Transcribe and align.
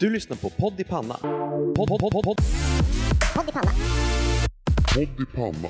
Du 0.00 0.10
lyssnar 0.10 0.36
på 0.36 0.50
Podd 0.50 0.80
i 0.80 0.84
Panna. 0.84 1.14
Podd, 1.76 1.88
podd, 1.88 2.00
podd, 2.00 2.24
podd. 2.24 2.36
Podd 3.34 3.48
i 3.48 3.52
panna. 3.52 3.72
Podd 4.94 5.20
i 5.20 5.26
panna. 5.34 5.68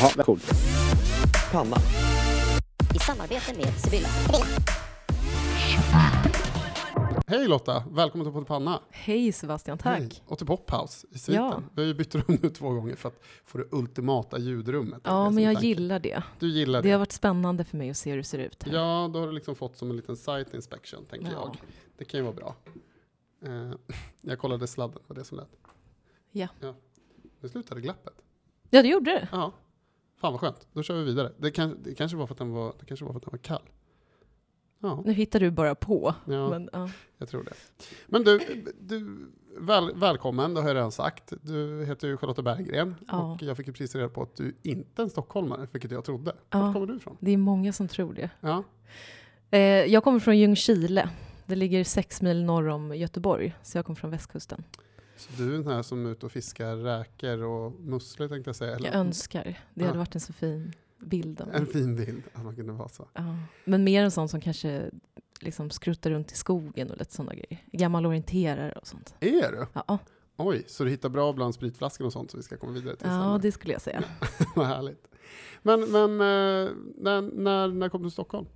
Ja, 0.00 0.24
coolt. 0.24 0.52
Panna. 1.52 1.76
I 2.94 2.98
samarbete 2.98 3.52
med 3.56 3.72
Sibylla. 3.78 4.08
Sibylla. 4.08 4.46
Hej 7.32 7.48
Lotta, 7.48 7.84
välkommen 7.90 8.32
till 8.32 8.44
panna. 8.44 8.82
Hej 8.90 9.32
Sebastian, 9.32 9.78
tack. 9.78 9.98
Hej. 9.98 10.10
Och 10.26 10.38
till 10.38 10.46
Pophouse 10.46 11.06
i 11.10 11.18
sviten. 11.18 11.42
Ja. 11.44 11.62
Vi 11.74 11.82
har 11.82 11.86
ju 11.86 11.94
bytt 11.94 12.14
rum 12.14 12.38
nu 12.42 12.50
två 12.50 12.70
gånger 12.70 12.96
för 12.96 13.08
att 13.08 13.20
få 13.44 13.58
det 13.58 13.64
ultimata 13.70 14.38
ljudrummet. 14.38 15.00
Ja, 15.04 15.30
men 15.30 15.44
jag 15.44 15.54
tanken. 15.54 15.68
gillar 15.68 15.98
det. 15.98 16.22
Du 16.38 16.48
gillar 16.48 16.82
det? 16.82 16.88
Det 16.88 16.92
har 16.92 16.98
varit 16.98 17.12
spännande 17.12 17.64
för 17.64 17.76
mig 17.76 17.90
att 17.90 17.96
se 17.96 18.10
hur 18.10 18.16
det 18.16 18.24
ser 18.24 18.38
ut 18.38 18.62
här. 18.62 18.72
Ja, 18.72 19.10
då 19.12 19.20
har 19.20 19.26
du 19.26 19.32
liksom 19.32 19.54
fått 19.54 19.76
som 19.76 19.90
en 19.90 19.96
liten 19.96 20.16
site 20.16 20.46
inspection, 20.52 21.04
tänker 21.04 21.32
Ja. 21.32 21.32
jag. 21.32 21.56
Det 21.96 22.04
kan 22.04 22.20
ju 22.20 22.24
vara 22.24 22.34
bra. 22.34 22.54
Eh, 23.42 23.72
jag 24.20 24.38
kollade 24.38 24.66
sladden, 24.66 25.02
var 25.06 25.16
det 25.16 25.24
som 25.24 25.36
lät. 25.38 25.56
Ja. 26.30 26.48
Nu 27.40 27.48
slutade 27.48 27.80
glappet. 27.80 28.14
Ja, 28.70 28.82
det 28.82 28.88
gjorde 28.88 29.10
det. 29.10 29.28
Ja. 29.32 29.52
Fan 30.16 30.32
vad 30.32 30.40
skönt, 30.40 30.66
då 30.72 30.82
kör 30.82 30.98
vi 30.98 31.04
vidare. 31.04 31.32
Det, 31.38 31.50
kan, 31.50 31.82
det 31.82 31.94
kanske 31.94 32.16
var 32.16 32.26
för 32.26 32.34
att 32.34 32.38
den 32.38 32.50
var, 32.50 32.74
det 32.80 32.86
kanske 32.86 33.04
var 33.04 33.12
för 33.12 33.18
att 33.18 33.24
den 33.24 33.32
var 33.32 33.38
kall. 33.38 33.68
Ja, 34.82 35.02
Nu 35.04 35.12
hittar 35.12 35.40
du 35.40 35.50
bara 35.50 35.74
på. 35.74 36.14
ja 36.24 36.48
Men, 36.50 36.68
ja. 36.72 36.88
jag 37.18 37.28
tror 37.28 37.44
det. 37.44 37.52
Men 38.06 38.24
du, 38.24 38.40
du 38.80 39.26
väl, 39.58 39.94
välkommen, 39.94 40.54
det 40.54 40.60
har 40.60 40.68
jag 40.68 40.74
redan 40.76 40.92
sagt. 40.92 41.32
Du 41.42 41.84
heter 41.84 42.08
ju 42.08 42.16
Charlotta 42.16 42.42
Berggren 42.42 42.94
Ja. 43.08 43.32
och 43.32 43.42
jag 43.42 43.56
fick 43.56 43.66
ju 43.66 43.72
precis 43.72 43.94
reda 43.94 44.08
på 44.08 44.22
att 44.22 44.36
du 44.36 44.54
inte 44.62 45.02
är 45.02 45.04
en 45.04 45.10
stockholmare, 45.10 45.68
vilket 45.72 45.90
jag 45.90 46.04
trodde. 46.04 46.32
Ja. 46.50 46.60
Var 46.60 46.72
kommer 46.72 46.86
du 46.86 46.96
ifrån? 46.96 47.16
Det 47.20 47.30
är 47.30 47.36
många 47.36 47.72
som 47.72 47.88
tror 47.88 48.14
det. 48.14 48.30
Ja. 48.40 48.64
Eh, 49.50 49.60
jag 49.60 50.04
kommer 50.04 50.18
från 50.18 50.38
Ljungskile. 50.38 51.08
Det 51.46 51.54
ligger 51.56 51.84
sex 51.84 52.22
mil 52.22 52.44
norr 52.44 52.68
om 52.68 52.96
Göteborg, 52.96 53.54
så 53.62 53.78
jag 53.78 53.86
kommer 53.86 53.96
från 53.96 54.10
västkusten. 54.10 54.64
Så 55.16 55.28
du 55.36 55.48
är 55.48 55.58
den 55.58 55.66
här 55.66 55.82
som 55.82 56.06
är 56.06 56.10
ute 56.10 56.26
och 56.26 56.32
fiskar 56.32 56.76
räkor 56.76 57.42
och 57.42 57.72
musslor 57.80 58.28
tänkte 58.28 58.48
jag 58.48 58.56
säga. 58.56 58.76
eller? 58.76 58.86
Jag 58.88 58.96
önskar. 58.96 59.44
Det 59.44 59.80
Ja. 59.80 59.86
hade 59.86 59.98
varit 59.98 60.14
en 60.14 60.20
så 60.20 60.32
fin 60.32 60.72
bild 61.12 61.40
av. 61.40 61.54
En 61.54 61.66
fin 61.66 61.96
bild, 61.96 62.22
att 62.32 62.44
man 62.44 62.56
kunde 62.56 62.72
vara 62.72 62.88
så. 62.88 63.08
Ja. 63.14 63.36
Men 63.64 63.84
mer 63.84 64.04
en 64.04 64.10
sån 64.10 64.28
som 64.28 64.40
kanske 64.40 64.90
liksom 65.40 65.70
skruttar 65.70 66.10
runt 66.10 66.32
i 66.32 66.34
skogen 66.34 66.90
och 66.90 66.98
lite 66.98 67.14
sådana 67.14 67.32
grejer. 67.34 67.58
Gammal 67.72 68.06
orienterare 68.06 68.72
och 68.72 68.86
sånt. 68.86 69.14
Är 69.20 69.52
du? 69.52 69.66
Ja, 69.72 69.98
Oj, 70.36 70.64
så 70.66 70.84
du 70.84 70.90
hittar 70.90 71.08
bra 71.08 71.32
bland 71.32 71.54
spritflaskor 71.54 72.06
och 72.06 72.12
sånt 72.12 72.30
som 72.30 72.38
vi 72.40 72.44
ska 72.44 72.56
komma 72.56 72.72
vidare 72.72 72.96
till 72.96 73.06
ja 73.08 73.32
sen. 73.34 73.40
det 73.40 73.52
skulle 73.52 73.72
jag 73.72 73.82
säga. 73.82 74.04
Vad 74.56 74.66
härligt. 74.66 75.08
Men, 75.62 75.80
men 75.80 76.10
eh, 76.10 76.70
när, 76.98 77.22
när, 77.42 77.68
när 77.68 77.88
kom 77.88 78.02
du 78.02 78.08
till 78.08 78.12
Stockholm? 78.12 78.46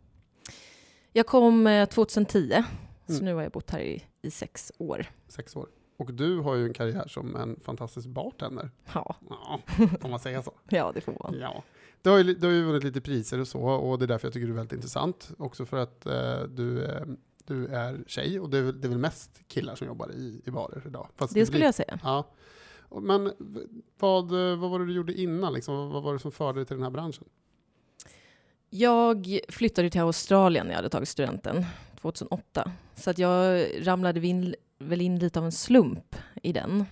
Jag 1.12 1.26
kom 1.26 1.66
eh, 1.66 1.88
2010, 1.88 2.62
så 3.06 3.12
Mm. 3.12 3.24
nu 3.24 3.34
har 3.34 3.42
jag 3.42 3.52
bott 3.52 3.70
här 3.70 3.80
i, 3.80 4.04
i 4.22 4.30
sex 4.30 4.72
år. 4.78 5.06
Sex 5.28 5.56
år. 5.56 5.68
Och 5.96 6.14
du 6.14 6.38
har 6.38 6.54
ju 6.54 6.64
en 6.66 6.74
karriär 6.74 7.08
som 7.08 7.36
en 7.36 7.60
fantastisk 7.64 8.08
bartender. 8.08 8.70
Ja, 8.94 9.16
Ja, 9.30 9.60
får 10.00 10.08
man 10.08 10.18
säga 10.20 10.42
så? 10.42 10.52
ja 10.68 10.92
det 10.94 11.00
får 11.00 11.16
man. 11.22 11.36
Ja. 11.40 11.62
Du 12.06 12.10
har, 12.10 12.18
ju, 12.18 12.34
du 12.34 12.46
har 12.46 12.54
ju 12.54 12.64
vunnit 12.64 12.84
lite 12.84 13.00
priser 13.00 13.40
och 13.40 13.48
så, 13.48 13.60
och 13.60 13.98
det 13.98 14.04
är 14.04 14.06
därför 14.06 14.26
jag 14.28 14.32
tycker 14.32 14.46
du 14.46 14.52
är 14.52 14.56
väldigt 14.56 14.72
intressant. 14.72 15.30
Också 15.38 15.66
för 15.66 15.76
att 15.76 16.06
eh, 16.06 16.40
du, 16.42 16.84
eh, 16.84 17.02
du 17.46 17.66
är 17.66 18.04
tjej, 18.06 18.40
och 18.40 18.50
det 18.50 18.58
är, 18.58 18.62
det 18.72 18.86
är 18.86 18.88
väl 18.88 18.98
mest 18.98 19.40
killar 19.48 19.74
som 19.74 19.86
jobbar 19.86 20.12
i, 20.12 20.42
i 20.44 20.50
barer 20.50 20.82
idag. 20.86 21.08
Fast 21.16 21.34
Det 21.34 21.46
skulle 21.46 21.58
blir- 21.58 21.66
jag 21.66 21.74
säga. 21.74 21.98
Ja. 22.02 22.34
Men 23.00 23.32
vad, 23.98 24.24
eh, 24.50 24.56
vad 24.58 24.70
var 24.70 24.78
det 24.78 24.86
du 24.86 24.92
gjorde 24.92 25.12
innan? 25.20 25.52
Liksom? 25.52 25.76
Vad- 25.76 25.88
Vad 25.92 26.02
var 26.02 26.12
det 26.12 26.18
som 26.18 26.32
förde 26.32 26.58
dig 26.58 26.66
till 26.66 26.76
den 26.76 26.82
här 26.82 26.90
branschen? 26.90 27.24
Jag 28.70 29.38
flyttade 29.48 29.90
till 29.90 30.00
Australien 30.00 30.66
när 30.66 30.72
jag 30.72 30.76
hade 30.78 30.88
tagit 30.88 31.08
studenten 31.08 31.64
2008. 32.00 32.72
Så 32.94 33.10
att 33.10 33.18
jag 33.18 33.66
ramlade 33.86 34.26
in, 34.26 34.54
väl 34.78 35.00
in 35.00 35.18
lite 35.18 35.38
av 35.38 35.44
en 35.44 35.52
slump 35.52 36.16
i 36.42 36.52
den. 36.52 36.84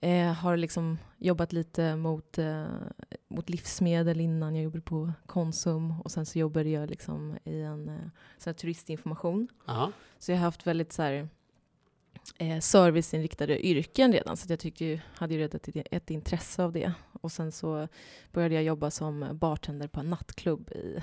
Eh, 0.00 0.32
har 0.32 0.56
liksom 0.56 0.98
jobbat 1.18 1.52
lite 1.52 1.96
mot, 1.96 2.38
eh, 2.38 2.66
mot 3.28 3.48
livsmedel 3.48 4.20
innan. 4.20 4.54
Jag 4.54 4.64
jobbade 4.64 4.82
på 4.82 5.12
Konsum 5.26 6.00
och 6.00 6.10
sen 6.10 6.26
så 6.26 6.38
jobbade 6.38 6.68
jag 6.68 6.90
liksom 6.90 7.38
i 7.44 7.60
en 7.60 7.88
eh, 7.88 8.08
sån 8.38 8.54
turistinformation. 8.54 9.48
Aha. 9.66 9.92
Så 10.18 10.32
jag 10.32 10.38
har 10.38 10.44
haft 10.44 10.66
väldigt 10.66 10.92
så 10.92 11.02
här, 11.02 11.28
eh, 12.38 12.60
serviceinriktade 12.60 13.66
yrken 13.66 14.12
redan, 14.12 14.36
så 14.36 14.52
jag 14.52 14.60
tyckte 14.60 14.84
ju, 14.84 15.00
hade 15.14 15.34
ju 15.34 15.40
redan 15.40 15.60
ett, 15.64 15.86
ett 15.90 16.10
intresse 16.10 16.64
av 16.64 16.72
det. 16.72 16.92
Och 17.20 17.32
sen 17.32 17.52
så 17.52 17.88
började 18.32 18.54
jag 18.54 18.64
jobba 18.64 18.90
som 18.90 19.28
bartender 19.32 19.88
på 19.88 20.00
en 20.00 20.10
nattklubb 20.10 20.70
i, 20.70 21.02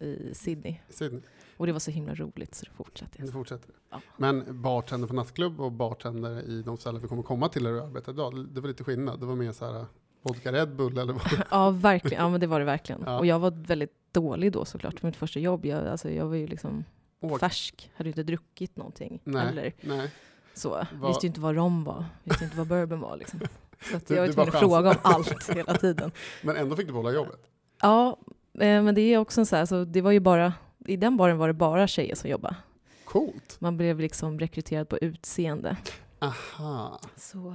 i 0.00 0.30
Sydney. 0.34 0.76
Sydney, 0.88 1.20
Och 1.56 1.66
det 1.66 1.72
var 1.72 1.80
så 1.80 1.90
himla 1.90 2.14
roligt, 2.14 2.54
så 2.54 2.64
det 2.64 2.70
fortsatte 2.72 3.12
jag. 3.22 3.32
fortsätter 3.32 3.70
Ja. 3.90 4.00
Men 4.16 4.62
bartender 4.62 5.08
på 5.08 5.14
nattklubb 5.14 5.60
och 5.60 5.72
bartender 5.72 6.42
i 6.42 6.62
de 6.62 6.76
ställen 6.76 7.02
vi 7.02 7.08
kommer 7.08 7.22
komma 7.22 7.48
till 7.48 7.64
där 7.64 7.72
du 7.72 7.80
arbetar 7.82 8.12
idag, 8.12 8.46
det 8.48 8.60
var 8.60 8.68
lite 8.68 8.84
skillnad. 8.84 9.20
Det 9.20 9.26
var 9.26 9.36
mer 9.36 9.52
så 9.52 9.64
här 9.66 9.80
eh, 9.80 9.86
vodka 10.22 10.52
Red 10.52 10.76
Bull 10.76 10.98
eller 10.98 11.12
vad? 11.12 11.22
Ja, 11.50 11.70
verkligen. 11.70 12.22
Ja, 12.22 12.28
men 12.30 12.40
det 12.40 12.46
var 12.46 12.58
det 12.58 12.64
verkligen. 12.66 13.02
Ja. 13.06 13.18
Och 13.18 13.26
jag 13.26 13.38
var 13.38 13.50
väldigt 13.50 13.92
dålig 14.12 14.52
då 14.52 14.64
såklart, 14.64 15.00
för 15.00 15.06
mitt 15.06 15.16
första 15.16 15.40
jobb. 15.40 15.66
Jag, 15.66 15.86
alltså, 15.86 16.10
jag 16.10 16.26
var 16.26 16.34
ju 16.36 16.46
liksom 16.46 16.84
Åh, 17.20 17.38
färsk, 17.38 17.90
hade 17.96 18.08
inte 18.10 18.22
druckit 18.22 18.76
någonting. 18.76 19.20
Nej. 19.24 19.48
Eller 19.48 19.72
Nej. 19.80 20.10
så. 20.54 20.86
Vad- 20.94 21.10
Visste 21.10 21.26
ju 21.26 21.28
inte 21.28 21.40
vad 21.40 21.54
rom 21.54 21.84
var, 21.84 22.04
visste 22.24 22.44
inte 22.44 22.56
vad 22.56 22.66
bourbon 22.66 23.00
var. 23.00 23.16
Liksom. 23.16 23.40
Så 23.90 23.96
att 23.96 24.06
Du- 24.06 24.14
jag 24.14 24.26
var 24.26 24.32
tvungen 24.32 24.48
att 24.54 24.60
fråga 24.60 24.90
om 24.90 24.96
allt 25.02 25.50
hela 25.50 25.74
tiden. 25.74 26.10
Men 26.42 26.56
ändå 26.56 26.76
fick 26.76 26.86
du 26.86 26.92
behålla 26.92 27.12
jobbet. 27.12 27.40
Ja, 27.82 28.18
men 28.58 28.94
det 28.94 29.00
är 29.00 29.18
också 29.18 29.44
så 29.46 29.56
här, 29.56 29.66
så 29.66 29.84
det 29.84 30.00
var 30.00 30.10
ju 30.10 30.20
bara, 30.20 30.52
i 30.86 30.96
den 30.96 31.16
baren 31.16 31.38
var 31.38 31.48
det 31.48 31.54
bara 31.54 31.86
tjejer 31.86 32.14
som 32.14 32.30
jobbade. 32.30 32.56
Coolt. 33.04 33.56
Man 33.60 33.76
blev 33.76 34.00
liksom 34.00 34.38
rekryterad 34.38 34.88
på 34.88 34.98
utseende. 34.98 35.76
Aha. 36.18 37.00
Så, 37.16 37.54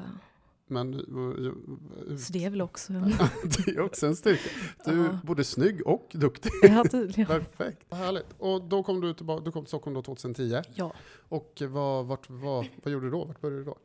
Men 0.67 0.93
eh, 0.93 2.15
så 2.17 2.33
det 2.33 2.45
är 2.45 2.49
väl 2.49 2.61
också 2.61 2.93
en... 2.93 3.13
det 3.65 3.71
är 3.71 3.79
också 3.79 4.07
en 4.07 4.15
styrka. 4.15 4.49
Du 4.85 4.91
är 4.91 5.05
Ja. 5.05 5.19
både 5.23 5.43
snygg 5.43 5.87
och 5.87 6.09
duktig. 6.13 6.51
Ja, 6.63 6.83
tydligen. 6.91 7.25
Perfekt. 7.27 7.93
Härligt. 7.93 8.35
Och 8.37 8.61
då 8.63 8.83
kom 8.83 9.01
du, 9.01 9.13
tillbaka, 9.13 9.43
du 9.43 9.51
kom 9.51 9.63
till 9.63 9.67
Stockholm 9.69 9.93
då 9.93 10.01
2010. 10.01 10.61
Ja. 10.75 10.93
Och 11.29 11.61
vad, 11.69 12.05
vart, 12.05 12.29
vad, 12.29 12.67
vad 12.83 12.93
gjorde 12.93 13.05
du 13.05 13.11
då? 13.11 13.25
Vart 13.25 13.41
började 13.41 13.59
du 13.61 13.65
då? 13.65 13.77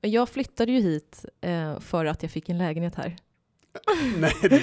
Jag 0.00 0.28
flyttade 0.28 0.72
ju 0.72 0.80
hit 0.80 1.24
eh, 1.40 1.80
för 1.80 2.04
att 2.04 2.22
jag 2.22 2.30
fick 2.32 2.48
en 2.48 2.58
lägenhet 2.58 2.94
här. 2.94 3.16
Nej, 4.18 4.32
du 4.42 4.58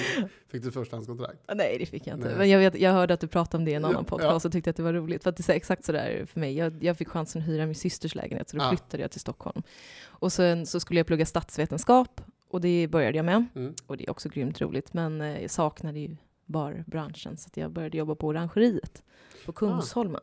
fick 0.48 0.62
du 0.62 0.72
förstahandskontrakt? 0.72 1.38
Nej, 1.54 1.76
det 1.78 1.86
fick 1.86 2.06
jag 2.06 2.16
inte. 2.16 2.28
Nej. 2.28 2.36
Men 2.36 2.50
jag, 2.50 2.58
vet, 2.58 2.74
jag 2.80 2.92
hörde 2.92 3.14
att 3.14 3.20
du 3.20 3.26
pratade 3.26 3.56
om 3.56 3.64
det 3.64 3.70
i 3.70 3.74
en 3.74 3.84
annan 3.84 4.04
podcast 4.04 4.44
ja. 4.44 4.48
och 4.48 4.52
tyckte 4.52 4.70
att 4.70 4.76
det 4.76 4.82
var 4.82 4.92
roligt. 4.92 5.22
För 5.22 5.30
att 5.30 5.36
det 5.36 5.48
är 5.48 5.54
exakt 5.56 5.84
så 5.84 5.92
där 5.92 6.26
för 6.26 6.40
mig. 6.40 6.56
Jag, 6.56 6.84
jag 6.84 6.96
fick 6.98 7.08
chansen 7.08 7.42
att 7.42 7.48
hyra 7.48 7.66
min 7.66 7.74
systers 7.74 8.14
lägenhet, 8.14 8.48
så 8.48 8.56
då 8.56 8.62
Ja. 8.64 8.68
flyttade 8.68 9.02
jag 9.02 9.10
till 9.10 9.20
Stockholm. 9.20 9.62
Och 10.06 10.32
sen 10.32 10.66
så 10.66 10.80
skulle 10.80 11.00
jag 11.00 11.06
plugga 11.06 11.26
statsvetenskap 11.26 12.20
och 12.48 12.60
det 12.60 12.88
började 12.88 13.16
jag 13.18 13.24
med. 13.24 13.44
Mm. 13.54 13.74
Och 13.86 13.96
det 13.96 14.04
är 14.04 14.10
också 14.10 14.28
grymt 14.28 14.60
roligt, 14.60 14.92
men 14.94 15.20
eh, 15.20 15.40
jag 15.42 15.50
saknade 15.50 15.98
ju 15.98 16.16
barbranschen 16.46 17.36
så 17.36 17.46
att 17.46 17.56
jag 17.56 17.70
började 17.70 17.98
jobba 17.98 18.14
på 18.14 18.26
Orangeriet 18.26 19.02
på 19.46 19.52
Kungsholmen. 19.52 20.20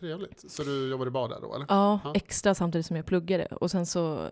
Trevligt. 0.00 0.50
Så 0.50 0.62
du 0.62 0.90
jobbade 0.90 1.08
i 1.08 1.10
bar 1.10 1.28
där 1.28 1.38
då, 1.42 1.54
eller? 1.54 1.66
Ja, 1.68 2.00
Ja. 2.04 2.12
extra 2.14 2.54
samtidigt 2.54 2.86
som 2.86 2.96
jag 2.96 3.06
pluggade. 3.06 3.46
Och 3.46 3.70
sen 3.70 3.86
så, 3.86 4.26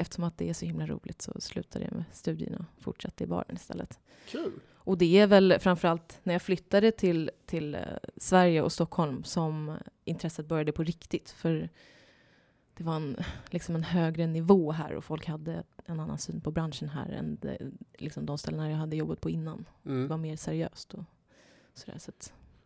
eftersom 0.00 0.24
att 0.24 0.38
det 0.38 0.48
är 0.48 0.54
så 0.54 0.66
himla 0.66 0.86
roligt 0.86 1.22
så 1.22 1.40
slutade 1.40 1.84
jag 1.84 1.94
med 1.94 2.04
studierna 2.12 2.66
och 2.76 2.82
fortsatte 2.82 3.24
i 3.24 3.26
baren 3.26 3.56
istället. 3.56 3.98
Kul. 4.28 4.52
Och 4.74 4.98
det 4.98 5.18
är 5.18 5.26
väl 5.26 5.56
framförallt 5.60 6.20
när 6.22 6.34
jag 6.34 6.42
flyttade 6.42 6.92
till, 6.92 7.30
till 7.46 7.74
eh, 7.74 7.80
Sverige 8.16 8.62
och 8.62 8.72
Stockholm 8.72 9.24
som 9.24 9.76
intresset 10.04 10.46
började 10.46 10.72
på 10.72 10.82
riktigt. 10.82 11.30
För 11.30 11.68
det 12.76 12.84
var 12.84 12.96
en, 12.96 13.16
liksom 13.50 13.74
en 13.74 13.82
högre 13.84 14.26
nivå 14.26 14.72
här 14.72 14.94
och 14.94 15.04
folk 15.04 15.26
hade 15.26 15.62
en 15.86 16.00
annan 16.00 16.18
syn 16.18 16.40
på 16.40 16.50
branschen 16.50 16.88
här 16.88 17.08
än 17.10 17.38
det, 17.40 17.58
liksom 17.98 18.26
de 18.26 18.38
ställena 18.38 18.70
jag 18.70 18.76
hade 18.76 18.96
jobbat 18.96 19.20
på 19.20 19.30
innan. 19.30 19.64
Det 19.82 19.90
var 19.90 19.96
Mm. 20.04 20.20
mer 20.20 20.36
seriöst 20.36 20.94
och 20.94 21.04
sådär, 21.74 21.98
så 21.98 22.12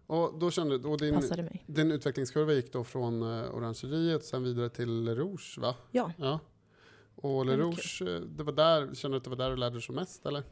Och 0.07 0.39
då 0.39 0.51
kände 0.51 0.79
du, 0.79 0.89
och 0.89 0.99
din, 0.99 1.21
din 1.67 1.93
utvecklingskurva 1.93 2.53
gick 2.53 2.73
då 2.73 2.85
från 2.85 3.23
uh, 3.23 3.55
Orangeriet 3.55 4.25
sen 4.25 4.43
vidare 4.43 4.69
till 4.69 5.15
Rouge, 5.15 5.59
va? 5.59 5.75
Ja, 5.91 6.13
Ja. 6.17 6.41
Och 7.17 7.47
Le 7.47 7.57
Rouge, 7.57 8.03
eh, 8.03 8.21
det 8.21 8.43
var 8.45 8.53
där, 8.53 8.95
kände 8.95 9.15
du 9.15 9.19
att 9.19 9.25
det 9.25 9.31
var 9.31 9.37
där 9.37 9.51
du 9.51 9.57
lärde 9.57 9.75
dig 9.77 9.83
som 9.83 9.95
mest, 9.95 10.27
eller? 10.27 10.43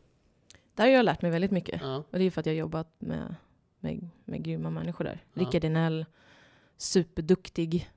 där 0.75 0.85
har 0.85 0.91
jag 0.91 1.05
lärt 1.05 1.23
mig 1.23 1.31
väldigt 1.31 1.50
mycket. 1.50 1.81
Ja. 1.82 1.97
Och 2.11 2.19
det 2.19 2.25
är 2.25 2.31
för 2.31 2.41
att 2.41 2.47
jag 2.47 2.53
har 2.53 2.59
jobbat 2.59 2.94
med, 2.99 3.35
med, 3.81 4.09
med 4.25 4.43
grymma 4.44 4.70
människor 4.70 5.05
där. 5.05 5.25
Ja. 5.35 5.43
Rickard 5.43 5.62
Dinell, 5.62 6.06
superduktig. 6.76 7.91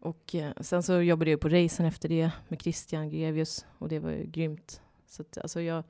Och 0.00 0.34
eh, 0.34 0.52
sen 0.60 0.82
så 0.82 1.00
jobbade 1.00 1.30
jag 1.30 1.40
på 1.40 1.48
racen 1.48 1.86
efter 1.86 2.08
det 2.08 2.30
med 2.48 2.62
Christian 2.62 3.10
Grevius 3.10 3.66
och 3.78 3.88
det 3.88 3.98
var 3.98 4.10
ju 4.10 4.24
grymt. 4.24 4.80
Så 5.06 5.22
att, 5.22 5.38
alltså 5.38 5.60
jag, 5.60 5.84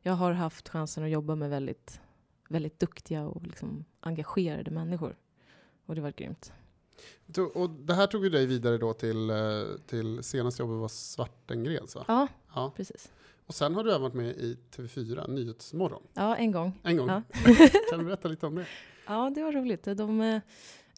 jag 0.00 0.12
har 0.12 0.32
haft 0.32 0.68
chansen 0.68 1.04
att 1.04 1.10
jobba 1.10 1.34
med 1.34 1.50
väldigt, 1.50 2.00
väldigt 2.48 2.78
duktiga 2.78 3.26
och 3.26 3.46
liksom 3.46 3.84
engagerade 4.00 4.70
människor. 4.70 5.16
Och 5.86 5.94
det 5.94 6.00
var 6.00 6.10
grymt. 6.10 6.52
Och 7.54 7.70
det 7.70 7.94
här 7.94 8.06
tog 8.06 8.24
ju 8.24 8.30
dig 8.30 8.46
vidare 8.46 8.78
då 8.78 8.92
till, 8.92 9.30
eh, 9.30 9.36
till 9.86 10.22
senaste 10.22 10.62
jobbet 10.62 10.76
var 10.80 10.88
Svartengrens, 10.88 11.96
va? 11.96 12.04
Ja, 12.08 12.28
Ja. 12.54 12.72
precis. 12.76 13.12
Och 13.46 13.54
sen 13.54 13.74
har 13.74 13.84
du 13.84 13.90
även 13.90 14.02
varit 14.02 14.14
med 14.14 14.26
i 14.36 14.56
TV4, 14.76 15.28
Nyhetsmorgon. 15.28 16.02
Ja, 16.14 16.36
en 16.36 16.52
gång. 16.52 16.80
En 16.82 16.96
gång. 16.96 17.08
Ja. 17.08 17.22
kan 17.90 17.98
du 17.98 18.04
berätta 18.04 18.28
lite 18.28 18.46
om 18.46 18.54
det? 18.54 18.66
Ja, 19.06 19.30
det 19.34 19.42
var 19.42 19.52
roligt. 19.52 19.84
De, 19.84 20.20
eh, 20.20 20.40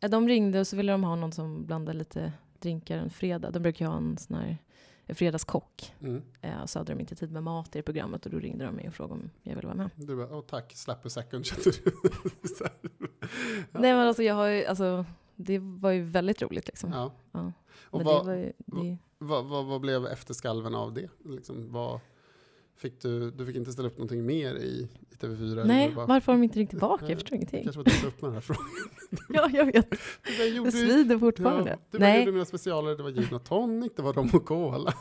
Ja, 0.03 0.09
De 0.09 0.29
ringde 0.29 0.61
och 0.61 0.67
så 0.67 0.77
ville 0.77 0.93
de 0.93 1.05
ha 1.05 1.17
någon 1.17 1.33
som 1.33 1.67
blandade 1.67 1.99
lite 1.99 2.33
drinkar 2.59 2.97
en 2.99 3.11
fredag. 3.11 3.51
De 3.51 3.61
brukar 3.63 3.85
ju 3.85 3.91
ha 3.91 3.97
en 3.97 4.19
sån 4.19 4.37
här 4.37 4.59
en 5.07 5.15
fredagskock. 5.15 5.95
Mm. 6.01 6.23
Eh, 6.41 6.67
så 6.67 6.79
hade 6.79 6.93
de 6.95 7.01
inte 7.01 7.15
tid 7.17 7.33
med 7.33 7.43
mat 7.43 7.77
i 7.77 7.83
programmet 7.83 8.27
och 8.27 8.33
då 8.33 8.39
ringde 8.39 8.65
de 8.65 8.75
mig 8.75 8.89
och 8.89 8.95
frågade 8.95 9.15
om 9.21 9.31
jag 9.43 9.55
ville 9.55 9.67
vara 9.67 9.77
med. 9.77 9.91
Du 9.95 10.17
bara, 10.17 10.37
åh 10.37 10.45
tack, 10.49 10.73
slap 10.77 11.07
a 11.07 11.09
second. 11.09 11.47
kände 11.47 11.63
du. 11.65 11.93
Här. 12.61 12.71
Nej 13.73 13.93
men 13.95 14.09
alltså 14.09 14.23
jag 14.23 14.35
har 14.35 14.47
ju, 14.49 14.65
alltså 14.65 15.05
det 15.45 15.59
var 15.59 15.91
ju 15.91 16.03
väldigt 16.03 16.43
roligt 16.43 16.67
liksom. 16.67 16.93
ja. 16.93 17.13
Ja. 17.33 17.53
Och 17.83 18.03
vad, 18.05 18.27
det 18.27 18.39
ju, 18.41 18.53
det, 18.67 18.99
vad, 19.19 19.45
vad, 19.45 19.65
vad 19.67 19.81
blev 19.81 20.07
efterskalven 20.07 20.75
av 20.75 20.95
det? 20.95 21.09
Liksom, 21.25 21.73
vad, 21.73 22.01
fick 22.77 23.01
du, 23.03 23.31
du 23.31 23.47
fick 23.47 23.57
inte 23.57 23.73
ställa 23.73 23.89
upp 23.89 23.97
någonting 23.99 24.27
mer 24.27 24.55
i, 24.55 24.89
i 25.11 25.15
TV4? 25.15 25.53
eller 25.53 25.65
nej, 25.65 25.89
det 25.89 25.95
bara- 25.95 26.07
varför 26.07 26.33
har 26.33 26.39
de 26.39 26.45
inte 26.45 26.59
ringt 26.59 26.71
tillbaka? 26.71 27.09
Jag 27.09 27.15
förstår 27.19 27.37
ingenting. 27.37 27.63
kanske 27.65 27.79
var 27.79 27.85
du 28.03 28.09
upp 28.09 28.23
med 28.23 28.29
den 28.29 28.35
här 28.35 28.41
frågan. 28.41 28.65
Ja, 29.29 29.51
jag 29.53 29.65
vet. 29.65 29.91
Bara, 30.39 30.47
gjorde, 30.47 30.69
Det 30.71 30.73
svider 30.73 31.19
fortfarande. 31.19 31.71
ja, 31.71 31.77
du 31.91 31.99
nej. 31.99 32.19
gjorde 32.21 32.33
mina 32.33 32.45
specialer, 32.45 32.97
det 32.97 33.03
var 33.03 33.11
gin 33.11 33.35
och 33.35 33.45
tonic, 33.45 33.93
det 33.97 34.03
var 34.03 34.13
rom 34.13 34.31
och 34.33 34.45
cola. 34.45 34.93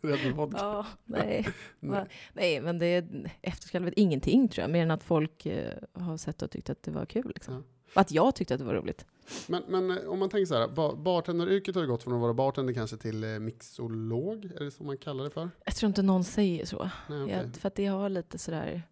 Vodka. 0.34 0.58
Ja, 0.60 0.86
nej. 1.04 1.48
Nej, 2.32 2.60
men 2.60 2.78
det 2.78 2.86
är 2.86 3.30
efterskalvet 3.42 3.94
ingenting 3.96 4.48
tror 4.48 4.62
jag. 4.62 4.70
Mer 4.70 4.82
än 4.82 4.90
att 4.90 5.02
folk 5.02 5.46
eh, 5.46 5.72
har 5.92 6.16
sett 6.16 6.42
och 6.42 6.50
tyckt 6.50 6.70
att 6.70 6.82
det 6.82 6.90
var 6.90 7.06
kul. 7.06 7.32
Liksom. 7.34 7.54
Ja. 7.54 7.60
Och 7.94 8.00
att 8.00 8.10
jag 8.12 8.34
tyckte 8.34 8.54
att 8.54 8.60
det 8.60 8.66
var 8.66 8.74
roligt. 8.74 9.06
Men, 9.48 9.62
men 9.68 9.90
eh, 9.98 10.04
om 10.08 10.18
man 10.18 10.28
tänker 10.30 10.46
så 10.46 10.54
här, 10.54 10.68
ba- 10.68 10.94
bartenderyrket 10.96 11.74
har 11.74 11.82
ju 11.82 11.88
gått 11.88 12.02
från 12.02 12.14
att 12.14 12.20
vara 12.20 12.34
bartender 12.34 12.72
kanske 12.74 12.96
till 12.96 13.24
eh, 13.24 13.38
mixolog, 13.38 14.44
är 14.44 14.64
det 14.64 14.70
så 14.70 14.84
man 14.84 14.96
kallar 14.96 15.24
det 15.24 15.30
för? 15.30 15.50
Jag 15.64 15.74
tror 15.76 15.88
inte 15.88 16.02
någon 16.02 16.24
säger 16.24 16.66
så. 16.66 16.90
Nej, 17.08 17.22
okej. 17.22 17.34
Jag, 17.36 17.56
för 17.56 17.68
att 17.68 17.74
det 17.74 17.86
har 17.86 18.08
lite 18.08 18.38
sådär... 18.38 18.82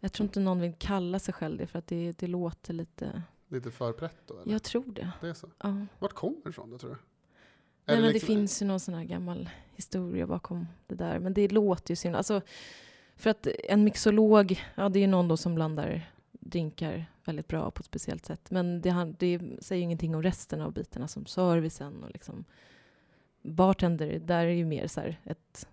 Jag 0.00 0.12
tror 0.12 0.24
inte 0.24 0.40
någon 0.40 0.60
vill 0.60 0.74
kalla 0.78 1.18
sig 1.18 1.34
själv 1.34 1.58
det 1.58 1.66
för 1.66 1.78
att 1.78 1.86
det, 1.86 2.12
det 2.18 2.26
låter 2.26 2.72
lite... 2.74 3.22
Lite 3.48 3.70
för 3.70 3.92
prätt 3.92 4.16
då? 4.26 4.38
Eller? 4.40 4.52
Jag 4.52 4.62
tror 4.62 4.84
det. 4.92 5.10
Det 5.20 5.28
är 5.28 5.34
så. 5.34 5.50
Ja. 5.62 5.86
Vart 5.98 6.12
kommer 6.12 6.36
det 6.44 6.50
ifrån 6.50 6.70
då 6.70 6.78
tror 6.78 6.90
du? 6.90 6.96
Nej, 7.84 7.96
men 7.96 8.02
det 8.06 8.12
liksom- 8.12 8.26
finns 8.26 8.62
ju 8.62 8.66
någon 8.66 8.80
sån 8.80 8.94
här 8.94 9.04
gammal 9.04 9.50
historia 9.74 10.26
bakom 10.26 10.66
det 10.86 10.94
där. 10.94 11.18
Men 11.18 11.34
det 11.34 11.48
låter 11.48 11.92
ju 11.92 11.96
så 11.96 12.02
himla- 12.08 12.18
Alltså, 12.18 12.40
för 13.16 13.30
att 13.30 13.46
en 13.46 13.84
mixolog, 13.84 14.62
ja 14.74 14.88
det 14.88 14.98
är 14.98 15.00
ju 15.00 15.06
någon 15.06 15.28
då 15.28 15.36
som 15.36 15.54
blandar 15.54 16.12
drinkar 16.50 17.06
väldigt 17.24 17.48
bra 17.48 17.70
på 17.70 17.80
ett 17.80 17.86
speciellt 17.86 18.26
sätt. 18.26 18.50
Men 18.50 18.80
det, 18.80 19.14
det 19.18 19.40
säger 19.60 19.78
ju 19.78 19.84
ingenting 19.84 20.14
om 20.14 20.22
resten 20.22 20.60
av 20.60 20.72
bitarna 20.72 21.08
som 21.08 21.26
servicen 21.26 22.02
och 22.02 22.10
liksom 22.10 22.44
bartender. 23.42 24.18
Där 24.24 24.44
är 24.44 24.50
ju 24.50 24.64
mer 24.64 24.86
så 24.86 25.00
här 25.00 25.20
ett, 25.24 25.68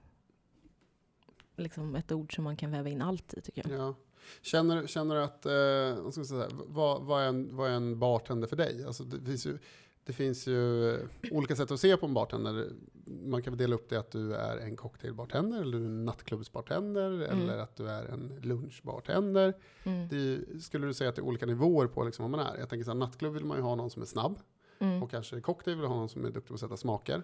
liksom 1.55 1.95
ett 1.95 2.11
ord 2.11 2.35
som 2.35 2.43
man 2.43 2.57
kan 2.57 2.71
väva 2.71 2.89
in 2.89 3.01
allt 3.01 3.33
i 3.33 3.41
tycker 3.41 3.69
jag. 3.69 3.79
Ja. 3.79 3.95
Känner, 4.41 4.87
känner 4.87 5.15
du 5.15 5.23
att, 5.23 5.45
eh, 5.45 6.33
vad, 6.37 6.67
vad, 6.67 7.01
vad, 7.03 7.23
är 7.23 7.27
en, 7.27 7.55
vad 7.55 7.69
är 7.69 7.73
en 7.73 7.99
bartender 7.99 8.47
för 8.47 8.55
dig? 8.55 8.85
Alltså 8.85 9.03
det, 9.03 9.25
finns 9.25 9.45
ju, 9.45 9.57
det 10.05 10.13
finns 10.13 10.47
ju 10.47 10.89
eh, 10.93 10.99
olika 11.31 11.55
sätt 11.55 11.71
att 11.71 11.79
se 11.79 11.97
på 11.97 12.05
en 12.05 12.13
bartender. 12.13 12.69
Man 13.05 13.41
kan 13.41 13.51
väl 13.53 13.57
dela 13.57 13.75
upp 13.75 13.89
det 13.89 13.97
att 13.99 14.11
du 14.11 14.35
är 14.35 14.57
en 14.57 14.75
cocktailbartender, 14.75 15.61
eller 15.61 15.77
du 15.77 15.83
är 15.83 15.87
en 15.89 16.05
nattklubbsbartender, 16.05 17.11
eller 17.11 17.57
att 17.57 17.75
du 17.75 17.89
är 17.89 18.05
en 18.05 18.39
lunchbartender. 18.41 19.53
Mm. 19.83 20.07
Det 20.07 20.45
skulle 20.63 20.87
du 20.87 20.93
säga 20.93 21.09
att 21.09 21.15
det 21.15 21.21
är 21.21 21.23
olika 21.25 21.45
nivåer 21.45 21.87
på 21.87 22.03
liksom 22.03 22.23
vad 22.23 22.39
man 22.39 22.47
är? 22.47 22.57
Jag 22.59 22.69
tänker 22.69 22.83
så 22.83 22.91
här, 22.91 22.97
nattklubb 22.97 23.33
vill 23.33 23.45
man 23.45 23.57
ju 23.57 23.63
ha 23.63 23.75
någon 23.75 23.89
som 23.89 24.01
är 24.01 24.05
snabb. 24.05 24.39
Mm. 24.79 25.03
Och 25.03 25.11
kanske 25.11 25.41
cocktail 25.41 25.77
vill 25.77 25.85
ha 25.85 25.95
någon 25.95 26.09
som 26.09 26.25
är 26.25 26.29
duktig 26.29 26.47
på 26.47 26.53
att 26.53 26.59
sätta 26.59 26.77
smaker. 26.77 27.23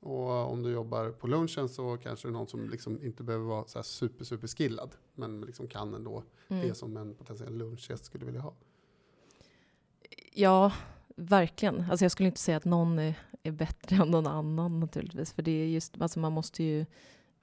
Och 0.00 0.50
om 0.52 0.62
du 0.62 0.70
jobbar 0.70 1.10
på 1.10 1.26
lunchen 1.26 1.68
så 1.68 1.96
kanske 1.96 2.28
det 2.28 2.30
är 2.30 2.32
någon 2.32 2.46
som 2.46 2.70
liksom 2.70 3.02
inte 3.02 3.22
behöver 3.22 3.44
vara 3.44 3.66
så 3.66 3.82
super, 3.82 4.24
super 4.24 4.46
skillad. 4.46 4.94
Men 5.14 5.40
liksom 5.40 5.68
kan 5.68 5.94
ändå 5.94 6.22
Mm. 6.48 6.68
det 6.68 6.74
som 6.74 6.96
en 6.96 7.14
potentiell 7.14 7.54
lunchgäst 7.54 8.04
skulle 8.04 8.24
vilja 8.26 8.40
ha. 8.40 8.54
Ja, 10.32 10.72
verkligen. 11.16 11.80
Alltså 11.90 12.04
jag 12.04 12.12
skulle 12.12 12.26
inte 12.26 12.40
säga 12.40 12.56
att 12.56 12.64
någon 12.64 12.98
är, 12.98 13.14
är 13.42 13.50
bättre 13.52 13.96
än 13.96 14.08
någon 14.10 14.26
annan 14.26 14.80
naturligtvis. 14.80 15.32
För 15.32 15.42
det 15.42 15.50
är 15.50 15.66
just, 15.66 16.00
alltså 16.00 16.18
man 16.18 16.32
måste 16.32 16.62
ju, 16.64 16.86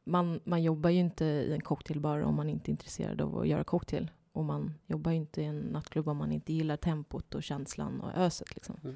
man, 0.03 0.39
man 0.43 0.63
jobbar 0.63 0.89
ju 0.89 0.99
inte 0.99 1.25
i 1.25 1.53
en 1.53 1.61
cocktailbar 1.61 2.19
om 2.19 2.35
man 2.35 2.49
inte 2.49 2.69
är 2.69 2.71
intresserad 2.71 3.21
av 3.21 3.37
att 3.39 3.47
göra 3.47 3.63
cocktail. 3.63 4.11
Och 4.31 4.43
man 4.45 4.73
jobbar 4.87 5.11
ju 5.11 5.17
inte 5.17 5.41
i 5.41 5.45
en 5.45 5.59
nattklubb 5.59 6.07
om 6.07 6.17
man 6.17 6.31
inte 6.31 6.53
gillar 6.53 6.77
tempot 6.77 7.35
och 7.35 7.43
känslan 7.43 8.01
och 8.01 8.11
öset. 8.17 8.55
Liksom. 8.55 8.75
Mm. 8.83 8.95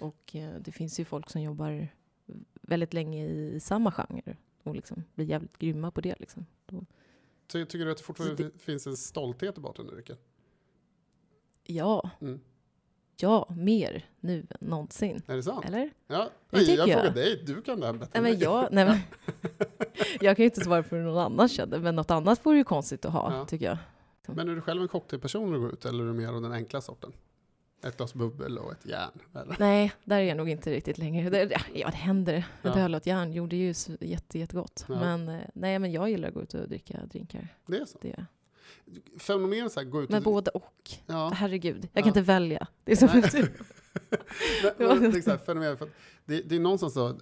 Och 0.00 0.36
eh, 0.36 0.54
det 0.60 0.72
finns 0.72 1.00
ju 1.00 1.04
folk 1.04 1.30
som 1.30 1.42
jobbar 1.42 1.88
väldigt 2.62 2.94
länge 2.94 3.26
i 3.26 3.60
samma 3.60 3.92
genre 3.92 4.36
och 4.62 4.74
liksom 4.74 5.04
blir 5.14 5.26
jävligt 5.26 5.58
grymma 5.58 5.90
på 5.90 6.00
det. 6.00 6.14
Liksom. 6.20 6.46
Ty, 7.46 7.64
tycker 7.66 7.84
du 7.84 7.90
att 7.90 7.96
det 7.98 8.04
fortfarande 8.04 8.42
det- 8.44 8.50
fi- 8.50 8.58
finns 8.58 8.86
en 8.86 8.96
stolthet 8.96 9.58
i 9.58 9.60
bartenderyrket? 9.60 10.20
Ja, 11.64 12.10
Mm. 12.20 12.40
Ja, 13.16 13.48
mer 13.56 14.04
nu 14.20 14.46
än 14.60 14.68
någonsin. 14.68 15.22
Är 15.26 15.36
det 15.36 15.42
sant? 15.42 15.64
Eller? 15.64 15.90
Ja, 16.06 16.30
Nej, 16.50 16.74
jag 16.74 16.88
jag. 16.88 16.98
frågar 16.98 17.14
dig, 17.14 17.42
du 17.46 17.62
kan 17.62 17.80
det 17.80 17.86
här 17.86 17.92
bättre 17.92 18.20
Nej, 18.20 18.32
men 18.32 18.40
jag, 18.40 18.68
nej, 18.72 18.84
men, 18.84 18.98
jag 20.20 20.36
kan 20.36 20.42
ju 20.42 20.44
inte 20.44 20.60
svara 20.60 20.82
på 20.82 20.96
hur 20.96 21.02
någon 21.02 21.18
annan 21.18 21.48
kände, 21.48 21.78
men 21.78 21.96
något 21.96 22.10
annat 22.10 22.46
vore 22.46 22.56
ju 22.56 22.64
konstigt 22.64 23.04
att 23.04 23.12
ha, 23.12 23.36
Ja. 23.36 23.44
tycker 23.46 23.66
jag. 23.66 23.78
Men 24.26 24.48
är 24.48 24.54
du 24.54 24.60
själv 24.60 24.82
en 24.82 24.88
cocktailperson 24.88 25.46
när 25.46 25.52
du 25.52 25.60
går 25.60 25.72
ut, 25.72 25.84
eller 25.84 26.04
är 26.04 26.08
du 26.08 26.12
mer 26.12 26.28
av 26.28 26.42
den 26.42 26.52
enkla 26.52 26.80
sorten? 26.80 27.12
Ett 27.86 27.96
glas 27.96 28.14
bubbel 28.14 28.58
och 28.58 28.72
ett 28.72 28.86
järn? 28.86 29.10
Eller? 29.34 29.56
Nej, 29.58 29.92
där 30.04 30.16
är 30.16 30.22
jag 30.22 30.36
nog 30.36 30.48
inte 30.48 30.70
riktigt 30.70 30.98
längre. 30.98 31.30
Det, 31.30 31.56
ja, 31.74 31.86
det 31.90 31.96
händer. 31.96 32.44
Ja. 32.62 32.70
Ett 32.70 32.76
öl 32.76 32.94
och 32.94 32.96
ett 32.98 33.06
järn 33.06 33.32
gjorde 33.32 33.56
ju 33.56 33.74
jätte, 34.00 34.38
jättegott. 34.38 34.84
Ja. 34.88 34.94
Men, 35.00 35.28
eh, 35.28 35.40
nej, 35.54 35.78
men 35.78 35.92
jag 35.92 36.10
gillar 36.10 36.28
att 36.28 36.34
gå 36.34 36.42
ut 36.42 36.54
och 36.54 36.68
dricka 36.68 36.98
drinkar. 37.10 37.48
Det 37.66 37.76
är 37.76 37.84
så? 37.84 37.98
Det. 38.02 38.26
Fenomen 39.18 39.70
så 39.70 39.80
här, 39.80 39.86
gå 39.86 40.02
ut 40.02 40.10
Men 40.10 40.18
och... 40.18 40.24
både 40.32 40.50
och. 40.50 40.90
Ja. 41.06 41.30
Herregud, 41.34 41.76
jag 41.76 41.88
Ja. 41.92 42.00
kan 42.00 42.08
inte 42.08 42.20
välja. 42.22 42.66
Det 42.84 42.92
är 42.92 42.96
så 42.96 43.06
det 44.78 45.26
är 45.26 45.38
fenomen, 45.38 45.76
för 45.78 45.88
det 46.24 46.52
är 46.52 46.58
någonstans 46.60 46.94
så, 46.94 47.08
eh, 47.08 47.14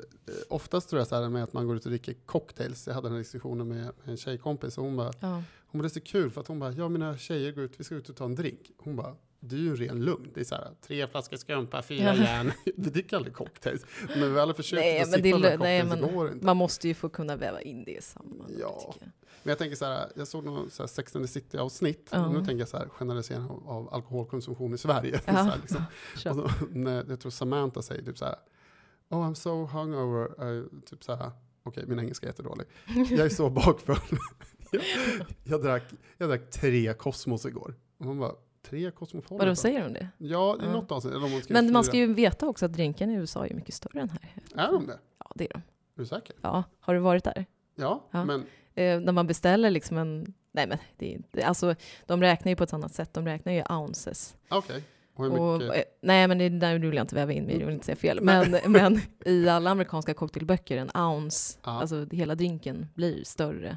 oftast 0.49 0.89
tror 0.91 1.01
jag 1.01 1.07
så 1.09 1.15
här 1.23 1.29
med 1.29 1.43
att 1.43 1.53
man 1.53 1.67
går 1.67 1.77
ut 1.77 1.85
och 1.85 1.91
dricker 1.91 2.15
cocktails. 2.27 2.87
Jag 2.87 2.95
hade 2.95 3.07
den 3.09 3.13
här 3.13 3.19
diskussionen 3.19 3.69
med, 3.69 3.77
med 3.79 3.93
en 4.05 4.17
tjejkompis 4.17 4.79
och 4.79 4.85
hon 4.85 4.97
bara, 4.97 5.13
Ja. 5.21 5.43
hon 5.67 5.79
bara, 5.79 5.83
det 5.83 5.87
är 5.87 5.89
så 5.89 6.01
kul 6.01 6.31
för 6.31 6.41
att 6.41 6.47
hon 6.49 6.59
bara, 6.59 6.73
ja 6.73 6.89
mina 6.89 7.17
tjejer 7.19 7.53
går 7.53 7.65
ut, 7.65 7.73
vi 7.81 7.85
ska 7.85 7.95
ut 7.95 8.09
och 8.09 8.17
ta 8.17 8.25
en 8.25 8.35
drink. 8.35 8.71
Hon 8.79 8.97
bara, 8.97 9.17
det 9.45 9.57
är 9.57 9.61
ju 9.61 9.69
en 9.71 9.77
ren 9.77 10.05
lugn. 10.05 10.31
Det 10.35 10.41
är 10.41 10.45
så 10.45 10.55
här, 10.55 10.71
tre 10.87 11.07
flaskor 11.07 11.37
skumpa, 11.37 11.83
fyra 11.83 12.03
Ja. 12.05 12.15
järn. 12.15 12.53
Vi 12.77 12.91
dricker 12.91 13.17
aldrig 13.17 13.35
cocktails. 13.35 13.87
Men 14.09 14.21
vi 14.29 14.35
har 14.35 14.39
aldrig 14.39 14.57
försökt 14.57 14.81
Nej, 14.81 15.01
att 15.01 15.11
sippa 15.13 15.29
är 15.29 15.33
några 15.33 15.49
lö- 15.49 15.59
nej, 15.59 15.85
men 15.85 16.01
går 16.15 16.33
inte. 16.33 16.47
Man 16.47 16.57
måste 16.57 16.89
ju 16.89 16.95
få 16.95 17.09
kunna 17.09 17.37
väva 17.37 17.61
in 17.61 17.85
det 17.85 17.91
i 17.91 18.03
sammanhanget. 18.03 18.59
Ja. 18.61 18.95
jag. 19.01 19.09
Men 19.43 19.51
jag 19.51 19.59
tänker 19.59 19.77
så 19.77 19.85
här, 19.85 20.13
jag 20.17 20.29
såg 20.29 20.45
någon 20.45 20.71
så 20.71 20.83
här 20.83 20.89
Sex 20.89 21.17
and 21.17 21.25
the 21.25 21.33
City-avsnitt. 21.33 22.09
Ja. 22.13 22.29
Nu 22.33 22.39
tänker 22.39 22.59
jag 22.59 22.69
så 22.69 22.77
här, 22.77 22.89
generalisering 22.89 23.43
av, 23.43 23.69
av 23.69 23.95
alkoholkonsumtion 23.95 24.75
i 24.75 24.79
Sverige. 24.79 25.21
Ja. 25.27 25.33
så 25.33 25.39
här, 25.39 25.57
liksom. 25.61 25.85
Och 26.45 26.51
så, 26.51 26.67
när, 26.71 27.05
jag 27.09 27.21
tror 27.21 27.31
Samantha 27.31 27.83
säger 27.83 28.03
typ 28.03 28.19
så 28.19 28.25
här, 28.25 28.37
Oh 29.11 29.19
I'm 29.31 29.35
so 29.35 29.67
hungover. 29.67 30.45
Uh, 30.45 30.65
typ 30.87 31.05
så 31.05 31.15
här, 31.15 31.31
okej 31.63 31.85
min 31.87 31.99
engelska 31.99 32.27
är 32.27 32.31
jättedålig. 32.31 32.67
Jag 33.11 33.21
är 33.21 33.29
så 33.29 33.51
bakfull. 33.51 33.97
jag, 34.73 34.83
jag, 35.45 35.63
drack, 35.63 35.83
jag 36.19 36.29
drack 36.29 36.51
tre 36.51 36.95
Cosmos 36.95 37.47
igår. 37.47 37.75
Och 37.99 38.07
man 38.07 38.19
bara, 38.19 38.33
tre 38.63 38.91
Cosmopolitan? 38.91 39.39
Vadå, 39.39 39.55
säger 39.57 39.83
de 39.83 39.93
det? 39.93 40.09
Ja, 40.19 40.57
i 40.57 40.65
Ja. 40.65 40.73
något 40.73 40.93
avsnitt. 40.93 41.15
Eller 41.15 41.29
man 41.29 41.43
Men 41.49 41.73
man 41.73 41.85
ska 41.85 41.97
ju 41.97 42.15
veta 42.15 42.47
också 42.49 42.67
att 42.67 42.73
drinkarna 42.73 43.13
i 43.13 43.17
USA 43.17 43.47
är 43.47 43.55
mycket 43.55 43.75
större 43.75 44.01
än 44.01 44.11
här. 44.11 44.21
Är 44.69 44.73
de 44.73 44.87
det? 44.87 44.99
Ja, 45.19 45.31
det 45.35 45.45
är 45.45 45.49
de. 45.49 45.59
Är 45.59 45.63
du 46.01 46.07
säker? 46.07 46.37
Ja, 46.43 46.65
har 46.81 46.95
du 46.95 47.01
varit 47.01 47.25
där? 47.25 47.47
Ja, 47.75 48.09
Ja. 48.11 48.25
men 48.25 48.45
Eh, 48.75 49.01
när 49.01 49.13
man 49.13 49.27
beställer 49.27 49.71
liksom 49.71 49.99
en... 49.99 50.35
Nej 50.53 50.67
men 50.67 50.79
det 50.97 51.07
är 51.11 51.15
inte... 51.17 51.47
Alltså, 51.47 51.75
de 52.07 52.21
räknar 52.23 52.51
ju 52.53 52.57
på 52.57 52.65
ett 52.65 52.73
annat 52.73 52.95
sätt. 52.95 53.15
De 53.15 53.27
räknar 53.27 53.53
ju 53.53 53.63
ounces. 53.71 54.37
okej. 54.49 54.83
Och 55.15 55.25
hur 55.25 55.39
Och, 55.41 55.59
mycket? 55.59 55.77
eh, 55.77 55.83
nej 56.03 56.29
men 56.29 56.39
det 56.39 56.49
där 56.49 56.79
vill 56.79 56.95
jag 56.95 57.05
inte 57.05 57.15
väva 57.15 57.33
in 57.33 57.45
mig 57.45 57.59
jag 57.59 57.67
vill 57.67 57.75
inte 57.75 57.87
säga 57.87 57.97
fel. 57.97 58.21
Men, 58.23 58.57
men 58.73 59.01
i 59.25 59.49
alla 59.49 59.71
amerikanska 59.71 60.15
cocktailböcker, 60.15 60.77
en 60.77 60.91
ounce, 60.95 61.59
Ja. 61.65 61.71
alltså 61.81 62.07
hela 62.13 62.35
drinken 62.35 62.87
blir 62.95 63.25
större 63.25 63.77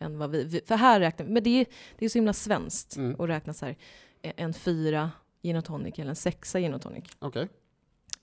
än 0.00 0.18
vad 0.18 0.30
vi... 0.30 0.60
för 0.66 0.74
här 0.76 1.00
räknar 1.00 1.26
men 1.26 1.42
det 1.42 1.60
är, 1.60 1.66
det 1.98 2.04
är 2.04 2.08
så 2.08 2.18
himla 2.18 2.32
svenskt 2.32 2.96
Mm. 2.96 3.20
att 3.20 3.28
räkna 3.28 3.52
så 3.52 3.66
här, 3.66 3.76
en 4.36 4.54
fyra 4.54 5.10
gin 5.42 5.56
och 5.56 5.64
tonic 5.64 5.98
eller 5.98 6.10
en 6.10 6.16
sexa 6.16 6.60
gin 6.60 6.74
och 6.74 6.82
tonic. 6.82 7.04
Okej. 7.18 7.48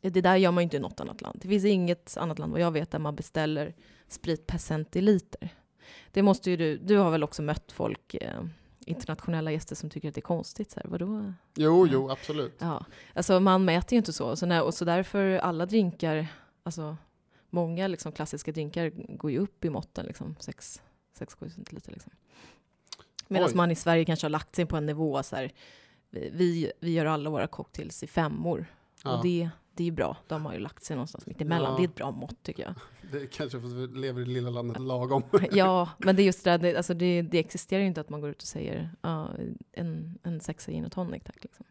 Det 0.01 0.21
där 0.21 0.35
gör 0.35 0.51
man 0.51 0.61
ju 0.61 0.63
inte 0.63 0.77
i 0.77 0.79
något 0.79 0.99
annat 0.99 1.21
land. 1.21 1.39
Det 1.41 1.47
finns 1.47 1.65
inget 1.65 2.17
annat 2.17 2.39
land 2.39 2.51
vad 2.51 2.61
jag 2.61 2.71
vet 2.71 2.91
där 2.91 2.99
man 2.99 3.15
beställer 3.15 3.75
sprit 4.07 4.47
per 4.47 4.57
centiliter. 4.57 5.49
Det 6.11 6.21
måste 6.21 6.51
ju 6.51 6.57
du, 6.57 6.77
du 6.77 6.97
har 6.97 7.11
väl 7.11 7.23
också 7.23 7.41
mött 7.41 7.71
folk, 7.71 8.13
eh, 8.13 8.43
internationella 8.85 9.51
gäster 9.51 9.75
som 9.75 9.89
tycker 9.89 10.07
att 10.07 10.15
det 10.15 10.19
är 10.19 10.21
konstigt. 10.21 10.71
Så 10.71 10.79
här, 10.79 10.89
vadå? 10.89 11.33
Jo, 11.55 11.87
jo, 11.87 12.09
absolut. 12.09 12.55
Ja, 12.59 12.85
alltså 13.13 13.39
man 13.39 13.65
mäter 13.65 13.93
ju 13.93 13.97
inte 13.97 14.13
så. 14.13 14.35
Så, 14.35 14.45
när, 14.45 14.63
och 14.63 14.73
så 14.73 14.85
därför 14.85 15.37
alla 15.37 15.65
drinkar, 15.65 16.27
alltså 16.63 16.97
många 17.49 17.87
liksom 17.87 18.11
klassiska 18.11 18.51
drinkar 18.51 18.91
går 19.17 19.31
ju 19.31 19.39
upp 19.39 19.65
i 19.65 19.69
måtten, 19.69 20.05
liksom 20.05 20.35
6-7 20.35 21.49
centiliter. 21.49 21.91
Liksom. 21.91 22.11
Medan 23.27 23.49
man 23.55 23.71
i 23.71 23.75
Sverige 23.75 24.05
kanske 24.05 24.25
har 24.25 24.29
lagt 24.29 24.55
sig 24.55 24.65
på 24.65 24.77
en 24.77 24.85
nivå 24.85 25.23
så 25.23 25.35
här, 25.35 25.51
vi, 26.11 26.71
vi, 26.79 26.91
gör 26.93 27.05
alla 27.05 27.29
våra 27.29 27.47
cocktails 27.47 28.03
i 28.03 28.07
femmor. 28.07 28.65
Ja. 29.03 29.17
Och 29.17 29.23
det, 29.23 29.49
det 29.73 29.87
är 29.87 29.91
bra. 29.91 30.17
De 30.27 30.45
har 30.45 30.53
ju 30.53 30.59
lagt 30.59 30.83
sig 30.83 30.95
någonstans 30.95 31.25
mitt 31.25 31.41
emellan. 31.41 31.71
Ja. 31.71 31.77
Det 31.77 31.83
är 31.83 31.87
ett 31.87 31.95
bra 31.95 32.11
mått 32.11 32.43
tycker 32.43 32.63
jag. 32.63 32.73
Det 33.11 33.27
kanske 33.27 33.59
för 33.59 33.67
att 33.67 33.73
vi 33.73 33.87
lever 33.87 34.21
i 34.21 34.23
det 34.23 34.31
lilla 34.31 34.49
landet 34.49 34.81
lagom. 34.81 35.23
Ja, 35.51 35.89
men 35.97 36.15
det 36.15 36.21
är 36.21 36.25
just 36.25 36.43
det 36.43 36.57
det, 36.57 36.75
alltså 36.75 36.93
det, 36.93 37.21
det 37.21 37.39
existerar 37.39 37.81
ju 37.81 37.87
inte 37.87 38.01
att 38.01 38.09
man 38.09 38.21
går 38.21 38.29
ut 38.29 38.41
och 38.41 38.47
säger 38.47 38.91
ja, 39.01 39.29
en, 39.71 40.19
en 40.23 40.39
sexa 40.39 40.71
gin 40.71 40.85
och 40.85 40.91
tonic 40.91 41.23
tack. 41.23 41.43
Liksom. 41.43 41.65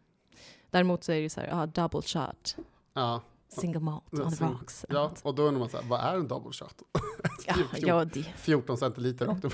Däremot 0.69 1.03
så 1.03 1.11
är 1.11 1.15
det 1.15 1.21
ju 1.21 1.29
så 1.29 1.41
här, 1.41 1.47
ja, 1.47 1.65
double 1.65 2.01
shot, 2.01 2.55
Ja, 2.93 3.21
single 3.47 3.79
malt 3.79 4.13
on 4.13 4.31
the 4.31 4.45
rocks. 4.45 4.85
ja, 4.89 5.11
och 5.23 5.35
då 5.35 5.43
undrar 5.43 5.59
man 5.59 5.69
så 5.69 5.77
här, 5.77 5.85
vad 5.89 5.99
är 5.99 6.15
en 6.15 6.27
double 6.27 6.51
shot? 6.51 6.81
ja, 7.47 7.55
ja, 7.77 8.05
det, 8.05 8.23
14 8.23 8.77
centiliter 8.77 9.25
rakt 9.25 9.45
upp. 9.45 9.53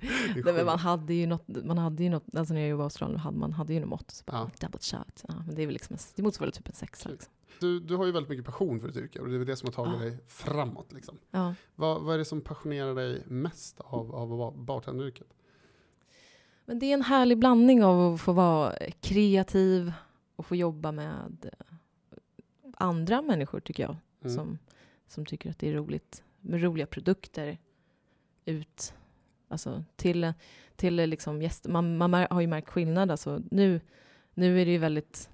Nej, 0.00 0.54
men 0.54 0.66
man 0.66 0.78
hade 0.78 1.14
ju 1.14 1.26
något, 1.26 1.48
man 1.64 1.78
hade 1.78 2.02
ju 2.02 2.10
något, 2.10 2.36
alltså 2.36 2.54
när 2.54 2.60
jag 2.60 2.76
var 2.76 2.84
i 2.84 2.86
Australien 2.86 3.20
hade 3.20 3.38
man 3.38 3.52
hade 3.52 3.74
ju 3.74 3.80
något 3.80 3.88
mått. 3.88 4.10
Så 4.10 4.24
bara, 4.26 4.36
Ja. 4.36 4.50
Double 4.60 4.80
shot. 4.80 5.24
Ja, 5.28 5.34
men 5.46 5.54
det 5.54 5.62
är 5.62 5.66
väl 5.66 5.72
liksom, 5.72 5.96
det 6.16 6.22
motsvarar 6.22 6.50
typ 6.50 6.68
en 6.68 6.74
sexa. 6.74 7.08
Liksom. 7.08 7.32
Du, 7.60 7.80
du 7.80 7.96
har 7.96 8.06
ju 8.06 8.12
väldigt 8.12 8.30
mycket 8.30 8.44
passion 8.46 8.80
för 8.80 8.88
ditt 8.88 8.96
yrke 8.96 9.18
och 9.20 9.28
det 9.28 9.34
är 9.34 9.38
väl 9.38 9.46
det 9.46 9.56
som 9.56 9.66
har 9.66 9.72
tagit 9.72 9.92
Ja. 10.00 10.04
dig 10.04 10.18
framåt. 10.26 10.92
Liksom. 10.92 11.18
Ja. 11.30 11.54
Vad, 11.74 12.02
vad 12.02 12.14
är 12.14 12.18
det 12.18 12.24
som 12.24 12.40
passionerar 12.40 12.94
dig 12.94 13.22
mest 13.26 13.80
av, 13.80 14.14
av 14.14 14.58
bartenderyrket? 14.64 15.26
Men 16.64 16.78
det 16.78 16.86
är 16.86 16.94
en 16.94 17.02
härlig 17.02 17.38
blandning 17.38 17.84
av 17.84 18.14
att 18.14 18.20
få 18.20 18.32
vara 18.32 18.72
kreativ 19.00 19.92
och 20.36 20.46
få 20.46 20.56
jobba 20.56 20.92
med 20.92 21.50
eh, 21.52 21.74
andra 22.74 23.22
människor 23.22 23.60
tycker 23.60 23.82
jag. 23.82 23.96
Mm. 24.24 24.36
Som, 24.36 24.58
som 25.08 25.26
tycker 25.26 25.50
att 25.50 25.58
det 25.58 25.68
är 25.68 25.74
roligt 25.74 26.22
med 26.40 26.62
roliga 26.62 26.86
produkter 26.86 27.58
ut. 28.44 28.94
Alltså 29.48 29.84
till, 29.96 30.32
till 30.76 30.94
liksom 30.96 31.42
gäster. 31.42 31.70
Man, 31.70 31.96
man 31.96 32.14
har 32.14 32.40
ju 32.40 32.46
märkt 32.46 32.68
skillnad. 32.70 33.10
Alltså 33.10 33.42
nu, 33.50 33.80
nu 34.34 34.60
är 34.60 34.64
det 34.66 34.72
ju 34.72 34.78
väldigt, 34.78 35.30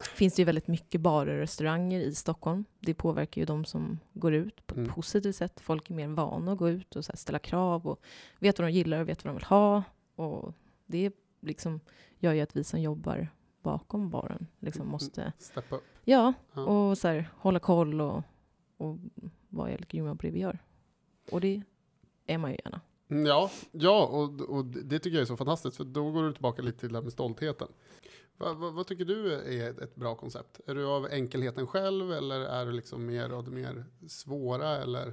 finns 0.00 0.34
det 0.34 0.40
ju 0.42 0.46
väldigt 0.46 0.66
mycket 0.68 1.00
barer 1.00 1.32
och 1.34 1.40
restauranger 1.40 2.00
i 2.00 2.14
Stockholm. 2.14 2.64
Det 2.80 2.94
påverkar 2.94 3.40
ju 3.40 3.44
de 3.46 3.64
som 3.64 3.98
går 4.12 4.34
ut 4.34 4.66
på 4.66 4.74
ett 4.74 4.78
Mm. 4.78 4.90
positivt 4.92 5.36
sätt. 5.36 5.60
Folk 5.60 5.90
är 5.90 5.94
mer 5.94 6.08
vana 6.08 6.52
att 6.52 6.58
gå 6.58 6.68
ut 6.68 6.96
och 6.96 7.04
ställa 7.04 7.38
krav 7.38 7.86
och 7.86 8.00
vet 8.38 8.58
vad 8.58 8.68
de 8.68 8.72
gillar 8.72 9.00
och 9.00 9.08
vet 9.08 9.24
vad 9.24 9.34
de 9.34 9.36
vill 9.36 9.44
ha. 9.44 9.82
Och 10.16 10.54
det 10.86 11.12
liksom 11.40 11.80
gör 12.18 12.32
ju 12.32 12.40
att 12.40 12.56
vi 12.56 12.64
som 12.64 12.80
jobbar 12.80 13.28
bakom 13.62 14.10
baren 14.10 14.46
liksom 14.58 14.82
Mm. 14.82 14.92
måste 14.92 15.32
Steppa 15.38 15.76
upp. 15.76 15.84
Ja, 16.04 16.32
Ja. 16.54 16.64
och 16.64 16.98
så 16.98 17.08
här, 17.08 17.28
hålla 17.36 17.58
koll 17.58 18.00
och, 18.00 18.22
och 18.76 18.98
vara 19.48 19.70
jävligt 19.70 19.88
grymma 19.88 20.14
på 20.14 20.22
det 20.22 20.30
vi 20.30 20.40
gör. 20.40 20.58
Och 21.30 21.40
det 21.40 21.62
är 22.26 22.38
man 22.38 22.50
ju 22.50 22.56
gärna. 22.64 22.80
Ja, 23.10 23.50
ja 23.72 24.06
och, 24.06 24.40
och 24.40 24.64
det 24.64 24.98
tycker 24.98 25.16
jag 25.16 25.22
är 25.22 25.26
så 25.26 25.36
fantastiskt 25.36 25.76
för 25.76 25.84
då 25.84 26.10
går 26.10 26.22
du 26.22 26.32
tillbaka 26.32 26.62
lite 26.62 26.78
till 26.78 26.88
det 26.88 26.94
här 26.98 27.02
med 27.02 27.12
stoltheten. 27.12 27.68
Va, 28.36 28.52
va, 28.52 28.70
vad 28.70 28.86
tycker 28.86 29.04
du 29.04 29.34
är 29.34 29.82
ett, 29.82 29.94
bra 29.94 30.14
koncept? 30.14 30.60
Är 30.66 30.74
du 30.74 30.86
av 30.86 31.06
enkelheten 31.06 31.66
själv 31.66 32.12
eller 32.12 32.40
är 32.40 32.66
du 32.66 32.72
liksom 32.72 33.06
mer 33.06 33.30
av 33.30 33.44
det 33.44 33.50
mer 33.50 33.84
svåra 34.08 34.68
eller, 34.82 35.12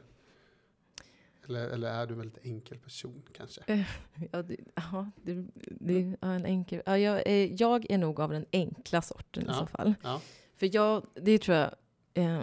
eller, 1.47 1.67
eller 1.69 1.89
är 1.91 2.05
du 2.07 2.13
en 2.13 2.19
väldigt 2.19 2.45
enkel 2.45 2.79
person 2.79 3.23
kanske? 3.33 3.85
Ja, 4.31 4.41
det, 4.41 4.57
ja, 4.75 5.11
det, 5.23 5.45
det 5.79 5.99
är 6.21 6.33
en 6.35 6.45
enkel... 6.45 6.81
Ja, 6.85 6.97
jag, 6.97 7.27
är, 7.27 7.61
jag 7.61 7.91
är 7.91 7.97
nog 7.97 8.19
av 8.19 8.29
den 8.29 8.45
enkla 8.51 9.01
sorten 9.01 9.43
i 9.43 9.47
Ja, 9.47 9.53
så 9.53 9.65
fall. 9.65 9.93
ja. 10.03 10.21
För 10.55 10.75
jag, 10.75 11.05
det 11.13 11.39
tror 11.39 11.57
jag, 11.57 11.71
eh, 12.13 12.41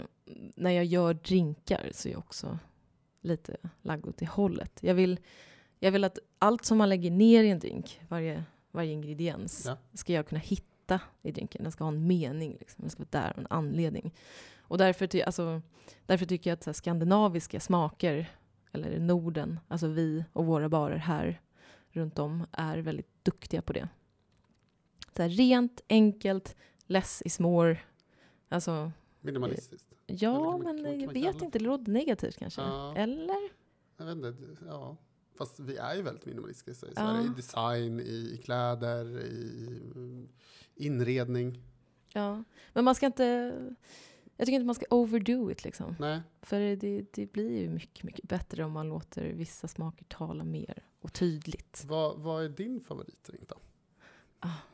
när 0.56 0.70
jag 0.70 0.84
gör 0.84 1.14
drinkar 1.14 1.90
så 1.92 2.08
är 2.08 2.12
jag 2.12 2.18
också 2.18 2.58
lite 3.24 3.56
lagd 3.82 4.06
åt 4.06 4.16
det 4.18 4.28
hållet. 4.28 4.78
Jag 4.80 4.94
vill, 4.94 5.20
jag 5.78 5.92
vill 5.92 6.04
att 6.04 6.18
allt 6.38 6.64
som 6.64 6.78
man 6.78 6.88
lägger 6.88 7.10
ner 7.10 7.44
i 7.44 7.50
en 7.50 7.58
drink, 7.58 8.00
varje, 8.08 8.44
varje 8.70 8.92
ingrediens, 8.92 9.64
Ja. 9.66 9.76
ska 9.92 10.12
jag 10.12 10.26
kunna 10.28 10.40
hitta 10.40 11.00
i 11.22 11.32
drinken. 11.32 11.62
Den 11.62 11.72
ska 11.72 11.84
ha 11.84 11.88
en 11.92 12.06
mening, 12.06 12.56
liksom. 12.60 12.82
den 12.82 12.90
ska 12.90 13.04
vara 13.10 13.22
där 13.22 13.34
en 13.36 13.46
anledning. 13.50 14.14
Och 14.58 14.78
därför, 14.78 15.06
ty, 15.06 15.22
alltså, 15.22 15.62
därför 16.06 16.26
tycker 16.26 16.50
jag 16.50 16.56
att 16.56 16.66
här, 16.66 16.72
skandinaviska 16.72 17.60
smaker, 17.60 18.30
eller 18.72 18.98
Norden, 19.00 19.60
alltså 19.68 19.86
vi 19.86 20.24
och 20.32 20.46
våra 20.46 20.68
barer 20.68 20.96
här 20.96 21.40
runt 21.90 22.18
om, 22.18 22.46
är 22.52 22.78
väldigt 22.78 23.24
duktiga 23.24 23.62
på 23.62 23.72
det. 23.72 23.88
Så 25.16 25.22
här, 25.22 25.28
rent, 25.28 25.80
enkelt, 25.88 26.56
less 26.86 27.22
is 27.24 27.40
more. 27.40 27.78
Alltså, 28.48 28.92
Minimalistiskt? 29.24 29.88
ja, 30.06 30.56
men 30.58 30.82
man- 30.82 31.00
jag 31.00 31.12
vet 31.12 31.42
inte, 31.42 31.58
det 31.58 31.64
låter 31.64 31.92
negativt 31.92 32.36
kanske. 32.36 32.60
Ja. 32.60 32.96
Eller? 32.96 33.48
Jag 33.96 34.06
vet 34.06 34.16
inte, 34.16 34.64
ja. 34.66 34.96
Fast 35.38 35.60
vi 35.60 35.76
är 35.76 35.94
ju 35.94 36.02
väldigt 36.02 36.26
minimalistiska 36.26 36.86
i 36.86 36.92
Ja. 36.96 37.02
Sverige. 37.02 37.26
I 37.26 37.36
design, 37.36 38.00
i, 38.00 38.30
i 38.34 38.40
kläder, 38.44 39.18
i 39.20 39.80
inredning. 40.74 41.62
Ja. 42.12 42.44
Men 42.72 42.84
man 42.84 42.94
ska 42.94 43.06
inte... 43.06 43.52
Jag 44.36 44.46
tycker 44.46 44.56
inte 44.56 44.66
man 44.66 44.74
ska 44.74 44.86
overdo 44.90 45.50
it 45.50 45.64
liksom. 45.64 45.96
Nej, 46.00 46.20
För 46.42 46.76
det, 46.76 47.04
det 47.12 47.32
blir 47.32 47.60
ju 47.60 47.68
mycket, 47.70 48.04
mycket 48.04 48.28
bättre 48.28 48.64
om 48.64 48.72
man 48.72 48.88
låter 48.88 49.32
vissa 49.32 49.68
smaker 49.68 50.04
tala 50.04 50.44
mer 50.44 50.82
och 51.00 51.12
tydligt. 51.12 51.84
vad, 51.86 52.18
vad 52.20 52.44
är 52.44 52.48
din 52.48 52.80
favoritdrink 52.80 53.48
då? 53.48 53.56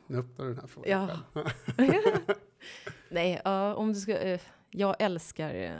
Nu 0.07 0.19
öppnar 0.19 0.45
du 0.47 0.51
den 0.53 0.61
här 0.61 0.67
frågan 0.67 0.91
Ja. 1.09 1.19
själv. 1.35 2.21
Nej, 3.11 3.41
ja, 3.45 3.75
om 3.75 3.93
du 3.93 4.01
ska... 4.01 4.19
eh, 4.19 4.41
jag 4.71 4.97
älskar 4.99 5.55
eh, 5.55 5.79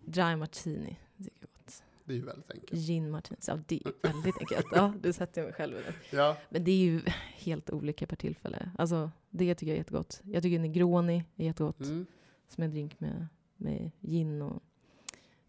dry 0.00 0.36
martini. 0.36 0.96
Det 1.16 1.30
är 1.36 1.40
gott. 1.40 1.82
Det 2.04 2.12
är 2.12 2.16
ju 2.16 2.24
väldigt 2.24 2.50
enkelt. 2.50 2.72
Gin 2.80 3.10
martini. 3.10 3.38
Ja, 3.46 3.58
det 3.66 3.74
är 3.86 3.92
väldigt 4.12 4.38
enkelt. 4.40 4.66
Ja, 4.72 4.94
du 5.02 5.12
sätter 5.12 5.42
mig 5.44 5.52
själv 5.52 5.76
i 5.76 5.80
det. 5.82 6.16
Ja, 6.16 6.36
Men 6.48 6.64
det 6.64 6.70
är 6.70 6.76
ju 6.84 7.00
helt 7.34 7.70
olika 7.70 8.06
per 8.06 8.16
tillfälle. 8.16 8.70
Alltså, 8.78 9.10
det 9.30 9.54
tycker 9.54 9.66
jag 9.72 9.74
är 9.74 9.80
jättegott. 9.80 10.20
Jag 10.24 10.42
tycker 10.42 10.58
Negroni 10.58 11.24
är 11.36 11.44
jättegott. 11.44 11.80
mm. 11.80 12.06
Som 12.48 12.62
en 12.64 12.70
drink 12.70 13.00
med, 13.00 13.26
med 13.56 13.90
gin 14.00 14.42
och 14.42 14.62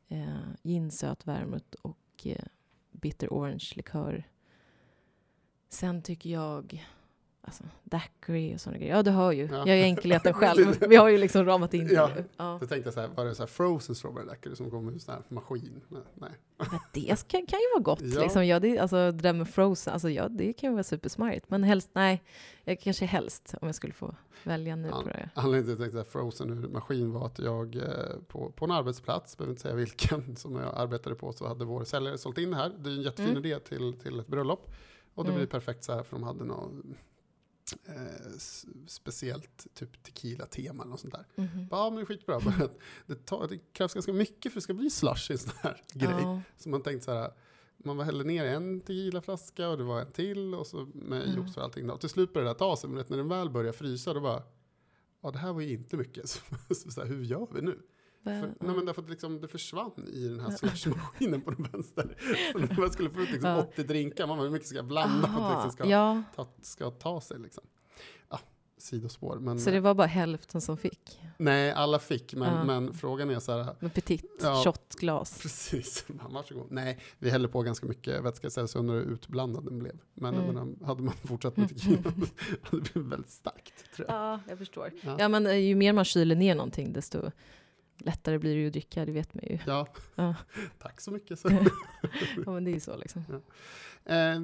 eh, 0.08 0.38
gin, 0.64 0.92
söt 0.92 1.28
vermouth 1.28 1.76
och 1.82 1.98
eh, 2.24 2.46
bitter 2.92 3.28
orange 3.28 3.74
likör. 3.76 4.24
Sen 5.70 6.02
tycker 6.02 6.30
jag, 6.30 6.86
alltså 7.46 7.64
daiquiri 7.84 8.56
och 8.56 8.62
sådana 8.62 8.78
grejer. 8.78 8.96
Ja, 8.96 9.04
du 9.04 9.12
hör 9.12 9.32
ju. 9.32 9.46
Ja. 9.52 9.58
Jag 9.58 9.70
är 9.80 9.84
enkelheten 9.84 10.34
själv. 10.40 10.76
Vi 10.90 10.96
har 10.96 11.10
ju 11.10 11.18
liksom 11.18 11.46
ramat 11.46 11.74
in 11.74 11.88
det 11.88 11.94
Ja. 11.94 12.10
nu. 12.16 12.26
Ja. 12.38 12.58
Då 12.62 12.68
tänkte 12.68 12.88
jag 12.88 12.94
så 12.94 13.00
här, 13.02 13.08
var 13.08 13.26
det 13.26 13.36
så 13.36 13.42
här 13.42 13.48
frozen 13.48 13.96
strawberry 13.96 14.26
daiquiri 14.26 14.56
som 14.56 14.70
kommer 14.72 14.92
ur 14.92 14.94
en 14.94 15.00
sån 15.00 15.14
här 15.14 15.24
maskin? 15.30 15.82
Nej. 15.90 16.32
Men 16.58 16.80
det 16.94 17.28
kan, 17.28 17.46
kan 17.46 17.60
ju 17.60 17.66
vara 17.74 17.84
gott. 17.84 18.02
Ja. 18.02 18.22
Liksom. 18.22 18.48
Ja, 18.48 18.60
det, 18.60 18.80
alltså, 18.80 18.96
det 18.96 19.12
där 19.12 19.34
med 19.34 19.50
frozen, 19.50 19.94
alltså, 19.94 20.10
ja, 20.10 20.28
det 20.30 20.54
kan 20.54 20.70
ju 20.70 20.74
vara 20.74 20.84
supersmarrigt. 20.84 21.50
Men 21.50 21.64
helst, 21.64 21.90
nej. 21.94 22.24
Jag 22.64 22.80
kanske 22.80 23.06
helst, 23.06 23.56
om 23.62 23.68
jag 23.68 23.76
skulle 23.76 23.94
få 23.94 24.16
välja 24.44 24.76
nu 24.76 24.88
Ja. 24.88 25.02
på 25.04 25.10
det. 25.10 25.30
Anledningen 25.34 25.66
till 25.66 25.74
att 25.86 25.94
jag 25.94 25.94
tänkte 26.04 26.12
frozen 26.12 26.50
ur 26.64 26.68
maskin 26.68 27.12
var 27.12 27.26
att 27.26 27.40
jag 27.40 27.76
eh, 27.76 27.84
på, 28.28 28.52
på 28.52 28.66
en 28.66 28.72
arbetsplats, 28.72 29.38
behöver 29.38 29.52
inte 29.52 29.62
säga 29.62 29.76
vilken, 29.76 30.36
som 30.38 30.56
jag 30.56 30.74
arbetade 30.76 31.16
på, 31.16 31.34
så 31.34 31.48
hade 31.48 31.66
vår 31.66 31.84
säljare 31.84 32.18
sålt 32.18 32.38
in 32.38 32.50
det 32.52 32.56
här. 32.58 32.72
Det 32.80 32.90
är 32.90 32.94
en 32.94 33.02
jättefin 33.02 33.30
Mm. 33.32 33.46
idé 33.46 33.60
till, 33.60 33.94
till 33.94 34.20
ett 34.20 34.28
bröllop. 34.28 34.72
Och 35.16 35.24
det 35.24 35.30
Mm. 35.30 35.40
blir 35.40 35.48
perfekt 35.48 35.84
så 35.84 35.94
här, 35.94 36.04
för 36.04 36.16
de 36.16 36.24
hade 36.24 36.44
något 36.44 36.72
eh, 37.86 38.38
speciellt 38.88 39.68
typ 39.74 40.04
tequila-tema 40.04 40.84
eller 40.84 40.92
något 40.92 41.00
sånt 41.00 41.14
där. 41.14 41.26
Mhm. 41.36 41.68
Ja, 41.72 41.90
men 41.90 41.96
det 41.96 42.02
är 42.02 42.06
skitbra. 42.06 42.40
Men 42.40 42.70
det, 43.06 43.26
tar, 43.26 43.48
det 43.48 43.58
krävs 43.74 43.94
ganska 43.94 44.14
mycket 44.14 44.42
för 44.52 44.58
att 44.60 44.62
det 44.62 44.62
ska 44.62 44.74
bli 44.74 44.90
slush 44.90 45.32
i 45.32 45.34
en 45.34 45.38
sån 45.38 45.54
här 45.62 45.82
grej. 45.94 46.10
Ja. 46.22 46.42
Så 46.58 46.70
man 46.70 46.82
tänkte 46.82 47.06
så 47.06 47.12
här, 47.14 47.34
man 47.78 47.98
var 47.98 48.06
hällde 48.06 48.24
ner 48.24 48.46
en 48.46 48.82
tequilaflaska 48.82 49.70
och 49.70 49.78
det 49.78 49.84
var 49.84 50.02
en 50.02 50.12
till 50.12 50.56
och 50.56 50.68
så 50.68 50.88
med 50.94 51.24
Mm. 51.24 51.36
juice 51.36 51.58
och 51.58 51.64
allting. 51.64 51.90
Och 51.90 52.00
till 52.00 52.10
slut 52.10 52.34
började 52.34 52.54
det 52.54 52.60
ta 52.60 52.76
sig, 52.78 52.90
men 52.90 53.06
när 53.08 53.18
den 53.18 53.28
väl 53.28 53.50
började 53.50 53.78
frysa 53.78 54.14
då 54.14 54.22
bara, 54.22 54.44
ja 55.22 55.32
det 55.32 55.38
här 55.38 55.54
var 55.54 55.62
ju 55.62 55.74
inte 55.74 55.98
mycket. 55.98 56.30
Så, 56.30 56.40
så, 56.76 56.92
så 56.92 57.02
här, 57.02 57.08
hur 57.08 57.24
gör 57.24 57.48
vi 57.54 57.62
nu? 57.62 57.80
För, 58.42 58.66
nej, 58.66 58.76
men 58.76 58.86
därför 58.86 59.02
att 59.02 59.10
liksom, 59.10 59.42
det 59.42 59.48
försvann 59.48 60.08
i 60.14 60.28
den 60.28 60.40
här 60.40 60.52
slushmaskinen 60.52 61.42
på 61.42 61.52
den 61.52 61.64
vänster. 61.72 62.16
Så 62.76 62.82
man 62.82 62.92
skulle 62.92 63.10
få 63.10 63.22
ut 63.22 63.32
liksom 63.32 63.50
Ja. 63.50 63.58
80 63.74 63.84
drinkar, 63.84 64.28
man 64.28 64.38
bara, 64.38 64.44
hur 64.44 64.52
mycket 64.52 64.68
ska 64.68 64.76
jag 64.78 64.86
blanda 64.86 65.28
för 65.28 65.34
att 65.34 65.40
det 65.40 65.44
Aha, 65.44 65.64
liksom 65.66 65.72
ska, 65.72 65.90
ja, 65.90 66.24
ta, 66.36 66.48
ska 66.62 66.90
ta 66.92 67.22
sig 67.22 67.40
liksom. 67.40 67.64
Ja, 68.30 68.40
sidospår. 68.78 69.38
Men, 69.40 69.60
så 69.60 69.72
det 69.72 69.80
var 69.80 69.94
bara 69.94 70.08
hälften 70.08 70.62
som 70.62 70.78
fick. 70.78 71.20
Nej, 71.38 71.72
alla 71.72 72.00
fick, 72.00 72.34
men, 72.36 72.54
Ja. 72.54 72.64
men 72.64 72.94
frågan 72.94 73.30
är 73.30 73.40
så 73.40 73.52
här, 73.52 73.76
Med 73.80 73.94
petit 73.94 74.26
Ja. 74.42 74.62
shotglas. 74.66 75.42
Precis, 75.42 76.06
varsågod. 76.30 76.68
Nej, 76.72 77.00
vi 77.20 77.30
hällde 77.30 77.48
på 77.48 77.62
ganska 77.62 77.88
mycket 77.88 78.24
vätska 78.24 78.48
istället 78.48 78.70
så 78.70 78.80
undrar 78.80 78.96
hur 78.96 79.02
utblandad 79.04 79.66
den 79.66 79.80
blev. 79.80 79.98
Men 80.14 80.34
Mm. 80.36 80.48
menar, 80.48 80.86
hade 80.86 81.04
man 81.04 81.14
fortsatt 81.24 81.58
med 81.58 81.70
tequila 81.70 81.98
hade 82.62 82.84
det 82.84 82.94
blivit 82.94 83.12
väldigt 83.12 83.32
starkt. 83.32 83.94
Tror 83.96 84.08
jag. 84.10 84.18
Ja, 84.18 84.40
jag 84.50 84.58
förstår. 84.58 84.92
Ja. 85.04 85.16
Ja. 85.20 85.28
men 85.30 85.46
eh, 85.48 85.56
ju 85.56 85.76
mer 85.76 85.94
man 85.94 86.06
kyler 86.06 86.36
ner 86.36 86.56
någonting, 86.56 86.94
desto 86.94 87.32
lättare 87.98 88.38
blir 88.40 88.56
det 88.56 88.62
ju 88.62 88.68
att 88.68 88.74
dricka, 88.74 89.06
det 89.06 89.12
vet 89.12 89.34
man 89.34 89.44
ju. 89.50 89.60
Ja, 89.68 89.88
Ja. 90.16 90.36
tack 90.80 91.02
så 91.02 91.12
mycket. 91.12 91.40
Så. 91.40 91.50
Ja, 92.46 92.52
men 92.52 92.64
det 92.64 92.72
är 92.72 92.74
ju 92.74 92.80
så 92.80 92.98
liksom. 92.98 93.24
Eh, 94.06 94.40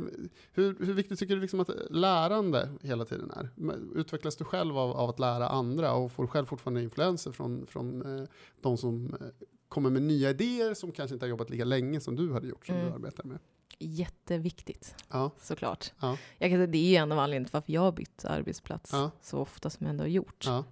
hur, 0.54 0.86
hur 0.86 0.94
viktigt 0.94 1.20
tycker 1.20 1.36
du 1.36 1.42
liksom 1.42 1.60
att 1.60 1.70
lärande 1.90 2.70
hela 2.82 3.06
tiden 3.06 3.32
är? 3.32 3.50
Utvecklas 3.96 4.36
du 4.36 4.44
själv 4.44 4.78
av, 4.78 4.92
av 4.92 5.10
att 5.10 5.20
lära 5.20 5.50
andra 5.50 5.94
och 5.94 6.12
får 6.12 6.28
själv 6.28 6.46
fortfarande 6.46 6.84
influenser 6.84 7.32
från, 7.32 7.68
från 7.68 8.20
eh, 8.20 8.28
de 8.62 8.78
som 8.78 9.14
eh, 9.22 9.28
kommer 9.70 9.90
med 9.90 10.02
nya 10.02 10.30
idéer 10.30 10.74
som 10.74 10.92
kanske 10.92 11.14
inte 11.14 11.26
har 11.26 11.30
jobbat 11.30 11.50
lika 11.50 11.66
länge 11.66 12.00
som 12.00 12.16
du 12.16 12.34
hade 12.34 12.48
gjort, 12.48 12.66
som 12.66 12.76
Mm. 12.76 12.88
du 12.88 12.94
arbetar 12.94 13.24
med? 13.24 13.40
Jätteviktigt, 13.80 14.96
Ja, 15.10 15.32
såklart. 15.42 15.94
Ja. 16.00 16.18
Jag 16.38 16.50
kan 16.52 16.58
säga, 16.58 16.68
det 16.68 16.96
är 16.96 17.02
en 17.02 17.12
av 17.12 17.20
anledningarna 17.20 17.46
till 17.48 17.54
varför 17.54 17.74
jag 17.74 17.82
har 17.82 17.92
bytt 17.92 18.26
arbetsplats 18.26 18.90
Ja. 18.94 19.12
så 19.22 19.38
ofta 19.38 19.70
som 19.70 19.86
jag 19.86 19.90
ändå 19.90 20.04
har 20.04 20.10
gjort. 20.10 20.44
ja, 20.46 20.64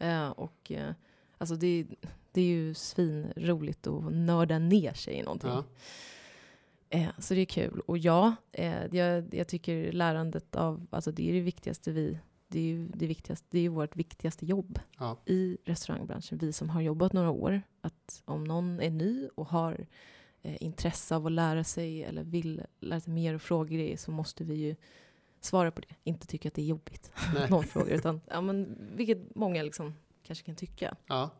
Eh, 0.00 0.28
och 0.30 0.72
eh, 0.72 0.92
alltså 1.38 1.54
det, 1.56 1.86
det 2.32 2.40
är 2.40 2.44
ju 2.46 2.74
svinroligt 2.74 3.86
att 3.86 4.12
nörda 4.12 4.58
ner 4.58 4.92
sig 4.92 5.14
i 5.14 5.22
någonting. 5.22 5.50
ja. 5.50 5.64
Eh, 6.90 7.08
så 7.18 7.34
det 7.34 7.40
är 7.40 7.44
kul. 7.44 7.80
Och 7.86 7.98
ja, 7.98 8.36
eh, 8.52 8.94
jag, 8.96 9.34
jag 9.34 9.48
tycker 9.48 9.92
lärandet 9.92 10.56
av, 10.56 10.86
alltså 10.90 11.12
det 11.12 11.28
är 11.28 11.32
det 11.32 11.40
viktigaste 11.40 11.92
vi 11.92 12.18
det 12.50 12.58
är 12.58 12.64
ju 12.64 12.88
det 12.88 13.06
viktigaste, 13.06 13.46
det 13.50 13.58
är 13.58 13.68
vårt 13.68 13.96
viktigaste 13.96 14.46
jobb 14.46 14.78
Ja. 14.98 15.16
i 15.26 15.58
restaurangbranschen, 15.64 16.38
vi 16.38 16.52
som 16.52 16.70
har 16.70 16.80
jobbat 16.80 17.12
några 17.12 17.30
år, 17.30 17.62
att 17.80 18.22
om 18.24 18.44
någon 18.44 18.80
är 18.80 18.90
ny 18.90 19.28
och 19.34 19.46
har 19.48 19.86
eh, 20.42 20.62
intresse 20.62 21.16
av 21.16 21.26
att 21.26 21.32
lära 21.32 21.64
sig 21.64 22.04
eller 22.04 22.24
vill 22.24 22.62
lära 22.80 23.00
sig 23.00 23.12
mer 23.12 23.34
och 23.34 23.42
fråga 23.42 23.70
grejer 23.76 23.96
så 23.96 24.10
måste 24.10 24.44
vi 24.44 24.54
ju 24.54 24.76
svara 25.40 25.70
på 25.70 25.80
det. 25.80 25.94
Inte 26.04 26.26
tycka 26.26 26.48
att 26.48 26.54
det 26.54 26.62
är 26.62 26.66
jobbigt 26.66 27.10
någon 27.50 27.64
frågar, 27.64 27.94
utan 27.94 28.20
ja, 28.28 28.40
men, 28.40 28.78
vilket 28.96 29.34
många 29.34 29.62
liksom 29.62 29.94
kanske 30.22 30.44
kan 30.44 30.56
tycka. 30.56 30.96
Ja. 31.06 31.30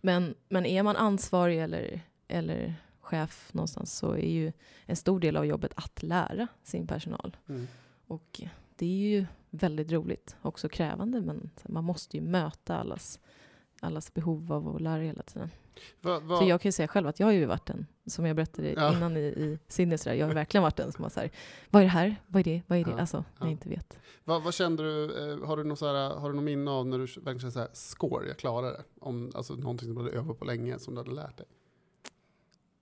Men, 0.00 0.34
men 0.48 0.66
är 0.66 0.82
man 0.82 0.96
ansvarig 0.96 1.58
eller, 1.58 2.00
eller 2.28 2.74
chef 3.00 3.50
någonstans 3.52 3.94
så 3.94 4.12
är 4.12 4.30
ju 4.30 4.52
en 4.86 4.96
stor 4.96 5.20
del 5.20 5.36
av 5.36 5.46
jobbet 5.46 5.72
att 5.76 6.02
lära 6.02 6.46
sin 6.62 6.86
personal. 6.86 7.36
Mm. 7.48 7.68
Och 8.06 8.40
det 8.76 8.86
är 8.86 9.08
ju 9.08 9.26
väldigt 9.50 9.92
roligt, 9.92 10.36
också 10.42 10.68
krävande, 10.68 11.20
men 11.20 11.50
man 11.68 11.84
måste 11.84 12.16
ju 12.16 12.22
möta 12.22 12.76
allas, 12.76 13.20
allas 13.80 14.14
behov 14.14 14.52
av 14.52 14.76
att 14.76 14.80
lära 14.80 15.02
hela 15.02 15.22
tiden. 15.22 15.50
Va, 16.00 16.20
va, 16.20 16.36
Så 16.36 16.44
jag 16.44 16.60
kan 16.60 16.68
ju 16.68 16.72
säga 16.72 16.88
själv 16.88 17.06
att 17.08 17.20
jag 17.20 17.26
har 17.26 17.32
ju 17.32 17.44
varit 17.46 17.66
den, 17.66 17.86
som 18.06 18.26
jag 18.26 18.36
berättade 18.36 18.72
Ja. 18.72 18.96
innan 18.96 19.16
i, 19.16 19.20
i 19.20 19.58
Sydney, 19.68 19.98
där, 20.04 20.14
jag 20.14 20.26
har 20.26 20.34
verkligen 20.34 20.62
varit 20.62 20.76
den 20.76 20.92
som 20.92 21.02
har 21.02 21.10
så 21.10 21.20
här, 21.20 21.30
vad 21.70 21.82
är 21.82 21.86
det 21.86 21.90
här? 21.92 22.16
Vad 22.26 22.40
är 22.40 22.44
det? 22.44 22.62
Vad 22.66 22.78
är 22.78 22.84
det? 22.84 22.90
Ja, 22.90 23.00
Alltså, 23.00 23.16
ja. 23.16 23.24
jag 23.44 23.50
inte 23.50 23.68
vet. 23.68 23.98
va, 24.24 24.38
vad 24.38 24.54
kände 24.54 24.82
du, 24.82 25.04
eh, 25.32 25.46
har 25.46 25.56
du 25.56 25.64
något, 25.64 25.78
så 25.78 25.86
här, 25.86 26.10
har 26.14 26.28
du 26.30 26.34
något 26.36 26.44
minne 26.44 26.70
av 26.70 26.86
när 26.86 26.98
du 26.98 27.04
verkligen 27.04 27.38
kände 27.40 27.52
så 27.52 27.58
här, 27.58 27.68
score, 27.72 28.26
jag 28.28 28.36
klarade 28.38 28.72
det? 28.72 28.82
Om, 29.00 29.32
alltså 29.34 29.54
någonting 29.54 29.86
som 29.86 29.94
du 29.94 30.00
hade 30.02 30.16
övat 30.16 30.38
på 30.38 30.44
länge, 30.44 30.78
som 30.78 30.94
du 30.94 31.00
hade 31.00 31.10
lärt 31.14 31.36
dig? 31.36 31.46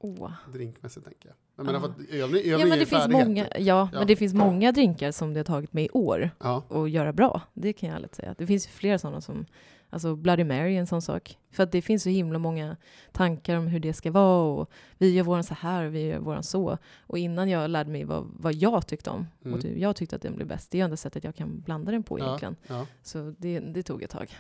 Åh. 0.01 0.31
Drinkmässigt 0.53 1.07
tänker 1.07 1.29
jag. 1.29 1.37
Jag 1.57 1.67
menar 1.67 1.81
för 1.81 1.87
att 1.89 1.99
övning, 1.99 2.21
övning 2.21 2.51
Ja, 2.51 2.67
men 2.67 2.79
det 2.79 2.87
finns 2.87 3.09
många, 3.09 3.47
ja, 3.57 3.59
Ja. 3.59 3.89
men 3.93 4.07
det 4.07 4.17
finns 4.17 4.35
många 4.35 4.73
drinkar 4.73 5.13
som 5.13 5.35
det 5.35 5.41
har 5.41 5.45
tagit 5.45 5.73
mig 5.73 5.89
år 5.93 6.31
Ja, 6.39 6.63
att 6.69 6.91
göra 6.91 7.13
bra. 7.13 7.43
Det 7.55 7.73
kan 7.73 7.89
jag 7.89 7.97
ärligt 7.97 8.15
säga. 8.15 8.35
Det 8.39 8.47
finns 8.47 8.67
ju 8.67 8.71
flera 8.71 8.99
sådana 8.99 9.21
som, 9.21 9.47
alltså 9.91 10.17
Bloody 10.17 10.45
Mary 10.45 10.75
är 10.75 10.81
en 10.81 10.87
sån 10.87 11.03
sak. 11.03 11.39
För 11.51 11.63
att 11.63 11.73
det 11.73 11.83
finns 11.83 12.03
så 12.03 12.09
himla 12.09 12.39
många 12.39 12.77
tankar 13.13 13.57
om 13.57 13.67
hur 13.67 13.81
det 13.81 13.93
ska 13.93 14.11
vara 14.11 14.43
och 14.61 14.71
vi 14.99 15.11
gör 15.15 15.25
våran 15.25 15.45
så 15.45 15.55
här 15.55 15.85
och 15.85 15.95
vi 15.95 16.07
gör 16.07 16.19
våran 16.19 16.43
så. 16.43 16.79
Och 17.01 17.19
innan 17.19 17.49
jag 17.49 17.71
lärde 17.71 17.91
mig 17.91 18.05
vad, 18.05 18.27
vad 18.39 18.55
jag 18.55 18.87
tyckte 18.87 19.11
om 19.11 19.27
Mm. 19.45 19.55
och 19.59 19.63
hur 19.65 19.77
jag 19.77 19.97
tyckte 19.97 20.17
att 20.17 20.23
den 20.23 20.37
blev 20.37 20.49
bäst, 20.49 20.71
det 20.71 20.77
är 20.77 20.81
ju 20.81 20.85
enda 20.85 20.97
sättet 20.97 21.25
jag 21.25 21.35
kan 21.35 21.61
blanda 21.61 21.93
den 21.93 22.03
på 22.03 22.19
egentligen. 22.19 22.57
ja. 22.67 22.87
Så 23.03 23.35
det, 23.39 23.59
det 23.61 23.83
tog 23.83 24.03
ett 24.03 24.11
tag. 24.11 24.37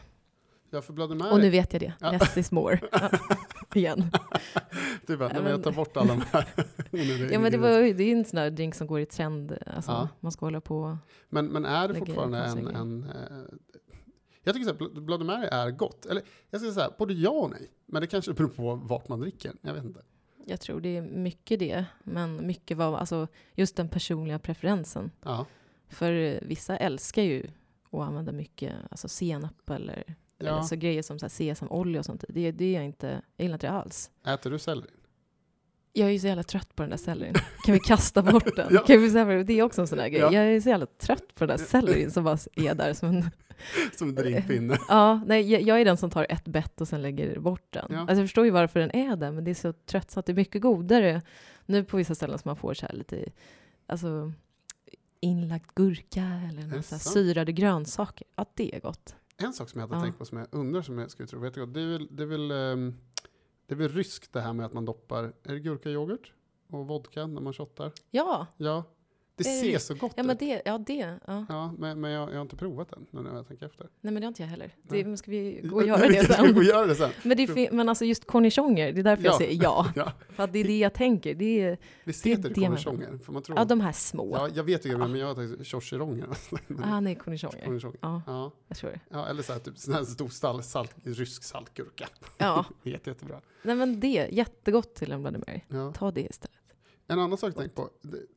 ja 0.70 0.82
för 0.82 0.92
Bloody 0.92 1.14
Mary, 1.14 1.30
Och 1.32 1.40
nu 1.40 1.50
vet 1.50 1.72
jag 1.72 1.82
det. 1.82 1.92
Ja. 2.00 2.10
Less 2.12 2.36
is 2.36 2.50
more. 2.52 2.80
Ja, 2.92 3.80
Igen. 3.80 4.10
du 5.06 5.16
bara, 5.16 5.28
Ja, 5.28 5.32
nej, 5.34 5.42
men 5.42 5.52
jag 5.52 5.62
tar 5.62 5.72
bort 5.72 5.96
alla 5.96 6.14
de 6.14 6.22
här 6.32 6.46
Ja 7.32 7.38
men 7.40 7.52
det, 7.52 7.58
var, 7.58 7.70
det 7.94 8.02
är 8.04 8.16
en 8.16 8.24
sån 8.24 8.36
där 8.36 8.50
drink 8.50 8.74
som 8.74 8.86
går 8.86 9.00
i 9.00 9.06
trend. 9.06 9.58
Alltså, 9.66 9.90
Ja. 9.90 10.08
Man 10.20 10.32
ska 10.32 10.46
hålla 10.46 10.60
på. 10.60 10.98
Men, 11.28 11.46
men 11.46 11.64
är 11.64 11.88
det 11.88 11.94
fortfarande 11.94 12.38
en... 12.38 12.66
en 12.66 13.04
eh, 13.04 13.54
jag 14.48 14.54
tycker 14.54 14.64
så 14.64 14.72
här, 14.72 14.78
Bl- 14.78 15.00
Bloody 15.00 15.24
Mary 15.24 15.48
är 15.52 15.70
gott. 15.70 16.06
Eller 16.06 16.22
jag 16.50 16.60
ska 16.60 16.72
säga 16.72 16.90
både 16.98 17.14
ja 17.14 17.30
och 17.30 17.50
nej. 17.50 17.70
Men 17.86 18.00
det 18.00 18.06
kanske 18.06 18.32
beror 18.32 18.48
på 18.48 18.74
vart 18.74 19.08
man 19.08 19.20
dricker. 19.20 19.52
Jag 19.60 19.74
vet 19.74 19.84
inte. 19.84 20.02
Jag 20.46 20.60
tror 20.60 20.80
det 20.80 20.96
är 20.96 21.02
mycket 21.02 21.58
det. 21.58 21.84
Men 22.04 22.46
mycket 22.46 22.76
var 22.76 22.98
alltså, 22.98 23.28
just 23.54 23.76
den 23.76 23.88
personliga 23.88 24.38
preferensen. 24.38 25.10
Ja. 25.22 25.46
För 25.88 26.40
vissa 26.44 26.76
älskar 26.76 27.22
ju 27.22 27.46
att 27.90 28.00
använda 28.00 28.32
mycket 28.32 28.74
alltså 28.90 29.08
senap 29.08 29.70
eller, 29.70 30.16
eller 30.38 30.50
ja. 30.50 30.62
så 30.62 30.76
grejer 30.76 31.02
som 31.02 31.18
så 31.18 31.24
här 31.24 31.30
sesamolja 31.30 31.98
och 31.98 32.06
sånt. 32.06 32.24
Det, 32.28 32.52
det 32.52 32.64
är 32.64 32.74
jag 32.74 32.84
inte, 32.84 33.22
jag 33.36 33.44
gillar 33.44 33.54
inte 33.54 33.66
det 33.66 33.72
alls. 33.72 34.10
Äter 34.26 34.50
du 34.50 34.58
selleri? 34.58 34.90
Jag 35.98 36.08
är 36.08 36.12
ju 36.12 36.18
så 36.18 36.26
jävla 36.26 36.42
trött 36.42 36.76
på 36.76 36.82
den 36.82 36.90
där 36.90 36.96
sellerin. 36.96 37.34
Kan 37.64 37.74
vi 37.74 37.80
kasta 37.80 38.22
bort 38.22 38.56
den? 38.56 38.68
Ja. 38.74 38.80
kan 38.84 39.00
vi 39.02 39.10
säga, 39.10 39.24
det 39.24 39.52
är 39.52 39.62
också 39.62 39.80
en 39.80 39.86
sån 39.86 39.98
där 39.98 40.08
grej. 40.08 40.20
Ja. 40.20 40.32
Jag 40.32 40.44
är 40.44 40.60
så 40.60 40.68
jävla 40.68 40.86
trött 40.86 41.34
på 41.34 41.46
den 41.46 41.56
där 41.58 41.64
sellerin 41.64 42.10
som 42.10 42.24
bara 42.24 42.38
är 42.54 42.74
där 42.74 42.94
som 42.94 43.08
en 43.08 43.30
Som 43.98 44.14
drinkpinne? 44.14 44.78
Ja, 44.88 45.20
nej, 45.26 45.52
jag, 45.52 45.62
jag 45.62 45.80
är 45.80 45.84
den 45.84 45.96
som 45.96 46.10
tar 46.10 46.26
ett 46.30 46.44
bett 46.44 46.80
och 46.80 46.88
sen 46.88 47.02
lägger 47.02 47.38
bort 47.38 47.66
den. 47.70 47.86
Ja. 47.90 47.98
Alltså, 48.00 48.14
jag 48.16 48.24
förstår 48.24 48.44
ju 48.44 48.50
varför 48.50 48.80
den 48.80 48.90
är 48.96 49.16
där, 49.16 49.32
men 49.32 49.44
det 49.44 49.50
är 49.50 49.54
så 49.54 49.72
tröttsamt. 49.72 50.26
Det 50.26 50.32
är 50.32 50.36
mycket 50.36 50.62
godare 50.62 51.22
nu 51.66 51.84
på 51.84 51.96
vissa 51.96 52.14
ställen 52.14 52.38
som 52.38 52.48
man 52.48 52.56
får 52.56 52.74
så 52.74 52.86
här 52.86 52.92
lite 52.92 53.24
alltså, 53.86 54.32
inlagd 55.20 55.64
gurka 55.74 56.24
eller 56.50 56.62
några 56.66 56.82
så 56.82 56.98
syrade 56.98 57.52
grönsaker. 57.52 58.26
Ja, 58.36 58.44
det 58.54 58.74
är 58.74 58.80
gott. 58.80 59.14
En 59.42 59.52
sak 59.52 59.68
som 59.70 59.80
jag 59.80 59.88
hade 59.88 60.00
Ja. 60.00 60.04
tänkt 60.04 60.18
på 60.18 60.24
som 60.24 60.38
jag 60.38 60.46
undrar 60.50 60.82
som 60.82 60.98
jag 60.98 61.10
skulle 61.10 61.26
tro 61.28 61.40
vet 61.40 61.56
jag, 61.56 61.68
det 61.68 61.80
är 61.80 61.86
väl, 61.86 62.08
det 62.10 62.22
är 62.22 62.26
väl, 62.26 62.50
ehm, 62.50 62.94
det 63.68 63.74
är 63.74 63.76
väl 63.76 63.88
ryskt 63.88 64.32
det 64.32 64.40
här 64.40 64.52
med 64.52 64.66
att 64.66 64.72
man 64.72 64.84
doppar, 64.84 65.24
är 65.24 65.52
det 65.52 65.60
gurkayoghurt 65.60 66.32
och 66.70 66.86
vodka 66.86 67.26
när 67.26 67.40
man 67.40 67.52
shottar? 67.52 67.92
Ja, 68.10 68.46
Ja, 68.56 68.84
det 69.38 69.44
ser 69.44 69.78
så 69.78 69.94
gott 69.94 70.12
ja 70.16 70.22
men 70.22 70.30
ut. 70.36 70.38
det, 70.40 70.62
ja 70.64 70.78
det. 70.78 71.14
Ja. 71.26 71.46
Ja, 71.48 71.74
men, 71.78 72.00
men 72.00 72.10
jag, 72.10 72.30
jag 72.30 72.34
har 72.34 72.42
inte 72.42 72.56
provat 72.56 72.88
den 72.90 73.06
nu 73.10 73.20
när 73.22 73.34
jag 73.34 73.48
tänker 73.48 73.66
efter. 73.66 73.86
Nej 74.00 74.12
men 74.12 74.20
det 74.20 74.26
har 74.26 74.28
inte 74.28 74.42
jag 74.42 74.48
heller. 74.48 74.70
Det, 74.82 75.04
men 75.04 75.16
ska 75.18 75.30
vi 75.30 75.60
gå 75.64 75.76
och 75.76 75.86
göra 75.86 76.08
det 76.08 76.24
ska 76.24 76.42
gå 76.42 76.48
och 76.48 76.54
sen? 76.54 76.64
göra 76.64 76.86
det 76.86 76.94
sen. 76.94 77.10
Men, 77.22 77.36
det 77.36 77.72
men 77.72 77.88
alltså 77.88 78.04
just 78.04 78.26
cornichoner, 78.26 78.92
det 78.92 79.00
är 79.00 79.02
därför 79.04 79.24
jag 79.24 79.34
Ja. 79.34 79.38
säger 79.38 79.62
ja. 79.62 79.86
Ja, 79.96 80.12
För 80.28 80.42
att 80.44 80.52
det 80.52 80.58
är 80.58 80.64
det 80.64 80.78
jag 80.78 80.94
tänker. 80.94 81.34
Det 81.34 81.60
är, 81.60 81.78
visst 82.04 82.24
Det 82.24 82.30
heter 82.30 82.48
det 82.48 82.54
cornichoner? 82.54 83.18
För 83.18 83.32
man 83.32 83.42
tror, 83.42 83.58
ja, 83.58 83.64
de 83.64 83.80
här 83.80 83.92
små. 83.92 84.36
ja, 84.36 84.48
jag 84.54 84.64
vet 84.64 84.86
ju 84.86 84.90
det, 84.90 84.98
men 85.08 85.16
jag 85.16 85.26
har 85.26 85.34
tagit 85.34 85.66
chorchironger. 85.66 86.26
Ah, 86.84 87.00
nej, 87.00 87.14
cornichoner. 87.14 87.80
Ja, 88.00 88.22
Ja, 88.26 88.52
jag 88.68 88.76
tror 88.78 88.90
det. 88.90 89.00
ja, 89.10 89.28
eller 89.28 89.42
så 89.42 89.52
här, 89.52 89.60
typ 89.60 89.78
sån 89.78 89.94
här 89.94 90.04
stor 90.04 90.28
stall, 90.28 90.62
salt, 90.62 90.94
rysk 91.04 91.42
saltgurka. 91.44 92.08
Ja, 92.38 92.64
Jätte, 92.82 93.10
jättebra. 93.10 93.40
nej 93.62 93.76
men 93.76 94.00
det, 94.00 94.28
jättegott 94.32 94.94
till 94.94 95.12
en 95.12 95.22
Bloody 95.22 95.38
Mary. 95.46 95.60
Ja. 95.68 95.92
Ta 95.92 96.10
det 96.10 96.20
istället. 96.30 96.57
En 97.08 97.18
annan 97.18 97.38
sak 97.38 97.48
jag 97.48 97.56
tänkt 97.56 97.74
på. 97.74 97.90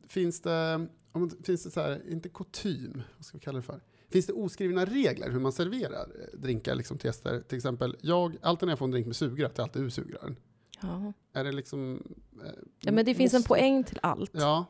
Finns 0.07 0.41
det, 0.41 0.87
om, 1.11 1.29
finns 1.43 1.63
det 1.63 1.71
så 1.71 1.81
här, 1.81 2.01
inte 2.09 2.29
kutym, 2.29 3.01
vad 3.17 3.25
ska 3.25 3.37
vi 3.37 3.43
kalla 3.43 3.57
det 3.57 3.63
för? 3.63 3.81
Finns 4.09 4.25
det 4.25 4.33
oskrivna 4.33 4.85
regler 4.85 5.29
hur 5.31 5.39
man 5.39 5.51
serverar 5.51 6.07
eh, 6.19 6.39
drinkar 6.39 6.75
liksom, 6.75 6.97
till 6.97 7.07
gäster? 7.07 7.41
Till 7.41 7.57
exempel, 7.57 7.97
jag, 8.01 8.37
alltid 8.41 8.67
när 8.67 8.71
jag 8.71 8.79
får 8.79 8.85
en 8.85 8.91
drink 8.91 9.07
med 9.07 9.15
sugrör, 9.15 9.49
tar 9.49 9.63
alltid 9.63 9.81
ur 9.81 9.89
sugrören. 9.89 10.35
Ja. 10.81 11.13
Är 11.33 11.43
det 11.43 11.51
liksom... 11.51 12.03
eh, 12.45 12.51
ja, 12.79 12.91
men 12.91 13.05
det 13.05 13.15
finns 13.15 13.33
en 13.33 13.43
poäng 13.43 13.83
till 13.83 13.99
allt. 14.03 14.31
Ja. 14.33 14.65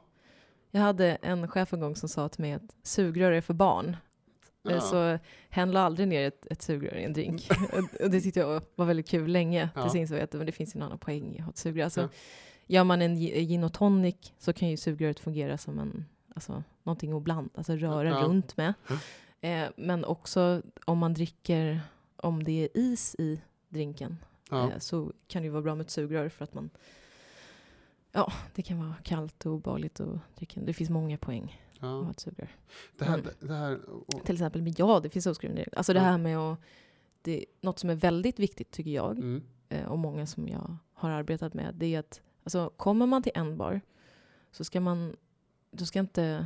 Jag 0.71 0.81
hade 0.81 1.07
en 1.15 1.47
chef 1.47 1.73
en 1.73 1.79
gång 1.79 1.95
som 1.95 2.09
sa 2.09 2.29
till 2.29 2.41
mig 2.41 2.53
att 2.53 2.75
sugrör 2.83 3.31
är 3.31 3.41
för 3.41 3.53
barn. 3.53 3.97
Eh, 4.69 4.73
ja. 4.73 4.81
Så 4.81 5.19
hen 5.49 5.71
la 5.71 5.79
aldrig 5.79 6.07
ner 6.07 6.27
ett, 6.27 6.47
ett 6.51 6.61
sugrör 6.61 6.95
i 6.97 7.03
en 7.03 7.13
drink. 7.13 7.49
Och- 7.73 8.01
och 8.01 8.11
det 8.11 8.21
tyckte 8.21 8.39
jag 8.39 8.61
var 8.75 8.85
väldigt 8.85 9.09
kul 9.09 9.31
länge. 9.31 9.69
Ja. 9.75 9.81
Tills 9.81 9.93
jag 9.93 10.01
insåg 10.01 10.19
att 10.19 10.33
men 10.33 10.45
det 10.45 10.51
finns 10.51 10.75
en 10.75 10.81
annan 10.81 10.99
poäng 10.99 11.35
i 11.35 11.39
att 11.39 11.45
ha 11.45 11.49
ett 11.51 11.57
sugrör. 11.57 11.83
Alltså, 11.83 12.01
Ja. 12.01 12.07
Gör 12.67 12.83
man 12.83 13.01
en 13.01 13.17
gi- 13.17 13.45
gin 13.45 13.63
och 13.63 13.73
tonic 13.73 14.15
så 14.37 14.53
kan 14.53 14.69
ju 14.69 14.77
sugröret 14.77 15.19
fungera 15.19 15.57
som 15.57 15.79
en, 15.79 16.05
alltså, 16.35 16.63
någonting 16.83 17.13
att 17.13 17.21
blanda, 17.23 17.49
alltså 17.55 17.73
röra 17.75 18.09
Ja. 18.09 18.15
runt 18.23 18.57
med. 18.57 18.73
Eh, 19.41 19.69
men 19.75 20.05
också 20.05 20.61
om 20.85 20.97
man 20.97 21.13
dricker, 21.13 21.81
om 22.15 22.43
det 22.43 22.51
är 22.63 22.69
is 22.77 23.15
i 23.19 23.41
drinken, 23.69 24.17
ja. 24.49 24.71
eh, 24.71 24.79
så 24.79 25.11
kan 25.27 25.41
det 25.41 25.45
ju 25.45 25.51
vara 25.51 25.61
bra 25.61 25.75
med 25.75 25.83
ett 25.83 25.89
sugrör 25.91 26.29
för 26.29 26.43
att 26.43 26.53
man 26.53 26.69
Ja, 28.13 28.33
det 28.55 28.61
kan 28.61 28.79
vara 28.79 28.95
kallt 29.03 29.45
och 29.45 29.51
obehagligt 29.53 29.99
att 29.99 30.35
dricka. 30.35 30.61
Det 30.61 30.73
finns 30.73 30.89
många 30.89 31.17
poäng 31.17 31.61
att 31.75 31.81
ha 31.81 32.03
ja. 32.03 32.11
ett 32.11 32.19
sugrör. 32.19 32.49
Det 32.97 33.05
här, 33.05 33.17
Men- 33.17 33.47
det, 33.47 33.53
här 33.55 33.89
och, 33.89 34.25
Till 34.25 34.35
exempel, 34.35 34.61
men 34.61 34.73
ja, 34.77 34.99
det 34.99 35.09
finns 35.09 35.25
oskrivna 35.25 35.57
regler. 35.57 35.77
Alltså 35.77 35.93
det 35.93 35.99
Ja. 35.99 36.05
här 36.05 36.17
med 36.17 36.37
att... 36.37 36.59
Det, 37.21 37.45
något 37.61 37.79
som 37.79 37.89
är 37.89 37.95
väldigt 37.95 38.39
viktigt 38.39 38.71
tycker 38.71 38.91
jag, 38.91 39.11
mm, 39.17 39.43
eh, 39.69 39.85
och 39.91 39.99
många 39.99 40.25
som 40.25 40.47
jag 40.47 40.77
har 40.93 41.09
arbetat 41.09 41.53
med, 41.53 41.75
det 41.75 41.95
är 41.95 41.99
att 41.99 42.21
alltså, 42.43 42.69
kommer 42.77 43.05
man 43.05 43.23
till 43.23 43.31
en 43.35 43.57
bar 43.57 43.81
så 44.51 44.63
ska 44.63 44.81
man... 44.81 45.15
Då 45.71 45.85
ska 45.85 45.99
inte 45.99 46.45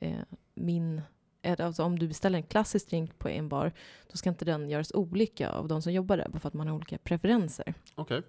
eh, 0.00 0.18
min... 0.54 1.02
eh, 1.42 1.66
Alltså 1.66 1.84
om 1.84 1.98
du 1.98 2.08
beställer 2.08 2.38
en 2.38 2.42
klassisk 2.46 2.88
drink 2.90 3.18
på 3.18 3.28
en 3.28 3.48
bar, 3.48 3.72
då 4.10 4.16
ska 4.16 4.28
inte 4.28 4.44
den 4.44 4.70
göras 4.70 4.92
olika 4.94 5.50
av 5.50 5.68
de 5.68 5.82
som 5.82 5.92
jobbar 5.92 6.16
där, 6.16 6.28
bara 6.28 6.40
för 6.40 6.48
att 6.48 6.54
man 6.54 6.66
har 6.68 6.74
olika 6.76 6.98
preferenser, 6.98 7.74
Okej. 7.94 8.22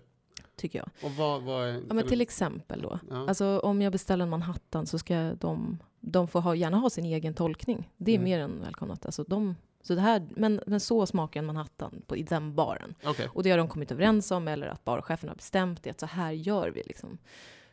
tycker 0.56 0.80
jag. 0.80 0.90
Och 1.10 1.12
vad, 1.16 1.42
vad 1.44 1.68
är... 1.68 1.74
Ja, 1.74 1.82
men 1.94 1.98
du- 2.04 2.10
till 2.10 2.22
exempel 2.22 2.82
då. 2.82 3.00
ja. 3.10 3.28
Alltså 3.28 3.60
om 3.60 3.82
jag 3.82 3.92
beställer 3.92 4.24
en 4.24 4.30
Manhattan 4.30 4.86
så 4.86 5.00
ska 5.00 5.34
de, 5.40 5.78
de 6.00 6.28
får 6.28 6.42
ha, 6.42 6.56
gärna 6.56 6.78
ha 6.78 6.90
sin 6.90 7.06
egen 7.06 7.34
tolkning. 7.34 7.90
Det 7.98 8.12
är 8.12 8.16
Mm. 8.16 8.24
mer 8.26 8.40
än 8.40 8.62
välkomnat. 8.62 9.06
Alltså 9.06 9.24
de, 9.24 9.56
så 9.84 9.96
det 9.96 10.02
här, 10.02 10.28
men, 10.30 10.62
men 10.68 10.80
så 10.80 11.06
smakar 11.06 11.40
en 11.40 11.46
Manhattan 11.46 12.02
på, 12.08 12.18
i 12.18 12.24
den 12.24 12.56
baren. 12.56 12.96
Okej. 13.04 13.28
Och 13.34 13.44
det 13.44 13.52
har 13.52 13.58
de 13.58 13.68
kommit 13.68 13.92
överens 13.92 14.32
om, 14.32 14.48
eller 14.48 14.68
att 14.68 14.84
barchefen 14.84 15.30
har 15.30 15.36
bestämt 15.36 15.84
det, 15.84 15.90
att 15.90 16.00
så 16.00 16.06
här 16.06 16.32
gör 16.32 16.70
vi. 16.70 16.84
Liksom. 16.86 17.18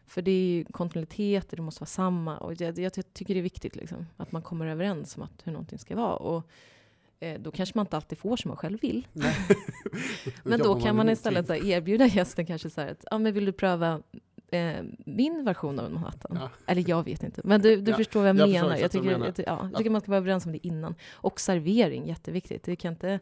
För 0.07 0.23
det 0.23 0.31
är 0.31 0.45
ju 0.45 0.65
kontinuitet, 0.65 1.51
det 1.51 1.63
måste 1.63 1.81
vara 1.81 1.87
samma. 1.87 2.39
Och 2.39 2.61
jag, 2.61 2.79
jag 2.79 2.93
tycker 2.93 3.35
det 3.35 3.41
är 3.41 3.43
viktigt 3.43 3.77
liksom, 3.77 4.07
att 4.17 4.33
man 4.33 4.43
kommer 4.43 4.67
överens 4.67 5.17
om 5.17 5.23
att, 5.23 5.33
hur 5.45 5.53
någonting 5.53 5.79
ska 5.79 5.97
vara. 5.97 6.15
Och, 6.15 6.45
eh, 7.21 7.41
då 7.41 7.51
kanske 7.51 7.79
man 7.79 7.87
inte 7.87 7.97
alltid 7.97 8.19
får 8.19 8.37
som 8.37 8.49
man 8.49 8.57
själv 8.57 8.81
vill. 8.81 9.07
Men 10.43 10.59
då 10.59 10.81
kan 10.81 10.97
man 10.97 11.09
istället 11.09 11.47
så 11.47 11.53
här, 11.53 11.65
erbjuda 11.65 12.07
gästen 12.07 12.47
kanske 12.47 12.71
så 12.71 12.81
här 12.81 12.91
att, 12.91 13.05
ja 13.11 13.19
men 13.19 13.33
vill 13.33 13.45
du 13.45 13.53
pröva 13.53 14.03
eh, 14.53 14.83
min 15.07 15.45
version 15.45 15.79
av 15.79 15.87
en 15.87 15.95
Manhattan? 15.95 16.39
Ja. 16.41 16.51
Eller 16.67 16.89
jag 16.89 17.05
vet 17.05 17.23
inte, 17.23 17.41
men 17.45 17.61
du, 17.61 17.81
du 17.81 17.91
Ja, 17.91 17.97
förstår 17.97 18.21
vad 18.21 18.29
jag, 18.29 18.37
jag 18.39 18.49
menar. 18.51 18.77
Jag 18.77 18.91
tycker, 18.91 19.07
menar. 19.11 19.27
jag, 19.27 19.37
ty- 19.37 19.45
ja, 19.47 19.69
jag 19.71 19.77
tycker 19.79 19.91
man 19.91 20.01
ska 20.01 20.11
vara 20.11 20.19
överens 20.19 20.47
om 20.47 20.53
det 20.53 20.67
innan. 20.67 20.95
Och 21.13 21.41
servering, 21.41 22.07
jätteviktigt. 22.07 22.63
Det 22.65 22.77
kan 22.77 22.93
inte 22.93 23.21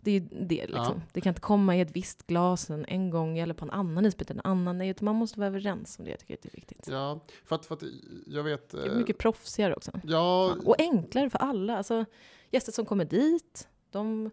Det 0.00 0.10
är 0.10 0.14
ju 0.14 0.20
det 0.20 0.66
liksom. 0.66 1.02
Det 1.12 1.20
kan 1.20 1.30
inte 1.30 1.40
komma 1.40 1.76
i 1.76 1.80
ett 1.80 1.96
visst 1.96 2.26
glas 2.26 2.70
en, 2.70 2.84
en 2.88 3.10
gång 3.10 3.38
eller 3.38 3.54
på 3.54 3.64
en 3.64 3.70
annan 3.70 4.06
isbit 4.06 4.30
en 4.30 4.40
annan. 4.44 4.78
Nej, 4.78 4.88
utan 4.88 5.04
man 5.04 5.14
måste 5.16 5.38
vara 5.40 5.46
överens 5.48 5.98
om 5.98 6.04
det. 6.04 6.10
Jag 6.10 6.20
tycker 6.20 6.36
det 6.42 6.48
är 6.48 6.52
viktigt. 6.56 6.88
Ja, 6.90 7.20
för 7.44 7.56
att, 7.56 7.66
för 7.66 7.74
att 7.74 7.82
jag 8.26 8.42
vet... 8.42 8.70
Det 8.70 8.82
är 8.82 8.90
eh, 8.92 8.96
mycket 8.96 9.18
proffsigare 9.18 9.74
också. 9.74 9.92
Ja, 10.04 10.56
Och 10.64 10.74
enklare 10.80 11.30
för 11.30 11.38
alla. 11.38 11.76
Alltså, 11.76 12.04
gäster 12.50 12.72
som 12.72 12.86
kommer 12.86 13.04
dit, 13.04 13.68
de 13.90 14.30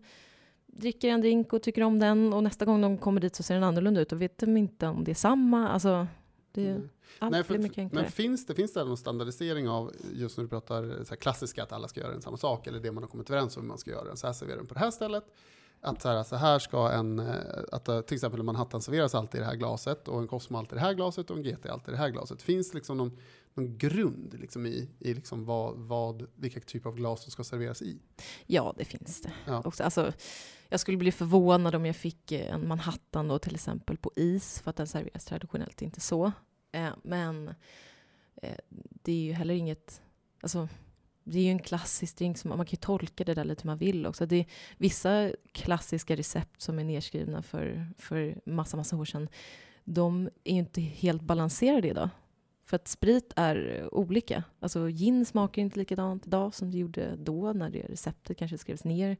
dricker 0.73 1.10
en 1.10 1.21
drink 1.21 1.54
och 1.54 1.63
tycker 1.63 1.84
om 1.84 1.99
den 1.99 2.34
och 2.34 2.43
nästa 2.43 2.65
gång 2.65 2.82
de 2.82 2.97
kommer 2.97 3.21
dit 3.21 3.36
så 3.36 3.43
ser 3.43 3.54
den 3.54 3.63
annorlunda 3.63 4.01
ut 4.01 4.12
och 4.12 4.21
vet 4.21 4.38
de 4.38 4.58
inte 4.58 4.88
om 4.88 5.04
det 5.04 5.12
är 5.12 5.15
samma. 5.15 5.69
Alltså, 5.69 6.08
det, 6.52 6.70
Mm. 6.70 6.90
allt 7.20 7.32
Nej, 7.32 7.44
för, 7.44 7.54
blir 7.54 7.64
mycket 7.64 7.78
enklare. 7.78 8.04
men 8.04 8.12
finns 8.12 8.46
det, 8.46 8.56
finns 8.56 8.74
det 8.74 8.84
någon 8.84 8.98
standardisering 8.98 9.70
av, 9.70 9.92
just 10.14 10.38
när 10.38 10.44
du 10.44 10.50
pratar 10.50 11.04
så 11.04 11.16
klassiska, 11.16 11.64
att 11.64 11.72
alla 11.72 11.88
ska 11.88 12.00
göra 12.00 12.14
en 12.14 12.22
samma 12.22 12.38
sak, 12.38 12.68
eller 12.68 12.80
det 12.80 12.92
man 12.92 13.04
har 13.04 13.10
kommit 13.10 13.30
överens 13.30 13.58
om 13.58 13.64
hur 13.64 13.68
man 13.68 13.78
ska 13.78 13.92
göra, 13.92 14.16
så 14.16 14.28
här 14.28 14.34
serverar 14.34 14.58
den 14.58 14.68
på 14.68 14.74
det 14.74 14.80
här 14.80 14.92
stället, 14.92 15.24
att 15.82 16.02
så 16.02 16.10
här, 16.10 16.24
så 16.24 16.36
här 16.36 16.60
ska 16.60 16.92
en, 16.92 17.20
eh, 17.20 17.36
att 17.72 17.88
eh, 17.88 18.02
till 18.02 18.16
exempel 18.16 18.40
en 18.40 18.46
Manhattan 18.46 18.82
serveras 18.82 19.16
alltid 19.16 19.38
i 19.38 19.42
det 19.42 19.46
här 19.50 19.56
glaset, 19.56 20.08
och 20.08 20.20
en 20.20 20.28
Cosmo 20.28 20.58
alltid 20.58 20.74
i 20.74 20.76
det 20.76 20.82
här 20.86 20.94
glaset, 20.94 21.30
och 21.32 21.38
en 21.38 21.44
GT 21.44 21.66
alltid 21.70 21.88
i 21.88 21.92
det 21.92 21.98
här 21.98 22.10
glaset. 22.10 22.42
Finns 22.42 22.74
liksom 22.74 22.98
någon, 22.98 23.18
någon 23.54 23.78
grund 23.78 24.36
liksom 24.40 24.66
i, 24.66 24.90
i 25.00 25.14
liksom 25.14 25.46
vad, 25.46 25.78
vad, 25.78 26.28
vilka 26.36 26.60
typ 26.60 26.86
av 26.86 26.96
glas 26.96 27.22
som 27.22 27.32
ska 27.32 27.44
serveras 27.44 27.82
i? 27.82 28.00
Ja, 28.46 28.74
det 28.78 28.86
finns 28.86 29.22
det. 29.22 29.34
Ja. 29.46 29.62
Också, 29.66 29.84
alltså, 29.84 30.14
jag 30.70 30.80
skulle 30.80 30.98
bli 30.98 31.12
förvånad 31.12 31.76
om 31.76 31.86
jag 31.86 31.96
fick 31.96 32.32
eh, 32.32 32.54
en 32.54 32.68
Manhattan 32.68 33.28
då, 33.28 33.40
till 33.40 33.56
exempel 33.56 33.98
på 33.98 34.12
is, 34.16 34.60
för 34.60 34.70
att 34.70 34.78
den 34.78 34.88
serveras 34.88 35.26
traditionellt 35.26 35.82
inte 35.82 36.02
så. 36.02 36.32
Eh, 36.72 36.90
men 37.04 37.48
eh, 38.36 38.58
det 39.04 39.12
är 39.12 39.24
ju 39.24 39.34
heller 39.34 39.54
inget... 39.54 40.02
Alltså, 40.42 40.68
det 41.24 41.40
är 41.40 41.44
ju 41.44 41.50
en 41.50 41.60
klassisk 41.60 42.18
drink, 42.18 42.38
som, 42.38 42.50
man 42.50 42.58
kan 42.58 42.72
ju 42.72 42.78
tolka 42.78 43.24
det 43.24 43.34
där 43.34 43.44
lite 43.44 43.64
hur 43.64 43.68
man 43.68 43.78
vill 43.78 44.06
också. 44.06 44.26
Det 44.26 44.36
är 44.36 44.46
vissa 44.78 45.32
klassiska 45.52 46.16
recept 46.16 46.62
som 46.62 46.80
är 46.80 46.84
nedskrivna 46.84 47.42
för, 47.42 47.88
för 47.98 48.42
massa, 48.46 48.78
massa 48.78 48.96
år 48.96 49.06
sedan, 49.06 49.30
de 49.84 50.30
är 50.44 50.54
ju 50.54 50.60
inte 50.60 50.82
helt 50.82 51.22
balanserade 51.22 51.88
idag. 51.88 52.10
För 52.71 52.75
att 52.75 52.88
sprit 52.88 53.34
är 53.36 53.89
olika. 53.93 54.43
Alltså 54.60 54.89
gin 54.89 55.25
smakar 55.25 55.62
inte 55.62 55.79
likadant 55.79 56.27
idag 56.27 56.53
som 56.53 56.71
det 56.71 56.77
gjorde 56.77 57.15
då 57.15 57.53
när 57.53 57.69
det 57.69 57.81
receptet 57.81 58.38
kanske 58.38 58.57
skrevs 58.57 58.84
ner. 58.84 59.17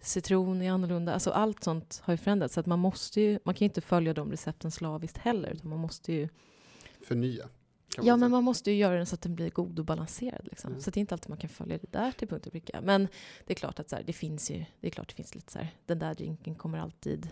Citron 0.00 0.62
är 0.62 0.70
annorlunda. 0.70 1.14
Alltså 1.14 1.30
allt 1.30 1.64
sånt 1.64 2.00
har 2.04 2.12
ju 2.12 2.18
förändrats. 2.18 2.54
Så 2.54 2.60
att 2.60 2.66
man, 2.66 2.78
måste 2.78 3.20
ju, 3.20 3.38
man 3.44 3.54
kan 3.54 3.64
ju 3.64 3.68
inte 3.68 3.80
följa 3.80 4.14
de 4.14 4.30
recepten 4.30 4.70
slaviskt 4.70 5.18
heller. 5.18 5.50
Utan 5.50 5.70
man 5.70 5.78
måste 5.78 6.12
ju, 6.12 6.28
Förnya? 7.06 7.48
ja, 8.02 8.16
men 8.16 8.30
man 8.30 8.44
måste 8.44 8.70
ju 8.70 8.76
göra 8.76 8.96
den 8.96 9.06
så 9.06 9.14
att 9.14 9.22
den 9.22 9.34
blir 9.34 9.50
god 9.50 9.78
och 9.78 9.84
balanserad. 9.84 10.48
Liksom. 10.50 10.70
Mm. 10.70 10.80
Så 10.80 10.90
det 10.90 10.98
är 10.98 11.00
inte 11.00 11.14
alltid 11.14 11.28
man 11.28 11.38
kan 11.38 11.50
följa 11.50 11.78
det 11.78 11.92
där 11.92 12.12
till 12.12 12.28
punkt 12.28 12.46
och 12.46 12.52
pricka. 12.52 12.80
Men 12.82 13.08
det 13.46 13.52
är 13.52 13.56
klart 13.56 13.78
att 13.78 13.90
så 13.90 13.96
här, 13.96 14.02
det 14.02 14.12
finns 14.12 14.50
ju, 14.50 14.64
det 14.80 14.86
är 14.86 14.90
klart 14.90 15.08
det 15.08 15.14
finns 15.14 15.34
lite 15.34 15.52
så 15.52 15.58
här, 15.58 15.68
den 15.86 15.98
där 15.98 16.14
drinken 16.14 16.54
kommer 16.54 16.78
alltid 16.78 17.28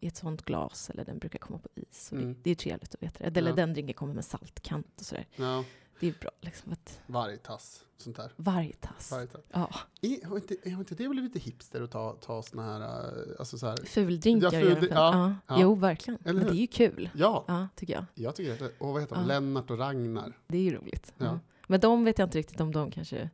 i 0.00 0.06
ett 0.06 0.16
sånt 0.16 0.44
glas 0.44 0.90
eller 0.90 1.04
den 1.04 1.18
brukar 1.18 1.38
komma 1.38 1.58
på 1.58 1.68
is. 1.74 2.12
Mm. 2.12 2.26
det, 2.34 2.38
det 2.42 2.50
är 2.50 2.54
trevligt 2.54 2.94
att 2.94 3.02
veta 3.02 3.30
det. 3.30 3.38
Eller 3.40 3.50
Ja. 3.50 3.56
den 3.56 3.72
drinken 3.72 3.94
kommer 3.94 4.14
med 4.14 4.24
saltkant 4.24 4.86
och 5.00 5.06
sådär. 5.06 5.26
Ja, 5.36 5.64
Det 6.00 6.08
är 6.08 6.14
bra 6.20 6.30
liksom. 6.40 6.72
Att 6.72 7.00
vargtass, 7.06 7.84
sånt 7.96 8.16
där. 8.16 8.32
varje 8.36 8.72
tass. 8.72 9.10
Vargtass. 9.12 9.40
Ja, 9.52 9.70
Är, 10.02 10.26
har, 10.26 10.36
inte, 10.36 10.54
är 10.62 10.70
inte 10.70 10.94
det 10.94 11.08
blivit 11.08 11.34
lite 11.34 11.44
hipster 11.50 11.82
att 11.82 11.90
ta, 11.90 12.12
ta 12.20 12.42
såna 12.42 12.62
här, 12.62 12.80
eh, 12.80 13.22
alltså 13.38 13.58
så 13.58 13.66
här, 13.66 13.76
fuldrinkar 13.84 14.52
Ja, 14.52 14.60
ful- 14.60 14.88
ja, 14.90 15.34
Ja. 15.46 15.56
Jo, 15.60 15.74
verkligen. 15.74 16.20
Eller 16.24 16.40
Men 16.40 16.48
det 16.52 16.58
är 16.58 16.60
ju 16.60 16.66
kul. 16.66 17.10
ja, 17.14 17.44
Ja, 17.48 17.68
tycker 17.76 17.94
jag. 17.94 18.04
jag 18.14 18.34
tycker 18.36 18.58
det. 18.64 18.72
Och 18.78 18.92
vad 18.92 19.00
heter 19.02 19.16
de? 19.16 19.26
Lennart 19.26 19.70
och 19.70 19.78
Ragnar. 19.78 20.32
Det 20.46 20.58
är 20.58 20.62
ju 20.62 20.76
roligt. 20.76 21.14
Ja. 21.18 21.38
Men 21.66 21.80
de 21.80 22.04
vet 22.04 22.18
jag 22.18 22.26
inte 22.26 22.38
riktigt 22.38 22.60
om 22.60 22.72
de 22.72 22.90
kanske 22.90 23.30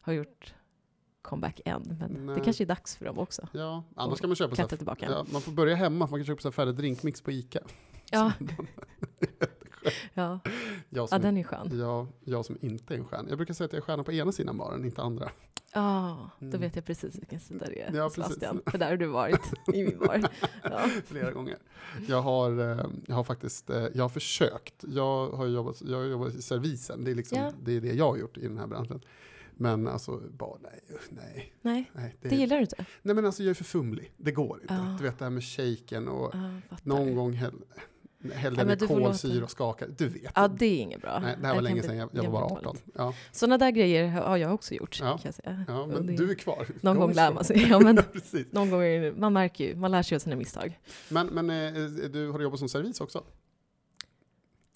har 0.00 0.12
gjort 0.12 0.54
comeback 1.22 1.60
än. 1.64 1.96
Men 2.00 2.26
Nej. 2.26 2.34
det 2.38 2.44
kanske 2.44 2.64
är 2.64 2.66
dags 2.66 2.96
för 2.96 3.04
dem 3.04 3.18
också. 3.18 3.48
Ja, 3.52 3.84
annars 3.96 4.20
kan 4.20 4.28
man 4.30 4.36
köpa 4.36 4.56
så 4.56 4.76
tillbaka. 4.76 5.06
ja, 5.10 5.26
Man 5.32 5.40
får 5.40 5.52
börja 5.52 5.74
hemma, 5.76 6.06
man 6.10 6.18
kan 6.20 6.24
köpa 6.24 6.42
så 6.42 6.52
färdig 6.52 6.74
drinkmix 6.74 7.20
på 7.20 7.30
Ica. 7.30 7.60
Ja, 8.10 8.32
ja. 10.14 10.40
Jag 10.44 11.02
ja 11.02 11.06
som, 11.06 11.22
den 11.22 11.36
är 11.36 11.42
skön. 11.44 11.78
jag, 11.78 12.06
jag 12.24 12.44
som 12.44 12.58
inte 12.60 12.94
är 12.94 12.98
en 12.98 13.04
stjärna. 13.04 13.28
Jag 13.28 13.38
brukar 13.38 13.54
säga 13.54 13.64
att 13.66 13.72
jag 13.72 13.78
är 13.80 13.84
stjärna 13.84 14.04
på 14.04 14.12
ena 14.12 14.32
sidan 14.32 14.58
baren, 14.58 14.84
inte 14.84 15.02
andra. 15.02 15.30
Ja, 15.72 16.30
då 16.38 16.46
Mm. 16.46 16.60
vet 16.60 16.76
jag 16.76 16.84
precis 16.84 17.18
vilken 17.18 17.40
sida 17.40 17.66
det 17.66 17.80
är. 17.82 17.94
Ja, 17.94 18.10
Sebastian. 18.10 18.56
precis. 18.56 18.70
För 18.70 18.78
där 18.78 18.88
har 18.90 18.96
du 18.96 19.06
varit 19.06 19.52
i 19.74 19.84
min 19.84 19.98
bar. 19.98 20.28
Ja. 20.62 20.80
Flera 21.06 21.30
gånger. 21.32 21.56
Jag 22.08 22.22
har, 22.22 22.70
eh, 22.70 22.86
jag 23.06 23.14
har 23.14 23.24
faktiskt, 23.24 23.70
eh, 23.70 23.86
jag 23.94 24.04
har 24.04 24.08
försökt. 24.08 24.84
Jag 24.88 25.30
har 25.30 25.46
jobbat, 25.46 25.82
jag 25.86 25.96
har 25.98 26.04
jobbat 26.04 26.34
i 26.34 26.42
servisen, 26.42 27.04
det 27.04 27.10
är, 27.10 27.14
liksom, 27.14 27.38
Ja. 27.38 27.52
det 27.64 27.72
är 27.72 27.80
det 27.80 27.92
jag 27.94 28.10
har 28.10 28.16
gjort 28.16 28.36
i 28.36 28.48
den 28.48 28.58
här 28.58 28.66
branschen. 28.66 29.00
Men 29.60 29.88
alltså, 29.88 30.22
bara 30.38 30.58
nej, 30.62 30.80
nej. 31.10 31.52
Nej, 31.62 31.90
nej 31.94 32.16
det 32.22 32.36
gillar 32.36 32.56
du 32.56 32.62
inte? 32.62 32.84
Nej 33.02 33.14
men 33.14 33.24
alltså 33.26 33.42
jag 33.42 33.50
är 33.50 33.54
för 33.54 33.64
fumlig, 33.64 34.12
det 34.16 34.32
går 34.32 34.60
inte. 34.62 34.74
Ja. 34.74 34.96
Du 34.98 35.04
vet 35.04 35.18
det 35.18 35.24
här 35.24 35.30
med 35.30 35.44
shaken 35.44 36.08
och 36.08 36.32
fattar. 36.32 36.78
någon 36.82 37.14
gång 37.14 37.32
häll, 37.32 37.54
hällde 38.34 38.62
Ja, 38.62 38.76
jag 38.80 38.88
kolsyra 38.88 39.44
och 39.44 39.50
skakade. 39.50 39.92
Du 39.98 40.08
vet. 40.08 40.32
Ja, 40.34 40.48
det 40.48 40.66
är 40.66 40.78
inget 40.80 41.00
bra. 41.00 41.18
Nej, 41.18 41.36
det 41.40 41.46
här 41.46 41.54
var 41.54 41.56
Jag 41.56 41.64
länge 41.64 41.82
sedan, 41.82 41.96
jag, 41.96 42.08
jag 42.12 42.22
var 42.22 42.30
bara 42.30 42.46
bli 42.46 42.54
18. 42.56 42.64
dåligt. 42.64 42.84
Ja, 42.94 43.14
Sådana 43.32 43.58
där 43.58 43.70
grejer 43.70 44.08
har 44.08 44.36
jag 44.36 44.54
också 44.54 44.74
gjort, 44.74 45.00
Ja. 45.00 45.06
kan 45.18 45.20
jag 45.24 45.34
säga. 45.34 45.64
ja 45.68 45.86
men 45.86 46.06
det- 46.06 46.16
du 46.16 46.30
är 46.30 46.34
kvar. 46.34 46.66
Någon 46.80 46.96
Go 46.96 47.00
gång 47.02 47.12
lär 47.12 47.32
man 47.32 47.44
sig. 47.44 47.66
Ja, 47.70 47.80
men 47.80 47.96
Precis. 48.12 48.46
någon 48.52 48.70
gång 48.70 48.80
det, 48.80 49.12
man 49.16 49.32
märker 49.32 49.64
ju, 49.64 49.76
man 49.76 49.90
lär 49.90 50.02
sig 50.02 50.16
av 50.16 50.18
sina 50.20 50.36
misstag. 50.36 50.78
Men, 51.08 51.26
men 51.26 51.50
eh, 51.50 51.82
du 52.10 52.30
har 52.30 52.40
jobbat 52.40 52.58
som 52.58 52.68
servis 52.68 53.00
också? 53.00 53.24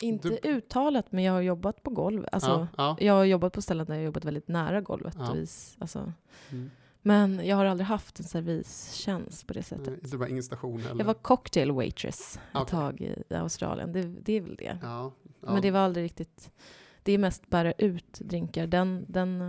Inte 0.02 0.28
Du- 0.28 0.48
uttalat, 0.48 1.12
men 1.12 1.24
jag 1.24 1.32
har 1.32 1.40
jobbat 1.40 1.82
på 1.82 1.90
golv. 1.90 2.26
Alltså, 2.32 2.68
ja, 2.76 2.96
ja. 2.98 3.06
Jag 3.06 3.14
har 3.14 3.24
jobbat 3.24 3.52
på 3.52 3.62
ställen 3.62 3.86
där 3.86 3.94
jag 3.94 4.00
har 4.00 4.04
jobbat 4.04 4.24
väldigt 4.24 4.48
nära 4.48 4.80
golvet. 4.80 5.14
Ja. 5.18 5.30
Och 5.30 5.36
is, 5.36 5.76
alltså. 5.80 6.12
Mm. 6.50 6.70
Men 7.04 7.46
jag 7.46 7.56
har 7.56 7.64
aldrig 7.64 7.86
haft 7.86 8.18
en 8.18 8.24
servistjänst 8.24 9.46
på 9.46 9.52
det 9.52 9.62
sättet. 9.62 10.10
Det 10.10 10.16
var 10.16 10.26
ingen 10.26 10.42
station 10.42 10.80
eller? 10.80 10.98
Jag 10.98 11.04
var 11.04 11.14
cocktail 11.14 11.72
waitress 11.72 12.36
ett 12.36 12.42
Okej. 12.54 12.66
tag 12.70 13.00
i 13.00 13.34
Australien. 13.34 13.92
Det, 13.92 14.02
det 14.02 14.32
är 14.32 14.40
väl 14.40 14.56
det. 14.56 14.78
Men 15.40 15.62
det 15.62 15.70
var 15.70 15.80
aldrig 15.80 16.04
riktigt... 16.04 16.52
Det 17.02 17.12
är 17.12 17.18
mest 17.18 17.46
bära 17.50 17.72
ut 17.72 18.12
drinkar. 18.20 18.66
Den, 18.66 19.04
den, 19.08 19.40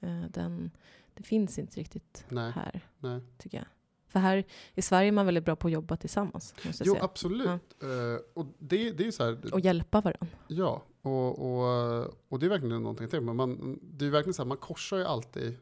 eh, 0.00 0.22
den, 0.28 0.70
det 1.14 1.22
finns 1.22 1.58
inte 1.58 1.80
riktigt 1.80 2.24
Nej, 2.28 2.52
här, 2.52 2.80
nej. 2.98 3.20
tycker 3.38 3.58
jag. 3.58 3.66
För 4.10 4.20
här 4.20 4.44
i 4.74 4.82
Sverige 4.82 5.08
är 5.08 5.12
man 5.12 5.26
väldigt 5.26 5.44
bra 5.44 5.56
på 5.56 5.68
att 5.68 5.72
jobba 5.72 5.96
tillsammans. 5.96 6.54
Jag 6.62 6.74
Jo, 6.84 6.94
säga. 6.94 7.04
absolut. 7.04 7.48
Eh, 7.82 7.88
och 8.34 8.46
det, 8.58 8.90
det 8.90 9.06
är 9.06 9.10
så 9.10 9.24
här, 9.24 9.54
Och 9.54 9.60
hjälpa 9.60 10.00
varandra. 10.00 10.26
ja, 10.48 10.82
och, 11.02 11.38
och, 11.38 12.14
och 12.28 12.38
det 12.38 12.46
är 12.46 12.50
verkligen 12.50 12.82
någonting 12.82 13.08
till. 13.08 13.20
Men 13.20 13.36
man, 13.36 13.78
det 13.82 14.06
är 14.06 14.10
verkligen 14.10 14.34
så 14.34 14.42
här, 14.42 14.48
man 14.48 14.56
korsar 14.56 14.96
ju 14.98 15.04
alltid 15.04 15.56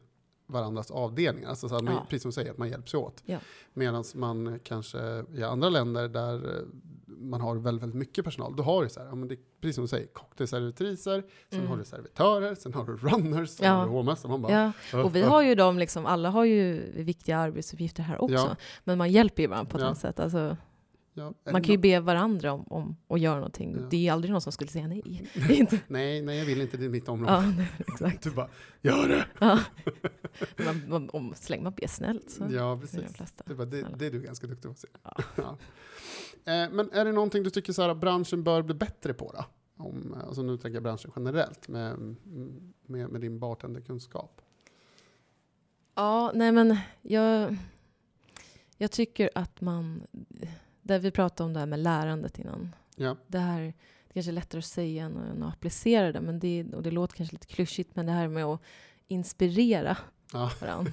varandras 0.49 0.91
avdelningar. 0.91 1.49
Alltså 1.49 1.69
så 1.69 1.75
här, 1.75 1.81
man, 1.83 1.93
Ja. 1.93 2.05
Precis 2.09 2.21
som 2.21 2.29
du 2.29 2.33
säger, 2.33 2.51
att 2.51 2.57
man 2.57 2.69
hjälps 2.69 2.93
åt. 2.93 3.23
Ja. 3.25 3.37
Medan 3.73 4.03
man 4.15 4.59
kanske 4.63 5.25
i 5.35 5.43
andra 5.43 5.69
länder 5.69 6.07
där 6.07 6.35
eh, 6.35 6.61
man 7.07 7.41
har 7.41 7.55
väldigt, 7.55 7.83
väldigt 7.83 7.99
mycket 7.99 8.25
personal, 8.25 8.55
då 8.55 8.63
har 8.63 8.83
du 8.83 8.89
så 8.89 8.99
här, 8.99 9.07
ja, 9.07 9.15
men 9.15 9.27
det, 9.27 9.35
precis 9.61 9.75
som 9.75 9.83
du 9.83 9.87
säger, 9.87 10.07
cocktailservitriser, 10.07 11.23
sen 11.49 11.59
Mm. 11.59 11.71
har 11.71 11.77
du 11.77 11.83
servitörer, 11.85 12.55
sen 12.55 12.73
har 12.73 12.85
du 12.85 12.97
runners, 12.97 13.49
sen 13.49 13.65
Ja. 13.67 13.73
har 13.73 13.85
du 13.85 13.91
hovmästare. 13.91 14.31
Man 14.31 14.41
bara, 14.41 14.51
Ja. 14.53 14.71
"Öh, 14.93 15.05
Och 15.05 15.15
vi 15.15 15.21
öh." 15.21 15.29
har 15.29 15.41
ju 15.41 15.55
dem, 15.55 15.79
liksom, 15.79 16.05
alla 16.05 16.29
har 16.29 16.45
ju 16.45 16.91
viktiga 17.03 17.37
arbetsuppgifter 17.37 18.03
här 18.03 18.21
också. 18.21 18.35
Ja. 18.35 18.55
Men 18.83 18.97
man 18.97 19.11
hjälper 19.11 19.43
ju 19.43 19.47
varandra 19.49 19.69
på 19.71 19.77
ett 19.77 19.81
Ja. 19.81 19.87
annat 19.87 19.99
sätt. 19.99 20.19
Alltså, 20.19 20.57
ja, 21.13 21.33
man 21.51 21.63
kan 21.63 21.71
ju 21.71 21.77
be 21.77 21.99
varandra 21.99 22.51
om, 22.53 22.65
om 22.69 22.95
att 23.09 23.19
göra 23.19 23.35
någonting. 23.35 23.75
Ja. 23.79 23.87
Det 23.89 23.97
är 23.97 24.01
ju 24.01 24.09
aldrig 24.09 24.31
någon 24.31 24.41
som 24.41 24.51
skulle 24.51 24.69
säga 24.69 24.87
nej. 24.87 25.29
Nej, 25.87 26.21
nej, 26.21 26.37
jag 26.37 26.45
vill 26.45 26.61
inte, 26.61 26.77
det 26.77 26.85
är 26.85 26.89
mitt 26.89 27.09
område. 27.09 27.33
ja, 27.33 27.41
nej, 27.57 27.67
exakt. 27.87 28.23
Du 28.23 28.31
bara, 28.31 28.49
gör 28.81 29.07
det! 29.07 29.25
Ja. 29.39 29.59
Man, 30.65 30.89
man, 30.89 31.09
om, 31.09 31.33
så 31.35 31.49
länge 31.49 31.63
man 31.63 31.73
ber 31.73 31.87
snällt 31.87 32.29
så 32.29 32.47
Ja, 32.51 32.77
precis. 32.81 33.13
flesta. 33.13 33.43
Det, 33.47 33.55
bara, 33.55 33.65
det, 33.65 33.87
det 33.97 34.05
är 34.05 34.11
du 34.11 34.21
ganska 34.21 34.47
duktig 34.47 34.63
på 34.63 34.71
att 34.71 34.79
säga. 34.79 34.93
Ja. 35.03 35.17
Ja. 35.35 35.57
Eh, 36.53 36.69
men 36.71 36.91
är 36.91 37.05
det 37.05 37.11
någonting 37.11 37.43
du 37.43 37.49
tycker 37.49 37.73
så 37.73 37.81
här, 37.81 37.95
branschen 37.95 38.43
bör 38.43 38.61
bli 38.61 38.73
bättre 38.75 39.13
på 39.13 39.31
då? 39.31 39.45
Om, 39.83 40.13
eh, 40.13 40.27
alltså 40.27 40.41
nu 40.41 40.57
tänker 40.57 40.73
jag 40.75 40.83
branschen 40.83 41.11
generellt 41.15 41.67
med, 41.67 42.15
med, 42.85 43.09
med 43.09 43.21
din 43.21 43.39
bartenderkunskap. 43.39 44.41
Ja, 45.95 46.31
nej 46.35 46.51
men 46.51 46.77
jag, 47.01 47.57
jag 48.77 48.91
tycker 48.91 49.29
att 49.35 49.61
man, 49.61 50.03
där 50.81 50.99
vi 50.99 51.11
pratade 51.11 51.45
om 51.45 51.53
det 51.53 51.59
här 51.59 51.67
med 51.67 51.79
lärandet 51.79 52.39
innan. 52.39 52.75
Ja, 52.95 53.15
Det 53.27 53.39
här, 53.39 53.61
det 54.07 54.13
kanske 54.13 54.31
är 54.31 54.33
lättare 54.33 54.59
att 54.59 54.65
säga 54.65 55.03
än, 55.05 55.17
än 55.17 55.43
att 55.43 55.53
applicera 55.53 56.11
det, 56.11 56.21
men 56.21 56.39
det, 56.39 56.65
och 56.73 56.83
det 56.83 56.91
låter 56.91 57.15
kanske 57.15 57.35
lite 57.35 57.47
klyschigt, 57.47 57.95
men 57.95 58.05
det 58.05 58.11
här 58.11 58.27
med 58.27 58.45
att 58.45 58.61
inspirera 59.07 59.97
Ja. 60.33 60.51
varandra. 60.61 60.91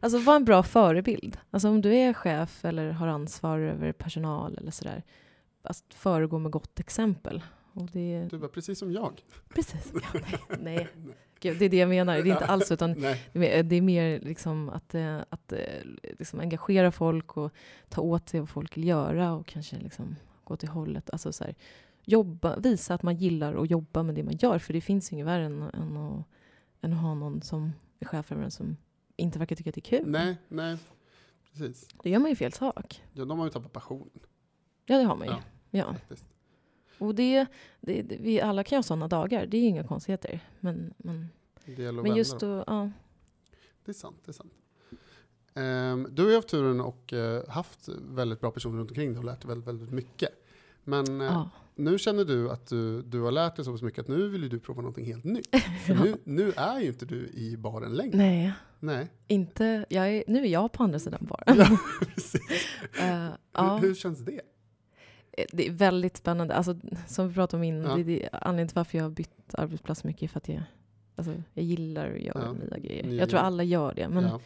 Alltså 0.00 0.18
var 0.18 0.36
en 0.36 0.44
bra 0.44 0.62
förebild. 0.62 1.38
Alltså 1.50 1.68
om 1.68 1.80
du 1.80 1.94
är 1.94 2.12
chef 2.12 2.64
eller 2.64 2.90
har 2.90 3.08
ansvar 3.08 3.58
över 3.58 3.92
personal 3.92 4.58
eller 4.58 4.70
sådär, 4.70 5.02
alltså, 5.62 5.84
föregå 5.90 6.38
med 6.38 6.52
gott 6.52 6.80
exempel. 6.80 7.42
Och 7.72 7.86
det, 7.92 8.28
du 8.30 8.36
var 8.36 8.48
precis 8.48 8.78
som 8.78 8.92
jag. 8.92 9.22
precis. 9.54 9.92
Ja, 9.94 10.20
nej, 10.22 10.38
nej. 10.58 10.88
Gud, 11.40 11.58
det 11.58 11.64
är 11.64 11.68
det 11.68 11.76
jag 11.76 11.88
menar. 11.88 12.14
Det 12.14 12.20
är 12.20 12.26
inte 12.32 12.46
alls 12.46 12.72
utan 12.72 12.92
Nej. 12.92 13.22
det 13.32 13.38
är 13.38 13.40
mer- 13.40 13.62
det 13.62 13.76
är 13.76 13.82
mer 13.82 14.20
liksom 14.20 14.68
att, 14.68 14.94
eh, 14.94 15.18
att 15.28 15.52
eh, 15.52 15.58
liksom 16.18 16.40
engagera 16.40 16.92
folk 16.92 17.36
och 17.36 17.52
ta 17.88 18.00
åt 18.00 18.28
sig 18.28 18.40
vad 18.40 18.48
folk 18.48 18.76
vill 18.76 18.84
göra 18.88 19.32
och 19.32 19.46
kanske 19.46 19.76
liksom 19.76 20.16
gå 20.44 20.56
till 20.56 20.68
hållet. 20.68 21.10
Alltså 21.10 21.32
så 21.32 21.44
här, 21.44 21.54
jobba, 22.04 22.56
visa 22.56 22.94
att 22.94 23.02
man 23.02 23.16
gillar 23.16 23.54
att 23.62 23.70
jobba 23.70 24.02
med 24.02 24.14
det 24.14 24.22
man 24.22 24.36
gör. 24.36 24.58
För 24.58 24.72
det 24.72 24.80
finns 24.80 25.12
ju 25.12 25.14
inget 25.14 25.26
värre 25.26 25.44
än, 25.44 25.62
än, 25.62 25.96
att, 25.96 26.24
än 26.80 26.92
att 26.92 27.00
ha 27.00 27.14
någon 27.14 27.42
som 27.42 27.72
är 27.98 28.06
chef 28.06 28.32
över 28.32 28.42
en 28.42 28.50
som 28.50 28.76
inte 29.16 29.38
verkar 29.38 29.56
tycka 29.56 29.70
att 29.70 29.74
det 29.74 29.88
är 29.88 29.98
kul. 29.98 30.10
Nej, 30.10 30.36
nej, 30.48 30.76
precis. 31.52 31.88
Då 32.02 32.08
gör 32.08 32.18
man 32.18 32.30
ju 32.30 32.36
fel 32.36 32.52
sak. 32.52 33.02
Ja, 33.12 33.24
de 33.24 33.38
har 33.38 33.46
ju 33.46 33.52
tappat 33.52 33.72
passionen 33.72 34.10
Ja, 34.86 34.98
det 34.98 35.04
har 35.04 35.16
man 35.16 35.26
ju. 35.26 35.32
Ja. 35.32 35.40
Ja. 35.70 35.94
Och 36.98 37.14
det, 37.14 37.46
det, 37.80 38.02
det, 38.02 38.16
vi 38.20 38.40
alla 38.40 38.64
kan 38.64 38.76
ju 38.76 38.78
ha 38.78 38.82
sådana 38.82 39.08
dagar, 39.08 39.46
det 39.46 39.56
är 39.56 39.60
ju 39.60 39.66
inga 39.66 39.84
konstigheter. 39.84 40.40
Men, 40.60 40.94
men, 40.96 41.28
men 42.02 42.16
just 42.16 42.40
då, 42.40 42.64
ja. 42.66 42.90
Det 43.84 43.90
är 43.90 43.94
sant. 43.94 44.16
Det 44.24 44.30
är 44.30 44.32
sant. 44.32 44.52
Ehm, 45.54 46.08
du 46.10 46.22
har 46.22 46.30
ju 46.30 46.36
haft 46.36 46.48
turen 46.48 46.80
och 46.80 47.12
eh, 47.12 47.48
haft 47.48 47.88
väldigt 47.88 48.40
bra 48.40 48.50
personer 48.50 48.78
runt 48.78 48.90
omkring 48.90 49.10
dig 49.10 49.18
och 49.18 49.24
lärt 49.24 49.40
dig 49.40 49.48
väldigt, 49.48 49.68
väldigt 49.68 49.90
mycket. 49.90 50.30
Men 50.84 51.20
eh, 51.20 51.26
ja. 51.26 51.50
Nu 51.76 51.98
känner 51.98 52.24
du 52.24 52.50
att 52.50 52.66
du, 52.66 53.02
du 53.02 53.20
har 53.20 53.30
lärt 53.32 53.56
dig 53.56 53.64
så 53.64 53.72
pass 53.72 53.82
mycket 53.82 54.00
att 54.00 54.08
nu 54.08 54.28
vill 54.28 54.48
du 54.48 54.60
prova 54.60 54.80
någonting 54.82 55.04
helt 55.04 55.24
nytt. 55.24 55.56
För 55.86 55.94
nu, 55.94 56.16
nu 56.24 56.52
är 56.56 56.80
ju 56.80 56.86
inte 56.88 57.06
du 57.06 57.28
i 57.28 57.56
baren 57.56 57.92
längre. 57.96 58.16
Nej, 58.16 58.52
Nej. 58.80 59.08
inte, 59.28 59.86
jag 59.88 60.08
är, 60.10 60.24
nu 60.26 60.40
är 60.42 60.46
jag 60.46 60.72
på 60.72 60.82
andra 60.82 60.98
sidan 60.98 61.26
baren. 61.30 61.58
Ja. 61.58 61.78
Eh, 63.00 63.28
ja. 63.52 63.76
hur, 63.76 63.88
hur 63.88 63.94
känns 63.94 64.18
det? 64.18 64.40
Eh, 65.38 65.44
Det 65.52 65.66
är 65.66 65.72
väldigt 65.72 66.16
spännande. 66.16 66.54
Alltså, 66.54 66.76
som 67.06 67.28
vi 67.28 67.34
pratade 67.34 67.56
om 67.60 67.64
innan, 67.64 67.90
Ja. 67.90 67.96
det, 67.96 68.02
det, 68.02 68.28
anledningen 68.32 68.68
till 68.68 68.74
varför 68.76 68.98
jag 68.98 69.04
har 69.04 69.10
bytt 69.10 69.54
arbetsplats 69.54 70.04
mycket 70.04 70.22
är 70.22 70.28
för 70.28 70.38
att 70.38 70.48
jag, 70.48 70.62
alltså, 71.16 71.34
jag 71.54 71.64
gillar 71.64 72.10
att 72.14 72.20
göra 72.20 72.42
Ja, 72.44 72.52
nya 72.52 72.78
grejer. 72.78 73.04
nya 73.06 73.20
jag 73.20 73.28
tror 73.30 73.40
alla 73.40 73.62
gör 73.62 73.94
det. 73.94 74.08
Men, 74.08 74.24
ja. 74.24 74.40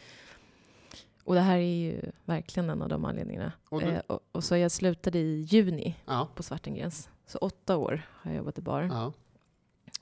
Och 1.23 1.35
det 1.35 1.41
här 1.41 1.57
är 1.57 1.61
ju 1.91 2.01
verkligen 2.25 2.69
en 2.69 2.81
av 2.81 2.89
de 2.89 3.05
anledningarna. 3.05 3.51
Och 3.69 3.83
Eh, 3.83 4.01
och, 4.07 4.19
och 4.31 4.43
så 4.43 4.55
jag 4.57 4.71
slutade 4.71 5.19
i 5.19 5.41
juni 5.41 5.95
Ja. 6.05 6.27
på 6.35 6.43
Svartengrens. 6.43 7.09
Så 7.31 7.37
åtta 7.37 7.77
år 7.77 8.01
har 8.09 8.31
jag 8.31 8.37
jobbat 8.37 8.57
i 8.57 8.61
bar. 8.61 8.81
ja. 8.81 9.13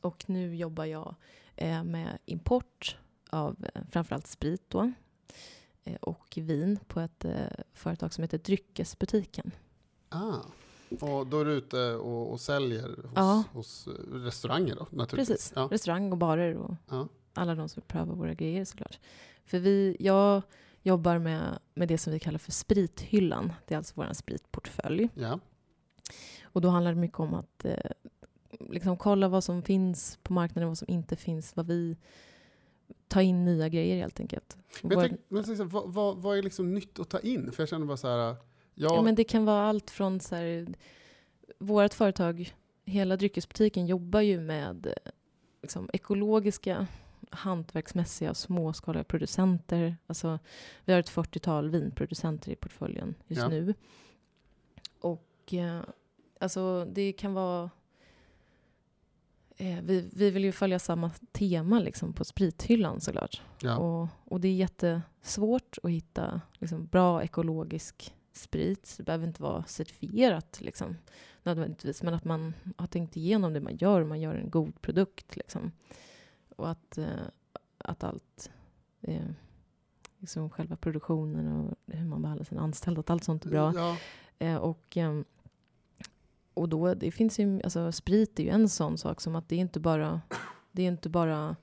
Och 0.02 0.24
nu 0.30 0.56
jobbar 0.56 0.86
jag 0.86 1.16
eh, 1.56 1.84
med 1.84 2.18
import 2.26 2.98
av 3.30 3.66
eh, 3.76 3.82
framförallt 3.92 4.28
sprit 4.28 4.64
då. 4.68 4.92
Eh, 5.84 5.96
och 5.96 6.34
vin 6.42 6.80
på 6.88 7.00
ett 7.00 7.26
eh, 7.26 7.34
företag 7.74 8.14
som 8.14 8.22
heter 8.22 8.38
Dryckesbutiken. 8.38 9.52
Ah. 10.10 10.36
Och 11.02 11.28
då 11.28 11.40
är 11.40 11.46
du 11.46 11.52
ute 11.52 11.96
och, 11.96 12.32
och 12.32 12.40
säljer 12.42 12.88
hos, 12.88 13.12
Ja. 13.16 13.44
hos 13.54 13.88
eh, 13.88 13.92
restauranger 14.14 14.76
då, 14.76 14.88
naturligtvis? 14.92 15.38
Precis. 15.38 15.54
Ja. 15.56 15.68
Restaurang 15.72 16.12
och 16.12 16.18
barer 16.18 16.56
och 16.58 16.76
Ja. 16.90 17.08
alla 17.34 17.56
de 17.56 17.70
som 17.70 17.82
vill 17.82 17.88
pröva 17.88 18.14
våra 18.14 18.34
grejer 18.34 18.66
såklart. 18.66 19.00
För 19.46 19.60
vi, 19.60 19.98
jag 20.00 20.42
jobbar 20.82 21.18
med, 21.18 21.60
med 21.74 21.88
det 21.88 21.98
som 21.98 22.14
vi 22.14 22.20
kallar 22.20 22.40
för 22.40 22.52
sprithyllan. 22.52 23.54
Det 23.68 23.74
är 23.74 23.78
alltså 23.78 23.94
vår 23.98 24.14
spritportfölj. 24.14 25.10
ja. 25.14 25.40
Och 26.44 26.62
då 26.62 26.70
handlar 26.70 26.94
det 26.94 27.00
mycket 27.00 27.20
om 27.20 27.34
att 27.34 27.66
eh, 27.66 27.92
liksom 28.70 28.98
kolla 28.98 29.28
vad 29.28 29.44
som 29.44 29.62
finns 29.64 30.20
på 30.24 30.34
marknaden, 30.34 30.68
vad 30.70 30.78
som 30.78 30.90
inte 30.90 31.16
finns, 31.16 31.56
vad 31.56 31.68
vi 31.68 31.98
tar 33.08 33.22
in 33.22 33.46
nya 33.46 33.70
grejer 33.70 33.96
helt 33.98 34.20
enkelt. 34.20 34.58
Men, 34.82 34.92
jag 34.92 34.98
Vår- 34.98 35.08
tänk, 35.08 35.22
men 35.28 35.44
jag 35.48 35.56
här, 35.58 35.64
vad, 35.64 35.94
vad, 35.94 36.18
vad 36.18 36.38
är 36.38 36.42
liksom 36.44 36.74
nytt 36.74 37.00
att 37.00 37.10
ta 37.10 37.20
in? 37.20 37.52
För 37.52 37.62
jag 37.64 37.70
känner 37.70 37.86
bara 37.86 37.98
så 37.98 38.08
här, 38.08 38.18
ja, 38.18 38.36
Ja, 38.76 39.02
men 39.02 39.16
det 39.16 39.24
kan 39.24 39.46
vara 39.46 39.62
allt 39.68 39.90
från 39.92 40.20
så 40.20 40.36
här, 40.36 40.68
vårt 41.60 41.94
företag, 41.94 42.54
hela 42.86 43.18
dryckesbutiken 43.18 43.88
jobbar 43.88 44.22
ju 44.22 44.40
med 44.40 44.86
eh, 44.88 45.12
liksom, 45.62 45.90
ekologiska, 45.94 46.88
hantverksmässiga, 47.32 48.34
småskaliga 48.34 49.04
producenter. 49.04 49.98
Alltså, 50.08 50.40
vi 50.86 50.94
har 50.94 51.00
ett 51.00 51.10
40-tal 51.12 51.70
vinproducenter 51.70 52.52
i 52.52 52.56
portföljen 52.56 53.16
just 53.28 53.42
Ja. 53.42 53.48
nu. 53.48 53.74
Och 55.00 55.54
eh, 55.54 55.82
alltså, 56.40 56.86
det 56.86 57.12
kan 57.12 57.34
vara 57.34 57.70
eh, 59.58 59.82
vi, 59.84 60.10
vi 60.14 60.32
vill 60.32 60.44
ju 60.44 60.52
följa 60.52 60.80
samma 60.80 61.12
tema 61.32 61.80
liksom, 61.80 62.14
på 62.14 62.26
sprithyllan 62.26 63.02
såklart. 63.02 63.42
ja. 63.62 63.78
Och, 63.78 64.08
och 64.26 64.42
det 64.42 64.48
är 64.48 64.54
jättesvårt 64.54 65.78
att 65.84 65.92
hitta 65.92 66.42
liksom, 66.54 66.86
bra 66.86 67.24
ekologisk 67.24 68.16
sprit. 68.34 68.94
Det 68.98 69.04
behöver 69.04 69.28
inte 69.28 69.42
vara 69.42 69.64
certifierat 69.64 70.62
liksom, 70.62 70.98
nödvändigtvis, 71.44 72.04
men 72.04 72.14
att 72.14 72.26
man 72.26 72.54
har 72.78 72.88
tänkt 72.88 73.18
igenom 73.18 73.54
det 73.54 73.62
man 73.62 73.78
gör, 73.78 74.04
man 74.04 74.22
gör 74.22 74.36
en 74.36 74.50
god 74.50 74.82
produkt. 74.82 75.36
Liksom. 75.36 75.72
Och 76.56 76.70
att, 76.70 76.98
eh, 76.98 77.06
att 77.78 78.04
allt, 78.04 78.52
eh, 79.02 79.30
liksom 80.18 80.50
själva 80.50 80.76
produktionen 80.76 81.48
och 81.48 81.78
hur 81.86 82.06
man 82.06 82.22
behandlar 82.22 82.46
sina 82.46 82.62
anställda, 82.62 83.00
att 83.00 83.10
allt 83.10 83.24
sånt 83.24 83.46
är 83.46 83.50
bra. 83.50 83.74
Ja, 83.76 83.98
Eh, 84.40 84.56
och, 84.56 84.98
ehm, 84.98 85.26
och 86.60 86.70
då, 86.70 86.94
det 86.94 87.12
finns 87.12 87.40
ju, 87.40 87.62
alltså 87.64 87.92
sprit 87.92 88.40
är 88.40 88.44
ju 88.44 88.50
en 88.50 88.70
sån 88.70 88.98
sak 88.98 89.22
som 89.22 89.36
att 89.36 89.50
det 89.50 89.56
är 89.56 89.60
inte 89.60 89.80
bara, 89.80 90.22
det 90.72 90.84
är 90.84 90.88
inte 90.88 91.10
bara, 91.10 91.56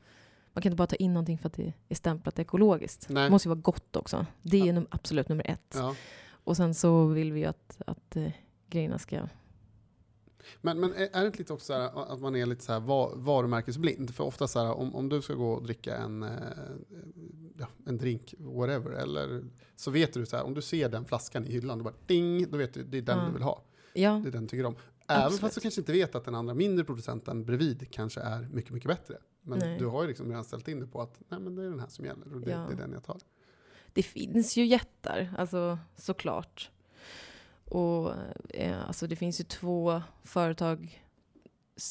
man 0.52 0.62
kan 0.62 0.72
inte 0.72 0.76
bara 0.76 0.86
ta 0.86 0.96
in 0.96 1.14
någonting 1.14 1.38
för 1.38 1.46
att 1.46 1.52
det 1.54 1.72
är 1.88 1.94
stämplat 1.94 2.38
ekologiskt. 2.38 3.08
Nej. 3.08 3.24
Det 3.24 3.30
måste 3.30 3.48
ju 3.48 3.54
vara 3.54 3.60
gott 3.60 3.96
också. 3.96 4.26
Det 4.42 4.60
är 4.68 4.72
num- 4.72 4.86
absolut 4.90 5.28
nummer 5.28 5.50
ett. 5.50 5.74
ja. 5.74 5.94
Och 6.28 6.56
sen 6.56 6.74
så 6.74 7.06
vill 7.06 7.32
vi 7.32 7.40
ju 7.40 7.46
att, 7.46 7.80
att 7.86 8.16
eh, 8.16 8.30
grejerna 8.70 8.98
ska, 8.98 9.28
Men, 10.60 10.80
men 10.80 10.92
är 10.94 11.20
det 11.20 11.26
inte 11.26 11.38
lite 11.38 11.52
också 11.52 11.66
så 11.66 11.72
här 11.72 12.12
att 12.12 12.20
man 12.20 12.36
är 12.36 12.46
lite 12.46 12.64
så 12.64 12.72
här 12.72 12.80
va- 12.80 13.12
varumärkesblind? 13.14 14.14
För 14.14 14.24
ofta 14.24 14.48
så 14.48 14.64
här, 14.64 14.72
om, 14.74 14.94
om 14.94 15.08
du 15.08 15.22
ska 15.22 15.34
gå 15.34 15.52
och 15.52 15.62
dricka 15.62 15.96
en, 15.96 16.22
eh, 16.22 16.30
ja, 17.58 17.66
en 17.86 17.98
drink, 17.98 18.34
whatever, 18.38 18.90
eller 18.90 19.44
så 19.76 19.90
vet 19.90 20.12
du 20.14 20.26
så 20.26 20.36
här, 20.36 20.44
om 20.44 20.54
du 20.54 20.62
ser 20.62 20.88
den 20.88 21.04
flaskan 21.04 21.46
i 21.46 21.52
hyllan, 21.52 21.78
du 21.78 21.84
bara 21.84 21.94
ding, 22.06 22.50
då 22.50 22.56
vet 22.58 22.74
du, 22.74 22.84
det 22.84 22.98
är 22.98 23.02
den 23.02 23.18
Ja. 23.18 23.26
du 23.26 23.32
vill 23.32 23.42
ha. 23.42 23.62
Ja, 23.96 24.20
Det 24.24 24.30
den 24.30 24.48
tycker 24.48 24.64
om. 24.66 24.76
Även 25.08 25.22
Absolut. 25.22 25.40
fast 25.40 25.54
du 25.54 25.60
kanske 25.60 25.80
inte 25.80 25.92
vet 25.92 26.14
att 26.14 26.24
den 26.24 26.34
andra 26.34 26.54
mindre 26.54 26.84
producenten 26.84 27.44
bredvid 27.44 27.90
kanske 27.90 28.20
är 28.20 28.48
mycket, 28.52 28.72
mycket 28.72 28.88
bättre. 28.88 29.16
Men 29.42 29.58
Nej. 29.58 29.78
du 29.78 29.86
har 29.86 30.02
ju 30.02 30.08
liksom 30.08 30.28
redan 30.28 30.44
ställt 30.44 30.68
in 30.68 30.80
det 30.80 30.86
på 30.86 31.00
att 31.02 31.20
nej, 31.28 31.40
men 31.40 31.54
det 31.54 31.62
är 31.64 31.70
den 31.70 31.80
här 31.80 31.88
som 31.88 32.04
gäller 32.04 32.34
och 32.34 32.40
det, 32.40 32.50
Ja. 32.50 32.58
det 32.68 32.72
är 32.72 32.76
den 32.76 32.92
jag 32.92 33.04
tar. 33.04 33.18
det 33.92 34.02
finns 34.02 34.56
ju 34.56 34.64
jättar, 34.66 35.34
alltså 35.38 35.78
såklart. 35.96 36.70
Och 37.64 38.12
eh, 38.48 38.86
alltså 38.88 39.06
det 39.06 39.16
finns 39.16 39.40
ju 39.40 39.44
två 39.44 40.02
företag 40.24 41.02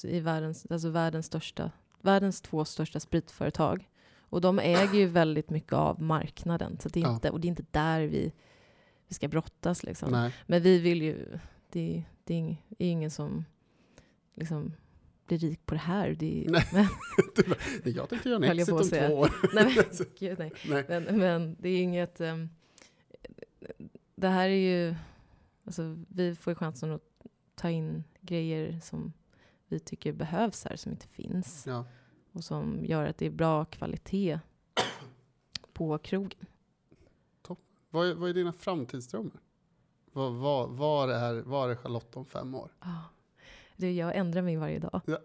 i 0.04 0.20
världens, 0.20 0.66
alltså 0.70 0.90
världens 0.90 1.26
största, 1.26 1.72
världens 2.02 2.42
två 2.42 2.66
största 2.66 3.00
spritföretag. 3.00 3.90
Och 4.20 4.42
de 4.42 4.60
äger 4.60 4.94
ju 4.94 5.06
väldigt 5.08 5.50
mycket 5.50 5.74
av 5.74 6.02
marknaden. 6.02 6.78
Så 6.80 6.90
det 6.90 7.00
är 7.00 7.04
Ja. 7.04 7.14
inte, 7.14 7.30
och 7.30 7.40
det 7.40 7.48
är 7.48 7.50
inte 7.50 7.66
där 7.72 8.02
vi, 8.02 8.34
vi 9.08 9.14
ska 9.16 9.28
brottas 9.28 9.84
liksom. 9.84 10.12
Nej. 10.12 10.34
Men 10.48 10.62
vi 10.62 10.80
vill 10.80 11.02
ju, 11.02 11.40
det, 11.76 12.04
det 12.24 12.34
är 12.34 12.38
ing- 12.40 12.58
är 12.80 12.88
ingen 12.88 13.12
som 13.12 13.46
liksom 14.34 14.74
blir 15.26 15.38
rik 15.38 15.66
på 15.66 15.74
det 15.74 15.80
här. 15.80 16.10
Det 16.10 16.46
Nej. 16.50 16.68
men, 16.74 16.86
Jag 17.94 18.10
tänkte 18.10 18.30
göra 18.30 18.46
en 18.46 18.60
exit 18.60 18.74
om 18.74 18.90
två 18.90 19.16
år. 19.16 19.30
nej, 19.56 19.76
men, 19.76 20.08
gud, 20.20 20.40
nej. 20.40 20.54
Nej. 20.70 20.86
Men, 20.88 21.20
men 21.20 21.56
det 21.60 21.70
är 21.70 21.82
inget... 21.82 22.22
ehm, 22.22 22.50
det 24.16 24.28
här 24.28 24.50
är 24.50 24.88
ju... 24.88 24.96
Alltså, 25.66 26.04
vi 26.08 26.36
får 26.36 26.52
ju 26.52 26.56
chansen 26.56 26.92
att 26.92 27.26
ta 27.56 27.70
in 27.70 28.04
grejer 28.22 28.80
som 28.80 29.14
vi 29.68 29.80
tycker 29.80 30.14
behövs 30.14 30.66
här, 30.66 30.76
som 30.76 30.92
inte 30.92 31.08
finns. 31.08 31.64
Ja. 31.68 31.86
Och 32.32 32.44
som 32.44 32.86
gör 32.86 33.06
att 33.06 33.18
det 33.18 33.26
är 33.26 33.30
bra 33.32 33.66
kvalitet 33.66 34.40
på 35.74 35.98
krogen. 35.98 36.46
Vad, 37.90 38.10
är, 38.10 38.14
vad 38.14 38.30
är 38.30 38.34
dina 38.34 38.54
framtidsdrömmar? 38.54 39.40
Vad, 40.16 40.34
vad, 40.34 40.70
var, 40.70 41.08
är, 41.08 41.42
var 41.42 41.70
är 41.70 41.76
Charlotte 41.76 42.16
om 42.18 42.26
fem 42.26 42.56
år? 42.56 42.70
Ah. 42.80 42.90
Du, 43.78 43.92
jag 43.92 44.16
ändrar 44.16 44.42
mig 44.42 44.58
varje 44.58 44.80
dag. 44.80 45.02
Ja. 45.06 45.18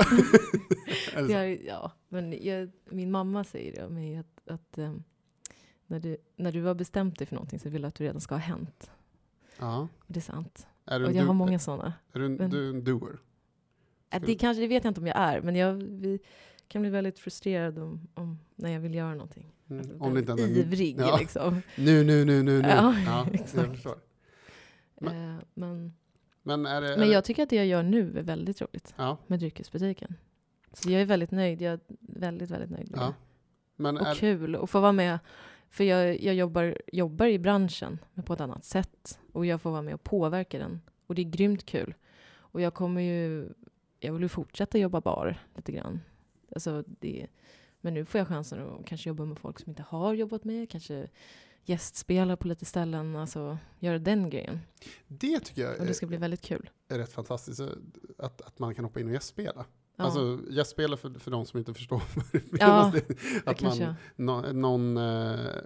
Jag, 1.29 1.65
ja, 1.65 1.93
men 2.09 2.45
jag, 2.47 2.71
min 2.91 3.11
mamma 3.11 3.45
säger 3.45 3.73
det 3.77 3.87
om 3.87 3.95
mig 3.95 4.17
att, 4.17 4.49
att 4.49 4.79
ehm, 4.79 5.03
när, 5.87 6.01
du, 6.01 6.17
när 6.37 6.53
du 6.53 6.63
har 6.63 6.75
bestämt 6.75 7.19
dig 7.19 7.27
för 7.27 7.35
någonting 7.35 7.59
så 7.59 7.69
vill 7.69 7.83
du 7.83 7.89
att 7.89 7.95
det 7.95 8.05
redan 8.05 8.21
ska 8.21 8.35
ha 8.35 8.41
hänt. 8.41 8.91
ja. 9.59 9.81
Och 9.99 10.05
det 10.07 10.19
är 10.19 10.23
sant. 10.23 10.67
Är 10.87 11.05
Och 11.05 11.13
jag 11.13 11.25
har 11.25 11.35
många 11.35 11.59
sådana. 11.59 11.93
är 12.13 12.19
du 12.19 12.27
en, 12.27 12.35
men- 12.35 12.51
du 12.51 12.71
en 12.71 12.85
doer? 12.85 13.19
Äh, 14.11 14.23
Det, 14.23 14.35
kanske, 14.35 14.61
det 14.61 14.67
vet 14.69 14.85
jag 14.85 14.91
inte 14.91 15.01
om 15.01 15.07
jag 15.07 15.17
är, 15.17 15.41
men 15.43 15.57
jag 15.57 15.73
vi 15.75 16.19
kan 16.69 16.83
bli 16.83 16.91
väldigt 16.91 17.19
frustrerad 17.19 17.79
om, 17.79 18.09
om 18.15 18.39
när 18.57 18.71
jag 18.73 18.81
vill 18.81 18.95
göra 18.95 19.15
någonting. 19.15 19.53
Mm. 19.71 19.81
Alltså, 19.81 19.99
Om 20.05 20.15
det 20.15 20.21
inte 20.21 20.33
ivrig 20.43 20.97
Ja. 21.01 21.19
liksom. 21.19 21.63
Nu, 21.77 22.05
nu, 22.05 22.25
nu, 22.25 22.43
nu, 22.43 22.63
nu. 22.63 22.69
Ja, 22.69 22.95
jag 22.99 23.35
exakt. 23.41 23.87
Men, 25.01 25.41
men, 25.55 25.93
Men 26.43 26.67
är 26.67 26.81
det... 26.81 26.93
är 26.93 26.99
men 26.99 27.09
det- 27.09 27.15
jag 27.15 27.25
tycker 27.25 27.43
att 27.43 27.51
det 27.51 27.57
jag 27.57 27.67
gör 27.67 27.83
nu 27.83 28.19
är 28.19 28.23
väldigt 28.23 28.61
roligt 28.61 28.95
Ja, 28.97 29.17
med 29.27 29.39
dryckesbutiken. 29.39 30.15
Så 30.73 30.91
jag 30.91 31.01
är 31.03 31.07
väldigt 31.07 31.31
nöjd. 31.31 31.63
Jag 31.63 31.73
är 31.73 31.81
väldigt, 32.01 32.51
väldigt 32.51 32.71
nöjd 32.71 32.91
med 32.91 33.01
ja. 33.01 33.07
det. 33.07 33.15
Men 33.77 33.97
Och 33.99 34.07
är, 34.07 34.15
kul 34.15 34.57
att 34.57 34.71
få 34.71 34.81
vara 34.81 34.93
med. 34.93 35.19
För 35.71 35.85
jag, 35.85 36.21
jag 36.23 36.35
jobbar, 36.35 36.79
jobbar 36.93 37.27
i 37.27 37.39
branschen, 37.39 37.99
men 38.15 38.25
på 38.25 38.33
ett 38.33 38.41
annat 38.41 38.65
sätt. 38.65 39.19
Och 39.33 39.47
jag 39.47 39.61
får 39.63 39.71
vara 39.71 39.83
med 39.83 39.95
och 39.95 40.03
påverka 40.03 40.59
den. 40.59 40.81
Och 41.07 41.15
det 41.15 41.23
är 41.23 41.31
grymt 41.31 41.67
kul. 41.67 41.95
Och 42.31 42.61
jag 42.61 42.75
kommer 42.75 43.01
ju... 43.01 43.49
Jag 44.01 44.13
vill 44.13 44.23
ju 44.23 44.29
fortsätta 44.29 44.79
jobba 44.79 45.01
bar 45.01 45.39
lite 45.57 45.73
grann. 45.73 46.01
Alltså 46.55 46.85
det, 46.87 47.27
men 47.81 47.95
nu 47.95 48.05
får 48.05 48.19
jag 48.19 48.29
chansen 48.29 48.61
att 48.69 48.87
kanske 48.87 49.09
jobba 49.09 49.25
med 49.25 49.39
folk 49.39 49.59
som 49.59 49.71
inte 49.71 49.83
har 49.89 50.15
jobbat 50.15 50.45
med. 50.45 50.71
Kanske 50.71 51.09
gästspela 51.65 52.37
på 52.37 52.49
lite 52.49 52.65
ställen. 52.65 53.17
Alltså 53.17 53.59
göra 53.79 53.99
den 53.99 54.31
grejen. 54.31 54.61
det 55.09 55.41
tycker 55.41 55.63
jag 55.63 55.79
Och 55.79 55.85
det 55.85 55.91
är, 55.91 55.95
ska 55.95 56.07
bli 56.07 56.17
väldigt 56.17 56.43
kul. 56.43 56.71
är 56.89 56.99
rätt 56.99 57.13
fantastiskt. 57.13 57.57
så 57.57 57.69
Att, 58.19 58.41
att 58.43 58.59
man 58.59 58.75
kan 58.75 58.85
hoppa 58.85 59.01
in 59.01 59.07
och 59.07 59.13
gästspela. 59.13 59.65
Ja. 59.97 60.05
Alltså 60.05 60.39
gästspela 60.51 60.97
för, 60.97 61.19
för 61.19 61.31
de 61.31 61.47
som 61.47 61.59
inte 61.59 61.75
förstår 61.75 62.03
vad 62.15 62.25
det 62.33 62.43
Ja, 62.61 62.91
menas. 62.93 62.93
Det 63.45 63.51
att, 63.51 63.61
man, 64.17 64.61
någon, 64.61 64.97
eh, 64.97 65.57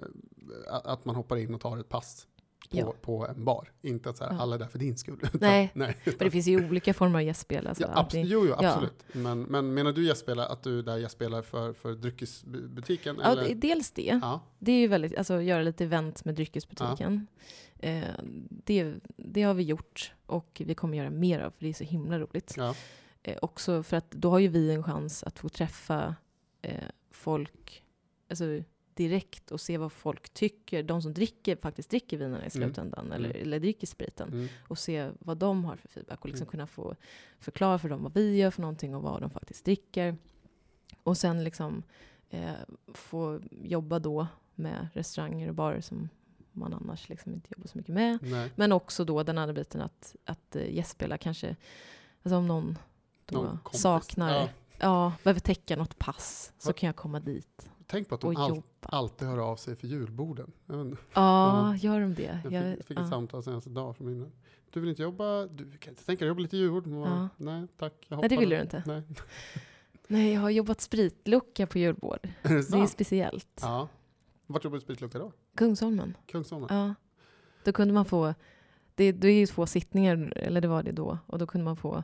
att 0.85 1.05
man 1.05 1.15
hoppar 1.17 1.37
in 1.37 1.55
och 1.55 1.61
tar 1.61 1.79
ett 1.79 1.89
pass 1.89 2.27
på, 2.71 2.77
Ja. 2.79 2.95
på 3.03 3.27
en 3.27 3.45
bar. 3.45 3.73
Inte 3.83 4.11
att 4.11 4.17
så 4.17 4.25
här, 4.25 4.33
Ja. 4.35 4.41
alla 4.41 4.55
är 4.55 4.59
där 4.59 4.67
för 4.67 4.79
din 4.79 4.97
skull. 4.97 5.19
utan- 5.23 5.41
Nej, 5.41 5.71
nej. 5.75 5.97
Men 6.05 6.15
det 6.19 6.31
finns 6.31 6.47
ju 6.47 6.69
olika 6.69 6.95
former 6.95 7.19
av 7.19 7.23
gästspel. 7.23 7.67
Alltså, 7.67 7.83
Ja, 7.85 7.89
abs- 8.03 8.25
jo, 8.27 8.47
jo, 8.47 8.57
ja. 8.61 8.69
absolut. 8.69 9.05
Men, 9.13 9.43
men 9.43 9.75
menar 9.75 9.93
du 9.93 10.07
gästspela, 10.07 10.47
att 10.47 10.63
du 10.63 10.83
där 10.83 10.97
gästspelar 10.97 11.43
för, 11.43 11.73
för 11.73 11.93
dryckesbutiken? 11.95 13.17
ja, 13.23 13.33
eller? 13.33 13.55
dels 13.55 13.91
det. 13.93 14.19
Ja, 14.23 14.41
Det 14.59 14.73
är 14.73 14.81
ju 14.81 14.89
väldigt, 14.89 15.17
alltså 15.17 15.41
göra 15.43 15.63
lite 15.63 15.85
event 15.85 16.25
med 16.25 16.35
dryckesbutiken. 16.35 17.27
Eh, 17.79 18.03
det, 18.49 18.95
det 19.17 19.43
har 19.43 19.55
vi 19.55 19.63
gjort 19.63 20.13
och 20.27 20.63
vi 20.65 20.75
kommer 20.75 20.99
göra 20.99 21.11
mer 21.11 21.41
av, 21.41 21.51
för 21.51 21.65
det 21.65 21.69
är 21.69 21.73
så 21.73 21.85
himla 21.85 22.19
roligt. 22.19 22.55
ja, 22.57 22.75
Eh, 23.27 23.39
också 23.43 23.83
för 23.83 23.97
att 23.97 24.11
då 24.11 24.31
har 24.31 24.39
ju 24.39 24.49
vi 24.49 24.71
en 24.73 24.83
chans 24.83 25.23
att 25.25 25.39
få 25.39 25.49
träffa 25.49 26.15
eh, 26.63 26.75
folk 27.11 27.83
alltså, 28.31 28.45
direkt 28.97 29.51
och 29.53 29.61
se 29.61 29.79
vad 29.79 29.93
folk 29.93 30.31
tycker. 30.35 30.83
De 30.83 31.03
som 31.03 31.15
dricker, 31.15 31.57
faktiskt 31.57 31.91
dricker 31.91 32.17
vinerna 32.17 32.37
i 32.37 32.41
Mm. 32.41 32.51
slutändan, 32.51 33.13
eller, 33.13 33.31
Mm. 33.31 33.43
eller 33.43 33.61
dricker 33.61 33.87
spriten. 33.87 34.29
mm, 34.33 34.49
Och 34.69 34.79
se 34.79 35.11
vad 35.19 35.37
de 35.39 35.65
har 35.65 35.77
för 35.77 35.89
feedback 35.89 36.21
och 36.21 36.27
liksom 36.29 36.45
Mm. 36.45 36.51
kunna 36.51 36.67
få 36.67 36.97
förklara 37.39 37.79
för 37.79 37.89
dem 37.89 38.03
vad 38.03 38.15
vi 38.15 38.37
gör 38.37 38.51
för 38.51 38.61
någonting 38.61 38.95
och 38.95 39.03
vad 39.03 39.21
de 39.21 39.31
faktiskt 39.31 39.65
dricker. 39.65 40.17
Och 41.03 41.17
sen 41.17 41.45
liksom 41.45 41.83
eh, 42.31 42.53
få 42.95 43.41
jobba 43.51 43.99
då 43.99 44.27
med 44.55 44.89
restauranger 44.95 45.49
och 45.49 45.55
barer 45.55 45.81
som 45.81 46.09
man 46.53 46.75
annars 46.75 47.09
liksom 47.09 47.35
inte 47.35 47.49
jobbar 47.57 47.67
så 47.69 47.79
mycket 47.79 47.95
med. 47.95 48.19
nej. 48.23 48.51
Men 48.57 48.73
också 48.73 49.05
då 49.05 49.23
den 49.23 49.39
andra 49.39 49.53
biten 49.55 49.81
att, 49.81 50.17
att 50.25 50.57
uh, 50.57 50.71
gästspela 50.75 51.19
kanske, 51.19 51.57
alltså 52.23 52.37
om 52.37 52.47
någon 52.47 52.79
Någon 53.31 53.59
saknar, 53.73 54.35
Ja. 54.35 54.49
ja. 54.79 55.13
behöver 55.25 55.41
täcka 55.41 55.77
något 55.77 55.99
pass 55.99 56.53
så 56.59 56.69
Vad- 56.69 56.77
kan 56.77 56.87
jag 56.87 56.97
komma 56.97 57.21
dit 57.21 57.71
Tänk 57.87 58.09
på 58.09 58.15
att 58.15 58.21
de 58.21 58.37
all, 58.37 58.63
alltid 58.81 59.29
hör 59.29 59.39
av 59.39 59.57
sig 59.57 59.77
för 59.77 59.87
julborden. 59.87 60.53
Ja, 61.15 61.77
gör 61.77 62.01
de 62.01 62.15
det? 62.15 62.41
jag 62.45 62.53
Jag- 62.53 62.77
fick, 62.77 62.87
fick 62.87 62.97
ett 62.99 63.05
ja. 63.05 63.11
samtal 63.11 63.43
senaste 63.43 63.71
dag 63.71 63.97
från 63.97 64.07
min 64.07 64.33
Du 64.71 64.81
vill 64.81 64.91
inte 64.91 65.03
jobba? 65.03 65.47
Du 65.47 65.79
kan 65.79 65.91
inte 65.93 66.05
tänka 66.05 66.25
dig 66.25 66.29
jobba 66.29 66.41
lite 66.41 66.57
julbord? 66.57 66.87
Ja. 66.87 67.29
Nej, 67.37 67.67
tack. 67.79 68.07
Jag 68.09 68.21
Nej, 68.21 68.29
det 68.29 68.37
vill 68.37 68.51
då." 68.51 68.57
du 68.57 68.63
inte. 68.63 68.83
Nej. 68.87 69.03
Nej, 70.09 70.33
jag 70.33 70.41
har 70.41 70.51
jobbat 70.51 70.81
spritlucka 70.81 71.67
på 71.67 71.79
julbord. 71.79 72.19
Är 72.43 72.49
det 72.55 72.71
Det 72.71 72.79
är 72.79 72.87
speciellt. 72.87 73.61
Ja. 73.63 73.89
Vart 74.47 74.65
jobbar 74.65 74.77
du 74.77 74.81
spritlucka 74.81 75.19
då? 75.19 75.33
Kungsholmen. 75.55 76.17
Kungsholmen? 76.27 76.69
Ja. 76.77 76.95
Då 77.65 77.73
kunde 77.73 77.95
man 77.95 78.05
få, 78.05 78.35
det, 78.95 79.13
det 79.13 79.29
är 79.29 79.35
ju 79.39 79.47
två 79.47 79.67
sittningar, 79.67 80.33
eller 80.37 80.61
det 80.61 80.69
var 80.69 80.83
det 80.83 80.93
då, 80.93 81.19
och 81.27 81.39
då 81.39 81.47
kunde 81.47 81.65
man 81.65 81.77
få 81.77 82.03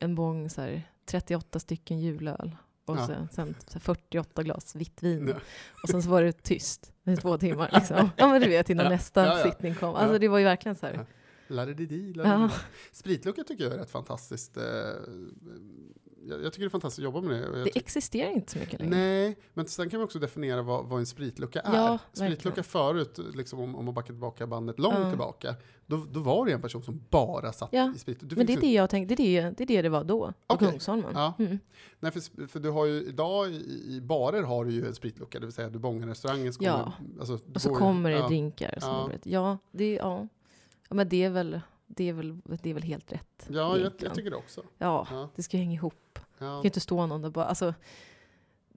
en 0.00 0.14
bång 0.14 0.50
så 0.50 0.60
här, 0.60 0.82
38 1.04 1.58
stycken 1.58 1.98
julöl. 2.00 2.56
Och 2.84 2.96
Ja. 2.96 3.06
sen, 3.06 3.28
sen 3.32 3.54
så 3.66 3.72
här 3.72 3.80
48 3.80 4.42
glas 4.42 4.76
vitt 4.76 5.02
vin. 5.02 5.28
Ja. 5.28 5.34
Och 5.82 5.88
sen 5.88 6.02
så 6.02 6.10
var 6.10 6.22
det 6.22 6.32
tyst 6.32 6.92
i 7.06 7.16
två 7.16 7.38
timmar. 7.38 7.70
Liksom. 7.74 8.10
Ja 8.16 8.28
men 8.28 8.40
du 8.42 8.48
vet 8.48 8.70
innan 8.70 8.84
Ja. 8.86 8.90
nästa 8.90 9.42
sittning 9.42 9.74
kom. 9.74 9.94
Alltså 9.94 10.18
det 10.18 10.28
var 10.28 10.38
ju 10.38 10.44
verkligen 10.44 10.76
så 10.76 10.86
här. 10.86 10.94
Ja. 10.94 11.04
Ladididi, 11.48 12.12
Ja. 12.16 12.22
ladididi. 12.24 12.54
Spritlucka 12.92 13.44
tycker 13.44 13.64
jag 13.64 13.72
är 13.72 13.78
rätt 13.78 13.90
fantastiskt. 13.90 14.56
Jag, 16.28 16.44
jag 16.44 16.52
tycker 16.52 16.64
det 16.64 16.68
är 16.68 16.70
fantastiskt 16.70 16.98
att 16.98 17.14
jobba 17.14 17.20
med 17.20 17.42
det. 17.52 17.64
Det 17.64 17.76
existerar 17.76 18.30
inte 18.30 18.52
så 18.52 18.58
mycket 18.58 18.80
längre. 18.80 18.96
Nej, 18.96 19.36
men 19.54 19.66
sen 19.66 19.90
kan 19.90 20.00
vi 20.00 20.06
också 20.06 20.18
definiera 20.18 20.62
vad, 20.62 20.86
vad 20.86 20.98
en 20.98 21.06
spritlucka 21.06 21.60
är. 21.60 21.76
Ja, 21.76 21.98
spritlucka 22.12 22.44
verkligen. 22.44 22.64
förut, 22.64 23.18
liksom 23.34 23.60
om, 23.60 23.74
om 23.76 23.84
man 23.84 23.94
backar 23.94 24.06
tillbaka 24.06 24.46
bandet 24.46 24.78
långt 24.78 24.98
Ja. 24.98 25.08
tillbaka, 25.08 25.54
då, 25.86 26.06
då 26.12 26.20
var 26.20 26.46
det 26.46 26.52
en 26.52 26.60
person 26.62 26.82
som 26.82 27.04
bara 27.10 27.52
satt 27.52 27.68
Ja, 27.72 27.92
i 27.96 27.98
sprit. 27.98 28.18
Du 28.20 28.36
Men 28.36 28.46
det 28.46 28.52
är 28.52 28.60
det 28.60 28.72
jag 28.72 28.90
tänkte, 28.90 29.14
det 29.14 29.22
är 29.38 29.42
det 29.42 29.50
det, 29.56 29.62
är 29.62 29.66
det, 29.66 29.82
det 29.82 29.88
var 29.88 30.04
då. 30.04 30.26
På 30.46 30.54
Okej. 30.54 30.68
Kungsholmen. 30.70 31.10
Ja. 31.14 31.34
Mm. 31.38 31.58
Nej, 32.00 32.12
för, 32.12 32.46
för 32.48 32.60
du 32.60 32.70
har 32.70 32.86
ju 32.86 33.02
idag 33.02 33.50
i, 33.50 33.86
i 33.88 34.00
barer 34.00 34.42
har 34.42 34.64
du 34.64 34.72
ju 34.72 34.86
en 34.86 34.94
spritlucka, 34.94 35.40
det 35.40 35.46
vill 35.46 35.52
säga 35.52 35.68
du 35.70 35.78
bångar 35.78 36.06
restaurangen. 36.06 36.52
så 36.52 36.64
Ja. 36.64 36.92
kommer- 36.98 37.18
Alltså, 37.20 37.38
Och 37.54 37.60
så 37.62 37.68
går 37.68 37.78
kommer 37.78 38.10
det 38.10 38.16
ja. 38.16 38.26
drinkar. 38.26 38.78
Ja. 38.80 39.10
ja, 39.24 39.58
det, 39.70 39.94
ja. 39.94 40.28
ja, 40.88 40.94
men 40.94 41.08
det 41.08 41.24
är, 41.24 41.30
väl, 41.30 41.60
det, 41.86 42.08
är 42.08 42.12
väl, 42.12 42.38
det 42.62 42.70
är 42.70 42.74
väl 42.74 42.82
helt 42.82 43.12
rätt. 43.12 43.46
Ja, 43.48 43.78
jag, 43.78 43.92
jag 43.98 44.14
tycker 44.14 44.30
det 44.30 44.36
också. 44.36 44.62
Ja, 44.78 45.06
Ja. 45.10 45.28
det 45.36 45.42
ska 45.42 45.56
ju 45.56 45.62
hänga 45.62 45.74
ihop. 45.74 46.11
Det 46.42 46.46
Ja. 46.48 46.52
kan 46.54 46.62
ju 46.62 46.68
inte 46.68 46.80
stå 46.80 47.06
någon 47.06 47.22
där 47.22 47.30
bara, 47.30 47.44
alltså, 47.44 47.74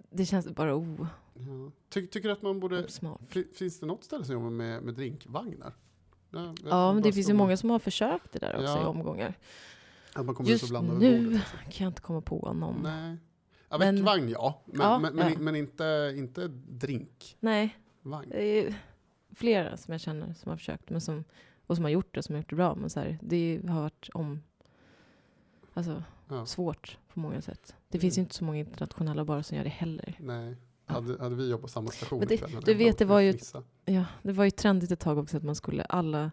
det 0.10 0.25
känns 0.25 0.47
bara 0.51 0.75
oh, 0.78 1.08
Ja. 1.34 1.71
Ty, 1.89 2.08
tycker 2.08 2.30
du 2.30 2.34
att 2.34 2.41
man 2.41 2.60
borde... 2.60 2.88
Finns 3.56 3.80
det 3.80 3.86
något 3.86 4.04
ställe 4.04 4.25
som 4.25 4.34
jobbar 4.34 4.49
med, 4.49 4.84
med 4.84 4.93
drinkvagnar? 4.93 5.73
Ja, 6.30 6.56
Ja, 6.65 6.93
men 6.93 7.04
det 7.04 7.13
finns 7.13 7.30
ju 7.30 7.34
många 7.34 7.58
som 7.58 7.69
har 7.69 7.80
försökt 7.80 8.32
det 8.32 8.39
där 8.39 8.54
också 8.54 8.65
Ja. 8.65 8.82
i 8.84 8.86
omgångar. 8.86 9.34
Att 10.13 10.25
man 10.25 10.36
kommer 10.36 10.49
ut 10.49 10.56
och 10.56 10.62
Just 10.62 10.69
blandar 10.69 10.95
nu 10.95 11.23
bordet. 11.25 11.39
Alltså. 11.39 11.58
kan 11.71 11.86
jag 11.86 11.89
inte 11.91 12.01
komma 12.01 12.21
på 12.21 12.54
någon. 12.54 12.80
Nej. 12.84 13.01
Nej. 13.10 13.17
Ja, 13.69 13.78
Men- 13.78 13.95
väckvagn 13.95 14.30
ja, 14.30 14.62
men, 14.65 14.82
Ja, 14.82 14.99
men, 14.99 15.15
men, 15.15 15.43
men 15.43 15.56
inte, 15.56 16.13
inte 16.17 16.47
drinkvagn. 16.69 18.30
det 18.30 18.43
är 18.60 18.75
flera 19.36 19.78
som 19.78 19.91
jag 19.91 20.01
känner 20.01 20.34
som 20.34 20.49
har 20.49 20.58
försökt 20.58 20.89
men 20.89 21.01
som, 21.01 21.23
och 21.67 21.75
som 21.75 21.86
har 21.86 21.91
gjort 21.91 22.15
det, 22.15 22.23
som 22.23 22.36
har 22.36 22.39
gjort 22.39 22.49
det 22.49 22.56
bra. 22.56 22.75
Men 22.75 22.89
så 22.89 22.99
här, 22.99 23.17
det 23.21 23.62
har 23.67 23.82
varit 23.82 24.10
om, 24.13 24.43
alltså, 25.73 26.04
Ja. 26.27 26.45
svårt 26.45 26.97
på 27.13 27.19
många 27.19 27.41
sätt. 27.41 27.75
Det 27.89 27.97
Mm. 27.97 28.01
finns 28.01 28.17
ju 28.17 28.21
inte 28.21 28.35
så 28.35 28.43
många 28.43 28.59
internationella 28.59 29.25
barer 29.25 29.41
som 29.41 29.57
gör 29.57 29.63
det 29.63 29.69
heller. 29.69 30.15
Nej. 30.19 30.57
Hade, 30.85 31.23
hade 31.23 31.35
vi 31.35 31.49
jobbat 31.49 31.61
på 31.61 31.67
samma 31.67 31.91
station 31.91 32.19
Men 32.19 32.27
det- 32.27 32.33
ikväll 32.33 32.61
du 32.65 32.73
vet, 32.73 32.97
det 32.97 33.05
var 33.05 33.19
ju-. 33.19 33.38
Ja, 33.85 34.05
det 34.23 34.31
var 34.31 34.43
ju 34.45 34.51
trendigt 34.51 34.91
ett 34.91 34.99
tag 34.99 35.17
också 35.17 35.38
att 35.38 35.43
man 35.43 35.55
skulle 35.55 35.83
alla, 35.83 36.31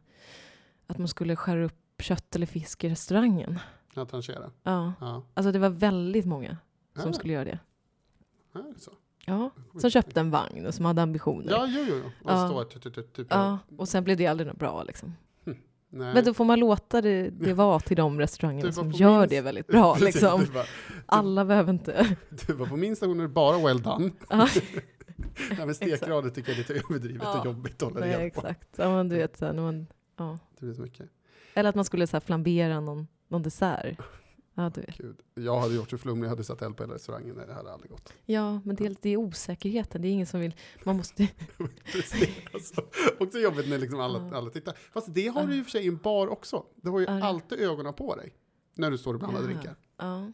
att 0.86 0.98
man 0.98 1.08
skulle 1.08 1.36
skära 1.36 1.64
upp 1.64 1.74
kött 2.02 2.36
eller 2.36 2.46
fisk 2.46 2.84
i 2.84 2.88
restaurangen. 2.88 3.58
Ja, 3.94 4.04
tranchera. 4.06 4.50
Ja, 4.62 4.92
Ja. 5.00 5.22
alltså 5.34 5.52
det 5.52 5.58
var 5.58 5.68
väldigt 5.70 6.24
många 6.26 6.56
som 6.96 7.06
Ja, 7.06 7.12
skulle 7.12 7.32
göra 7.32 7.44
det. 7.44 7.58
ja, 8.52 8.60
det 8.74 8.80
så? 8.80 8.90
Ja, 9.26 9.50
som 9.80 9.90
köpte 9.90 10.20
en 10.20 10.30
vagn 10.30 10.66
och 10.66 10.74
som 10.74 10.84
hade 10.84 11.02
ambitioner. 11.02 11.50
Ja, 11.52 11.66
jo, 11.68 11.84
jo. 11.88 11.94
jo. 12.04 12.10
Och 12.24 12.30
Ja. 12.32 12.48
står 12.48 12.64
typ, 12.64 12.82
typ, 12.82 12.94
typ, 12.94 13.12
typ 13.12 13.26
Ja, 13.30 13.58
och 13.78 13.88
sen 13.88 14.04
blev 14.04 14.16
det 14.16 14.26
aldrig 14.26 14.46
något 14.46 14.58
bra 14.58 14.82
liksom. 14.82 15.14
Nej. 15.94 16.14
Men 16.14 16.24
då 16.24 16.34
får 16.34 16.44
man 16.44 16.60
låta 16.60 17.00
det, 17.00 17.30
det 17.30 17.52
vara 17.54 17.80
till 17.80 17.96
de 17.96 18.18
restaurangerna 18.20 18.72
som 18.72 18.90
gör 18.90 19.18
minst- 19.20 19.30
det 19.30 19.40
väldigt 19.40 19.66
bra. 19.72 19.94
Precis, 19.94 20.14
Liksom. 20.14 20.40
Du, 20.40 20.46
bara, 20.52 20.64
Alla 21.06 21.44
behöver 21.44 21.72
inte... 21.72 22.16
du 22.46 22.52
var 22.52 22.66
på 22.66 22.76
min 22.76 22.96
station 22.96 23.18
är 23.18 23.22
det 23.22 23.28
bara 23.28 23.58
well 23.66 23.82
done. 23.82 24.10
Ja, 24.30 24.48
Ja, 25.58 25.66
men 25.66 25.74
stekgrader 25.74 26.30
tycker 26.30 26.50
jag 26.50 26.54
är 26.54 26.58
lite 26.58 26.74
överdrivet 26.74 27.22
Ja. 27.24 27.40
och 27.40 27.46
jobbigt 27.46 27.82
att 27.82 27.88
hålla 27.92 28.00
nej, 28.00 28.08
reda 28.08 28.18
på. 28.18 28.24
exakt. 28.24 28.68
Ja, 28.76 28.96
men 28.96 29.08
du 29.08 29.16
vet, 29.16 29.36
så 29.36 29.46
här, 29.46 29.52
när 29.52 29.62
man, 29.62 29.86
ja. 30.18 30.38
Det 30.58 30.64
blir 30.66 30.74
så 30.74 30.82
mycket. 30.82 31.06
Eller 31.54 31.68
att 31.68 31.74
man 31.74 31.84
skulle 31.84 32.06
så 32.06 32.16
här, 32.16 32.20
flambera 32.20 32.80
någon, 32.80 33.06
någon 33.28 33.42
dessert. 33.42 33.98
Ja, 34.54 34.70
du 34.74 34.80
vet. 34.80 34.96
Gud. 34.98 35.16
Jag 35.34 35.60
hade 35.60 35.74
gjort 35.74 35.90
så 35.90 35.98
flumlig, 35.98 36.24
jag 36.24 36.30
hade 36.30 36.44
satt 36.44 36.62
eld 36.62 36.76
på 36.76 36.82
hela 36.82 36.94
restaurangen. 36.94 37.34
Nej, 37.36 37.46
det 37.46 37.54
hade 37.54 37.72
aldrig 37.72 37.90
gått. 37.90 38.12
ja 38.24 38.60
men 38.64 38.76
det 38.76 38.86
är, 38.86 38.96
det 39.02 39.10
är 39.10 39.16
osäkerheten. 39.16 40.02
Det 40.02 40.08
är 40.08 40.12
ingen 40.12 40.26
som 40.26 40.40
vill... 40.40 40.54
Man 40.84 40.96
måste... 40.96 41.28
Precis. 41.92 42.28
Alltså, 42.54 42.82
också 43.20 43.38
jobbigt 43.38 43.68
när 43.68 43.78
liksom 43.78 44.00
alla, 44.00 44.28
Ja. 44.30 44.36
alla 44.36 44.50
tittar. 44.50 44.74
Fast 44.92 45.14
det 45.14 45.26
har 45.28 45.46
du 45.46 45.52
ju 45.54 45.58
i 45.58 45.62
och 45.62 45.66
för 45.66 45.70
sig 45.70 45.84
i 45.84 45.88
en 45.88 45.96
bar 45.96 46.26
också. 46.28 46.64
Du 46.76 46.90
har 46.90 47.00
ju 47.00 47.06
det- 47.06 47.24
alltid 47.24 47.60
ögonen 47.60 47.94
på 47.94 48.16
dig. 48.16 48.34
När 48.74 48.90
du 48.90 48.98
står 48.98 49.14
och 49.14 49.20
blandar 49.20 49.40
Ja. 49.40 49.46
drinkar. 49.46 49.76
Ja. 49.98 50.32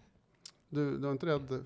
Du, 0.68 0.92
du 0.92 0.98
var 0.98 1.12
inte 1.12 1.26
rädd? 1.26 1.64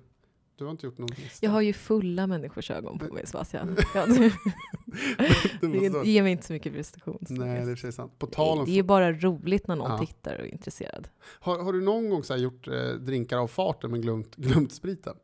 Du 0.56 0.64
har 0.64 0.70
inte 0.70 0.86
gjort 0.86 0.98
någon 0.98 1.08
lista? 1.16 1.46
Jag 1.46 1.50
har 1.52 1.60
ju 1.60 1.72
fulla 1.72 2.26
människors 2.26 2.70
ögon 2.70 2.98
på 2.98 3.14
mig, 3.14 3.26
Sebastian. 3.26 3.76
Det 5.60 6.04
ger 6.08 6.22
mig 6.22 6.32
inte 6.32 6.46
så 6.46 6.52
mycket 6.52 6.72
prestation. 6.72 7.18
nej, 7.28 7.66
det 7.66 7.72
är 7.84 7.90
sant. 7.90 8.18
På 8.18 8.26
tal 8.26 8.58
om... 8.58 8.64
det 8.64 8.78
är 8.78 8.82
bara 8.82 9.12
roligt 9.12 9.66
när 9.66 9.76
någon 9.76 9.90
Ja. 9.90 9.98
tittar 9.98 10.34
och 10.34 10.40
är 10.46 10.52
intresserad. 10.52 11.08
Har, 11.40 11.62
har 11.62 11.72
du 11.72 11.80
någon 11.80 12.10
gång 12.10 12.24
så 12.24 12.36
gjort 12.36 12.68
eh, 12.68 12.88
drinkar 12.88 13.38
av 13.38 13.46
farten 13.48 13.90
men 13.90 14.00
glömt, 14.00 14.36
glömt 14.36 14.72
spriten? 14.72 15.16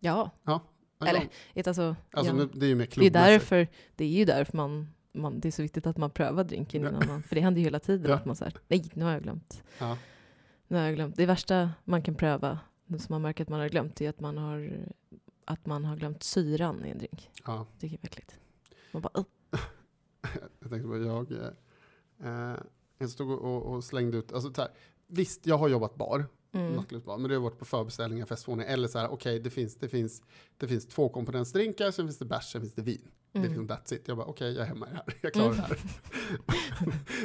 Ja, 0.00 0.30
Ja, 0.44 0.60
Eller, 1.06 1.28
alltså, 1.68 1.96
Alltså, 2.12 2.36
ja. 2.36 2.48
det 2.52 2.66
är 2.66 2.68
ju 2.68 2.74
mer 2.74 2.88
det, 2.96 3.06
är 3.06 3.10
därför, 3.10 3.68
det 3.96 4.04
är 4.04 4.08
ju 4.08 4.24
därför 4.24 4.56
man, 4.56 4.88
man, 5.14 5.40
det 5.40 5.48
är 5.48 5.52
så 5.52 5.62
viktigt 5.62 5.86
att 5.86 5.96
man 5.96 6.10
prövar 6.10 6.44
drinken 6.44 6.80
innan 6.80 7.06
man, 7.08 7.22
för 7.22 7.34
det 7.34 7.40
händer 7.40 7.58
ju 7.60 7.64
hela 7.64 7.78
tiden 7.78 8.10
Ja. 8.10 8.16
att 8.16 8.24
man 8.24 8.36
säger 8.36 8.54
nej 8.68 8.90
nu 8.94 9.04
har 9.04 9.12
jag 9.12 9.22
glömt. 9.22 9.62
Ja. 9.78 9.96
Nu 10.68 10.76
har 10.76 10.84
jag 10.84 10.94
glömt. 10.94 11.16
Det 11.16 11.26
värsta 11.26 11.70
man 11.84 12.02
kan 12.02 12.14
pröva, 12.14 12.58
som 12.98 13.12
man 13.14 13.22
märker 13.22 13.44
att 13.44 13.48
man 13.48 13.60
har 13.60 13.68
glömt, 13.68 14.00
är 14.00 14.08
att 14.08 14.20
man 14.20 14.38
har, 14.38 14.86
att 15.44 15.66
man 15.66 15.84
har 15.84 15.96
glömt 15.96 16.22
syran 16.22 16.84
i 16.84 16.90
en 16.90 16.98
drink. 16.98 17.30
Ja. 17.46 17.66
Det 17.78 17.86
är 17.86 17.98
äckligt. 18.02 18.38
Man 18.92 19.02
bara, 19.02 19.10
"Ugh." 19.14 19.28
Jag 20.60 20.70
tänkte 20.70 20.88
på, 20.88 20.98
jag, 20.98 21.32
eh, 22.22 22.56
jag 22.98 23.10
stod 23.10 23.30
och, 23.30 23.62
och, 23.62 23.84
slängde 23.84 24.18
ut, 24.18 24.32
alltså 24.32 24.54
så 24.54 24.60
här, 24.60 24.70
visst 25.06 25.46
jag 25.46 25.58
har 25.58 25.68
jobbat 25.68 25.94
bar, 25.94 26.26
mm. 26.52 26.72
nattklubbsbar, 26.72 27.18
men 27.18 27.28
det 27.28 27.36
har 27.36 27.42
varit 27.42 27.58
på 27.58 27.64
förbeställningar, 27.64 28.26
festvåningar, 28.26 28.72
eller 28.72 28.88
så 28.88 28.98
här, 28.98 29.08
okej 29.08 29.40
det, 29.40 29.50
finns, 29.50 29.76
det, 29.76 29.88
finns, 29.88 30.22
det 30.56 30.68
finns 30.68 30.86
två 30.86 31.08
komponentsdrinkar, 31.08 31.90
sen 31.90 32.06
finns 32.06 32.18
det 32.18 32.24
bärs, 32.24 32.52
sen 32.52 32.60
finns 32.60 32.74
det 32.74 32.82
vin. 32.82 33.10
Det 33.32 33.38
är 33.38 33.44
Mm. 33.44 33.48
liksom 33.50 33.68
that's 33.76 33.94
it. 33.94 34.08
Jag 34.08 34.16
bara, 34.16 34.26
okej 34.26 34.52
jag 34.52 34.62
är 34.62 34.66
hemma 34.66 34.86
i 34.86 34.90
det 34.90 34.96
här, 34.96 35.14
jag 35.20 35.32
klarar 35.32 35.48
Mm. 35.52 35.56
det 35.60 35.66
här. 35.66 35.78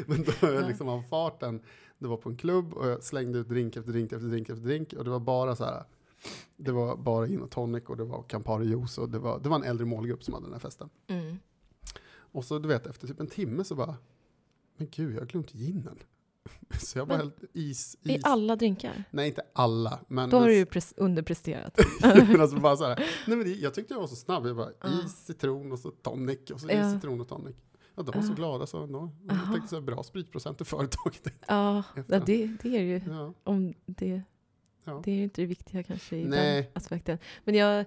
men 0.07 0.23
då 0.23 0.31
jag 0.41 0.53
Ja. 0.63 0.67
liksom 0.67 0.89
av 0.89 1.01
farten, 1.01 1.61
det 1.97 2.07
var 2.07 2.17
på 2.17 2.29
en 2.29 2.37
klubb 2.37 2.73
och 2.73 2.87
jag 2.87 3.03
slängde 3.03 3.39
ut 3.39 3.49
drink 3.49 3.75
efter 3.77 3.91
drink 3.91 4.11
efter 4.11 4.27
drink 4.27 4.49
efter 4.49 4.63
drink 4.65 4.93
och 4.93 5.03
det 5.03 5.09
var 5.11 5.19
bara 5.19 5.55
så 5.55 5.65
här, 5.65 5.83
det 6.57 6.71
var 6.71 6.97
bara 6.97 7.27
gin 7.27 7.41
och 7.41 7.51
tonic 7.51 7.83
och 7.85 7.97
det 7.97 8.03
var 8.03 8.23
Campari 8.23 8.65
juice 8.65 8.97
och 8.97 9.09
det 9.09 9.19
var, 9.19 9.39
det 9.39 9.49
var 9.49 9.55
en 9.55 9.63
äldre 9.63 9.85
målgrupp 9.85 10.23
som 10.23 10.33
hade 10.33 10.45
den 10.45 10.53
här 10.53 10.59
festen. 10.59 10.89
Mm. 11.07 11.37
Och 12.15 12.45
så 12.45 12.59
du 12.59 12.67
vet 12.67 12.87
efter 12.87 13.07
typ 13.07 13.19
en 13.19 13.27
timme 13.27 13.63
så 13.63 13.75
bara, 13.75 13.95
men 14.77 14.87
gud 14.91 15.13
jag 15.15 15.19
har 15.19 15.25
glömt 15.25 15.53
ginen. 15.55 15.99
Så 16.79 16.97
jag 16.97 17.07
bara 17.07 17.17
Men- 17.17 17.25
hällt 17.27 17.43
is, 17.53 17.97
I 18.03 18.15
is. 18.15 18.21
alla 18.23 18.55
drinkar? 18.55 19.03
Nej, 19.11 19.27
inte 19.27 19.41
alla. 19.53 19.99
Men, 20.07 20.29
Då 20.29 20.37
har 20.39 20.47
du 20.47 20.55
ju 20.55 20.65
pres- 20.65 20.93
underpresterat. 20.97 21.79
men 22.01 22.41
alltså 22.41 22.59
bara 22.59 22.77
så 22.77 22.83
här, 22.85 22.95
nej, 23.27 23.37
men 23.37 23.47
det, 23.47 23.53
jag 23.53 23.73
tyckte 23.73 23.93
jag 23.93 24.01
var 24.01 24.07
så 24.07 24.15
snabb. 24.15 24.47
Jag 24.47 24.55
bara 24.55 24.69
Ja. 24.83 24.89
is, 25.05 25.25
citron 25.25 25.71
och 25.71 25.79
så 25.79 25.91
tonic 25.91 26.51
och 26.53 26.59
så 26.61 26.67
Ja. 26.71 26.87
is, 26.87 26.93
citron 26.93 27.21
och 27.21 27.27
tonic. 27.27 27.55
Ja, 27.95 28.03
de 28.03 28.11
var 28.15 28.21
så 28.21 28.31
Ja. 28.31 28.35
glada 28.35 28.67
så 28.67 28.83
ändå. 28.83 29.11
Jag 29.27 29.33
Aha. 29.35 29.51
tänkte 29.53 29.69
så 29.69 29.75
här, 29.75 29.81
bra 29.81 30.03
spritprocent 30.03 30.61
i 30.61 30.65
företaget. 30.65 31.27
Ja, 31.47 31.83
det, 32.07 32.47
det 32.63 32.77
är 32.77 32.81
ju 32.81 33.01
Ja. 33.07 33.33
om 33.43 33.73
det, 33.85 34.21
Ja. 34.85 35.01
det 35.05 35.11
är 35.11 35.15
ju 35.15 35.23
inte 35.23 35.41
det 35.41 35.45
viktiga 35.45 35.83
kanske 35.83 36.15
i 36.17 36.25
Nej. 36.25 36.61
den 36.61 36.71
aspekten. 36.73 37.17
Men 37.43 37.55
jag, 37.55 37.85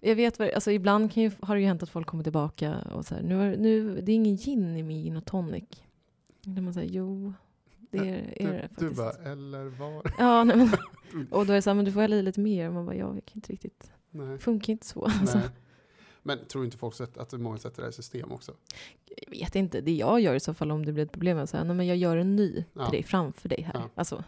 jag 0.00 0.14
vet 0.16 0.38
vad, 0.38 0.50
alltså 0.50 0.70
ibland 0.70 1.12
kan 1.12 1.22
ju, 1.22 1.30
har 1.40 1.54
det 1.54 1.60
ju 1.60 1.66
hänt 1.66 1.82
att 1.82 1.90
folk 1.90 2.06
kommer 2.06 2.22
tillbaka 2.24 2.78
och 2.94 3.06
så 3.06 3.14
här, 3.14 3.22
nu, 3.22 3.56
nu 3.56 4.00
det 4.00 4.12
är 4.12 4.16
ingen 4.16 4.36
gin 4.36 4.76
i 4.76 4.82
min 4.82 5.02
gin 5.02 5.16
och 5.16 5.24
tonic. 5.24 5.64
Där 6.42 6.62
man 6.62 6.74
säger 6.74 6.90
jo, 6.92 7.32
det 7.92 7.98
är, 7.98 8.34
är 8.42 8.52
det 8.52 8.54
Du, 8.54 8.60
faktiskt. 8.60 8.78
du 8.78 8.90
bara, 8.90 9.12
eller 9.32 9.64
var? 9.64 10.12
Ja, 10.18 10.44
nej, 10.44 10.56
men, 10.56 10.68
och 11.30 11.46
då 11.46 11.52
är 11.52 11.56
det 11.56 11.62
så 11.62 11.70
här, 11.70 11.74
men 11.74 11.84
du 11.84 11.92
får 11.92 12.00
hälla 12.00 12.16
i 12.16 12.22
lite 12.22 12.40
mer. 12.40 12.70
Man 12.70 12.86
bara, 12.86 12.96
jag 12.96 13.08
kan 13.08 13.20
inte 13.34 13.52
riktigt, 13.52 13.92
Nej. 14.10 14.38
funkar 14.38 14.70
inte 14.72 14.86
så. 14.86 15.04
Alltså, 15.04 15.38
Nej. 15.38 15.48
Men 16.22 16.38
tror 16.48 16.64
inte 16.64 16.76
folk 16.76 16.94
sätt, 16.94 17.18
att 17.18 17.32
många 17.32 17.58
sätter 17.58 17.76
det 17.76 17.82
här 17.82 17.90
i 17.90 17.92
system 17.92 18.32
också? 18.32 18.52
jag 19.16 19.30
vet 19.30 19.56
inte, 19.56 19.80
det 19.80 19.92
jag 19.94 20.20
gör 20.20 20.34
i 20.34 20.40
så 20.40 20.54
fall 20.54 20.70
om 20.70 20.84
det 20.86 20.92
blir 20.92 21.04
ett 21.04 21.12
problem 21.12 21.38
är 21.38 21.42
att 21.42 21.50
säga, 21.50 21.64
nej 21.64 21.76
men 21.76 21.86
jag 21.86 21.96
gör 21.96 22.16
en 22.16 22.36
ny 22.36 22.64
Ja. 22.72 22.84
till 22.84 22.92
dig 22.92 23.02
framför 23.02 23.48
dig 23.48 23.62
här. 23.62 23.74
Ja. 23.74 23.88
Alltså, 23.94 24.24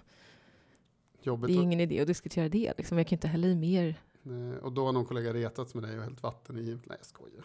Jobbigt. 1.22 1.46
det 1.46 1.52
är 1.54 1.58
att- 1.58 1.62
ingen 1.64 1.80
idé 1.80 2.00
att 2.00 2.06
diskutera 2.06 2.48
det. 2.48 2.72
Liksom. 2.78 2.98
Jag 2.98 3.06
kan 3.06 3.16
inte 3.16 3.28
hälla 3.28 3.46
i 3.46 3.54
mer. 3.54 3.94
Eh, 4.24 4.58
Och 4.64 4.72
då 4.72 4.84
har 4.84 4.92
någon 4.92 5.04
kollega 5.04 5.32
retats 5.34 5.74
med 5.74 5.82
dig 5.84 5.98
och 5.98 6.04
hällt 6.04 6.22
vatten 6.22 6.58
i. 6.58 6.62
Nej, 6.62 6.78
jag 6.98 7.06
skojar. 7.06 7.44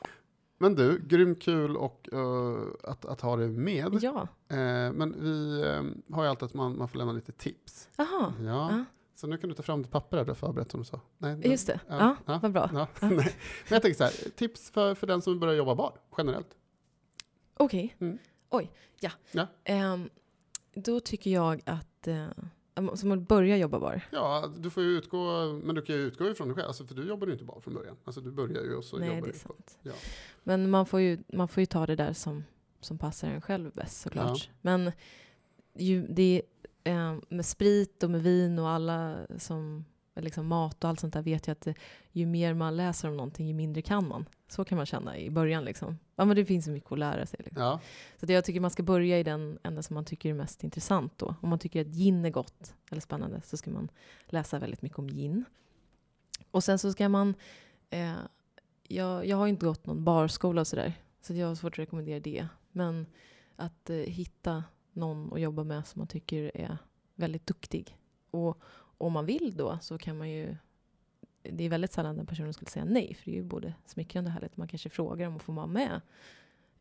Men 0.61 0.75
du, 0.75 0.99
grymt 1.07 1.41
kul 1.41 1.77
och, 1.77 2.09
eh, 2.13 2.63
att, 2.83 3.05
att 3.05 3.21
ha 3.21 3.35
dig 3.35 3.47
med. 3.49 3.97
Ja, 4.01 4.27
Eh, 4.49 4.55
men 4.93 5.15
vi 5.23 5.61
eh, 5.61 6.15
har 6.15 6.23
ju 6.23 6.29
alltid 6.29 6.43
att 6.45 6.53
man, 6.53 6.77
man 6.77 6.87
får 6.89 6.97
lämna 6.99 7.13
lite 7.13 7.31
tips. 7.31 7.89
jaha. 7.97 8.33
Ja. 8.45 8.85
Så 9.15 9.27
nu 9.27 9.37
kan 9.37 9.49
du 9.49 9.55
ta 9.55 9.63
fram 9.63 9.81
ditt 9.81 9.91
papper 9.91 10.17
där 10.17 10.25
du 10.25 10.29
har 10.31 10.35
förberett 10.35 10.71
som 10.71 10.79
du 10.79 10.85
sa. 10.85 11.01
Nej, 11.17 11.35
men- 11.35 11.51
Just 11.51 11.67
det, 11.67 11.79
Ja, 11.87 12.15
ja, 12.25 12.39
vad 12.43 12.51
bra. 12.51 12.69
Ja. 12.73 12.87
Men 12.99 13.23
jag 13.69 13.81
tänker 13.81 13.93
så 13.97 14.03
här, 14.03 14.29
tips 14.35 14.69
för, 14.71 14.95
för 14.95 15.07
den 15.07 15.21
som 15.21 15.39
börjar 15.39 15.55
jobba 15.55 15.75
bar, 15.75 15.93
generellt. 16.17 16.57
Okej. 17.57 17.95
Mm. 17.99 18.17
Oj, 18.49 18.71
ja. 18.99 19.47
Ehm, 19.63 20.09
då 20.73 20.99
tycker 20.99 21.31
jag 21.31 21.61
att, 21.65 22.07
uh, 22.07 22.27
som 22.93 23.11
att 23.11 23.27
börja 23.27 23.57
jobba 23.57 23.79
bar. 23.79 24.01
Ja, 24.11 24.53
du 24.57 24.69
får 24.69 24.83
ju 24.83 24.89
utgå, 24.89 25.53
men 25.63 25.75
du 25.75 25.81
kan 25.81 25.95
ju 25.95 26.01
utgå 26.01 26.29
ifrån 26.29 26.47
dig 26.47 26.55
själv, 26.55 26.67
alltså, 26.67 26.85
för 26.85 26.95
du 26.95 27.07
jobbar 27.07 27.27
ju 27.27 27.33
inte 27.33 27.45
bar 27.45 27.59
från 27.59 27.73
början. 27.73 27.95
Alltså 28.03 28.21
du 28.21 28.31
börjar 28.31 28.63
ju 28.63 28.75
och 28.75 28.83
så 28.83 28.97
Nej, 28.97 29.07
jobbar 29.07 29.27
det 29.27 29.33
är 29.33 29.37
sant. 29.37 29.77
Ja. 29.81 29.93
Men 30.43 30.69
man 30.69 30.85
får, 30.85 30.99
ju, 30.99 31.17
man 31.33 31.47
får 31.47 31.61
ju 31.61 31.65
ta 31.65 31.85
det 31.85 31.95
där 31.95 32.13
som, 32.13 32.43
som 32.81 32.97
passar 32.97 33.27
en 33.27 33.41
själv 33.41 33.71
bäst 33.71 34.01
såklart. 34.01 34.49
Men 34.61 34.91
ju, 35.73 36.07
det, 36.07 36.41
eh, 36.83 37.15
med 37.29 37.45
sprit 37.45 38.03
och 38.03 38.09
med 38.09 38.23
vin 38.23 38.59
och 38.59 38.69
alla 38.69 39.17
som 39.37 39.85
liksom 40.21 40.47
mat 40.47 40.83
och 40.83 40.89
allt 40.89 40.99
sånt 40.99 41.13
där 41.13 41.21
vet 41.21 41.47
jag 41.47 41.51
att 41.55 41.67
ju 42.11 42.25
mer 42.25 42.53
man 42.53 42.77
läser 42.77 43.07
om 43.07 43.17
någonting 43.17 43.47
ju 43.47 43.53
mindre 43.53 43.81
kan 43.81 44.07
man. 44.07 44.25
Så 44.47 44.65
kan 44.65 44.75
man 44.75 44.85
känna 44.85 45.17
i 45.17 45.29
början. 45.29 45.65
Liksom. 45.65 45.99
Ja, 46.15 46.25
men 46.25 46.35
det 46.35 46.45
finns 46.45 46.65
så 46.65 46.71
mycket 46.71 46.91
att 46.91 46.99
lära 46.99 47.25
sig. 47.25 47.39
Liksom. 47.43 47.63
Ja, 47.63 47.79
Så 48.17 48.25
att 48.25 48.29
jag 48.29 48.45
tycker 48.45 48.59
man 48.59 48.71
ska 48.71 48.83
börja 48.83 49.19
i 49.19 49.23
den 49.23 49.59
ända 49.63 49.81
som 49.81 49.93
man 49.93 50.05
tycker 50.05 50.29
är 50.29 50.33
mest 50.33 50.63
intressant. 50.63 51.17
Då. 51.17 51.35
Om 51.41 51.49
man 51.49 51.59
tycker 51.59 51.81
att 51.81 51.87
gin 51.87 52.25
är 52.25 52.29
gott 52.29 52.75
eller 52.91 53.01
spännande 53.01 53.41
så 53.41 53.57
ska 53.57 53.71
man 53.71 53.89
läsa 54.25 54.59
väldigt 54.59 54.81
mycket 54.81 54.99
om 54.99 55.07
gin. 55.07 55.45
Och 56.51 56.63
sen 56.63 56.79
så 56.79 56.91
ska 56.91 57.09
man... 57.09 57.35
Eh, 57.89 58.13
jag, 58.83 59.25
jag 59.25 59.37
har 59.37 59.47
inte 59.47 59.65
gått 59.65 59.85
någon 59.85 60.03
barskola 60.03 60.61
och 60.61 60.67
sådär, 60.67 60.93
så 61.21 61.33
jag 61.33 61.47
har 61.47 61.55
svårt 61.55 61.73
att 61.73 61.79
rekommendera 61.79 62.19
det. 62.19 62.47
Men 62.71 63.05
att 63.55 63.89
eh, 63.89 63.95
hitta 63.95 64.63
någon 64.93 65.33
att 65.33 65.41
jobba 65.41 65.63
med 65.63 65.87
som 65.87 65.99
man 65.99 66.07
tycker 66.07 66.51
är 66.57 66.77
väldigt 67.15 67.47
duktig. 67.47 67.97
Och 68.31 68.61
om 68.99 69.13
man 69.13 69.25
vill 69.25 69.53
då 69.57 69.79
så 69.81 69.97
kan 69.97 70.17
man 70.17 70.29
ju... 70.29 70.55
Det 71.41 71.63
är 71.63 71.69
väldigt 71.69 71.91
sällan 71.91 72.17
den 72.17 72.25
personen 72.25 72.53
skulle 72.53 72.69
säga 72.69 72.85
nej, 72.85 73.13
för 73.13 73.25
det 73.25 73.31
är 73.31 73.35
ju 73.35 73.43
både 73.43 73.73
smickrande 73.85 74.27
och 74.27 74.33
härligt. 74.33 74.57
Man 74.57 74.67
kanske 74.67 74.89
frågar 74.89 75.27
om 75.27 75.35
att 75.35 75.41
få 75.41 75.51
vara 75.51 75.67
med 75.67 76.01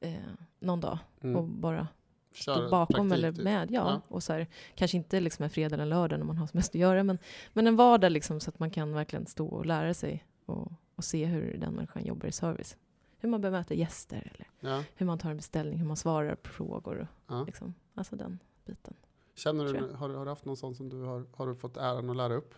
eh, 0.01 0.15
någon 0.59 0.81
dag 0.81 0.99
mm. 1.21 1.37
och 1.37 1.45
bara 1.45 1.89
stå 2.33 2.69
bakom 2.71 3.13
eller 3.13 3.33
typ. 3.33 3.45
med. 3.45 3.71
Ja. 3.71 3.91
Ja. 3.91 4.01
Och 4.09 4.23
så 4.23 4.33
här, 4.33 4.47
kanske 4.75 4.97
inte 4.97 5.21
liksom 5.21 5.43
en 5.43 5.51
fredag 5.51 5.75
eller 5.75 5.83
en 5.83 5.89
lördag 5.89 6.19
när 6.19 6.27
man 6.27 6.37
har 6.37 6.47
som 6.47 6.59
mest 6.59 6.71
att 6.71 6.81
göra, 6.81 7.03
men, 7.03 7.19
men 7.53 7.67
en 7.67 7.77
vardag 7.77 8.13
liksom, 8.13 8.41
så 8.41 8.51
att 8.51 8.59
man 8.59 8.71
kan 8.71 8.93
verkligen 8.93 9.27
stå 9.27 9.47
och 9.47 9.67
lära 9.67 9.95
sig 9.95 10.25
och, 10.47 10.73
och 10.95 11.05
se 11.05 11.27
hur 11.27 11.59
den 11.59 11.75
människan 11.75 12.05
jobbar 12.05 12.29
i 12.29 12.33
service. 12.33 12.77
Hur 13.21 13.29
man 13.29 13.41
bemöter 13.41 13.75
gäster, 13.75 14.33
eller 14.35 14.73
Ja, 14.73 14.85
hur 14.97 15.07
man 15.07 15.19
tar 15.19 15.31
en 15.31 15.37
beställning, 15.37 15.79
hur 15.79 15.87
man 15.87 15.97
svarar 15.97 16.35
på 16.35 16.49
frågor. 16.49 16.99
Och, 16.99 17.35
ja. 17.35 17.45
liksom, 17.45 17.75
alltså 17.95 18.17
den 18.17 18.39
biten. 18.65 18.95
Känner 19.39 19.65
du, 19.65 19.81
har, 19.95 20.09
du- 20.09 20.15
har 20.15 20.25
du 20.25 20.31
haft 20.31 20.45
någon 20.45 20.57
sån 20.57 20.75
som 20.75 20.89
du 20.89 21.03
har, 21.03 21.27
har 21.37 21.47
du 21.47 21.55
fått 21.55 21.77
äran 21.77 22.11
att 22.11 22.17
lära 22.17 22.35
upp? 22.35 22.55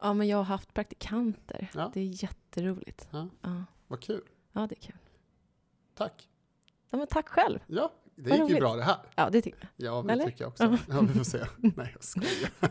Ja, 0.00 0.14
men 0.14 0.28
jag 0.28 0.36
har 0.36 0.44
haft 0.44 0.74
praktikanter. 0.74 1.70
Ja. 1.74 1.90
Det 1.94 2.00
är 2.00 2.22
jätteroligt. 2.22 3.08
Ja. 3.10 3.28
Ja. 3.42 3.64
Vad 3.86 4.00
kul. 4.02 4.22
ja, 4.52 4.66
det 4.66 4.74
är 4.78 4.80
kul. 4.80 4.98
Tack. 5.94 6.28
Ja, 6.90 6.98
men 6.98 7.06
tack 7.06 7.28
själv. 7.28 7.58
Ja, 7.66 7.92
det 8.14 8.30
Vad 8.30 8.38
gick 8.38 8.38
ju 8.38 8.44
roligt. 8.54 8.60
bra 8.60 8.74
det 8.76 8.82
här. 8.82 8.96
Ja, 9.16 9.30
det 9.30 9.42
tycker 9.42 9.70
jag. 9.76 9.86
Ja, 9.86 10.02
det 10.02 10.12
Eller? 10.12 10.24
tycker 10.24 10.44
jag 10.44 10.48
också. 10.48 10.78
Ja, 10.88 11.00
vi 11.00 11.08
får 11.14 11.24
se. 11.24 11.44
Nej, 11.56 11.90
jag 11.94 12.04
skojar. 12.04 12.50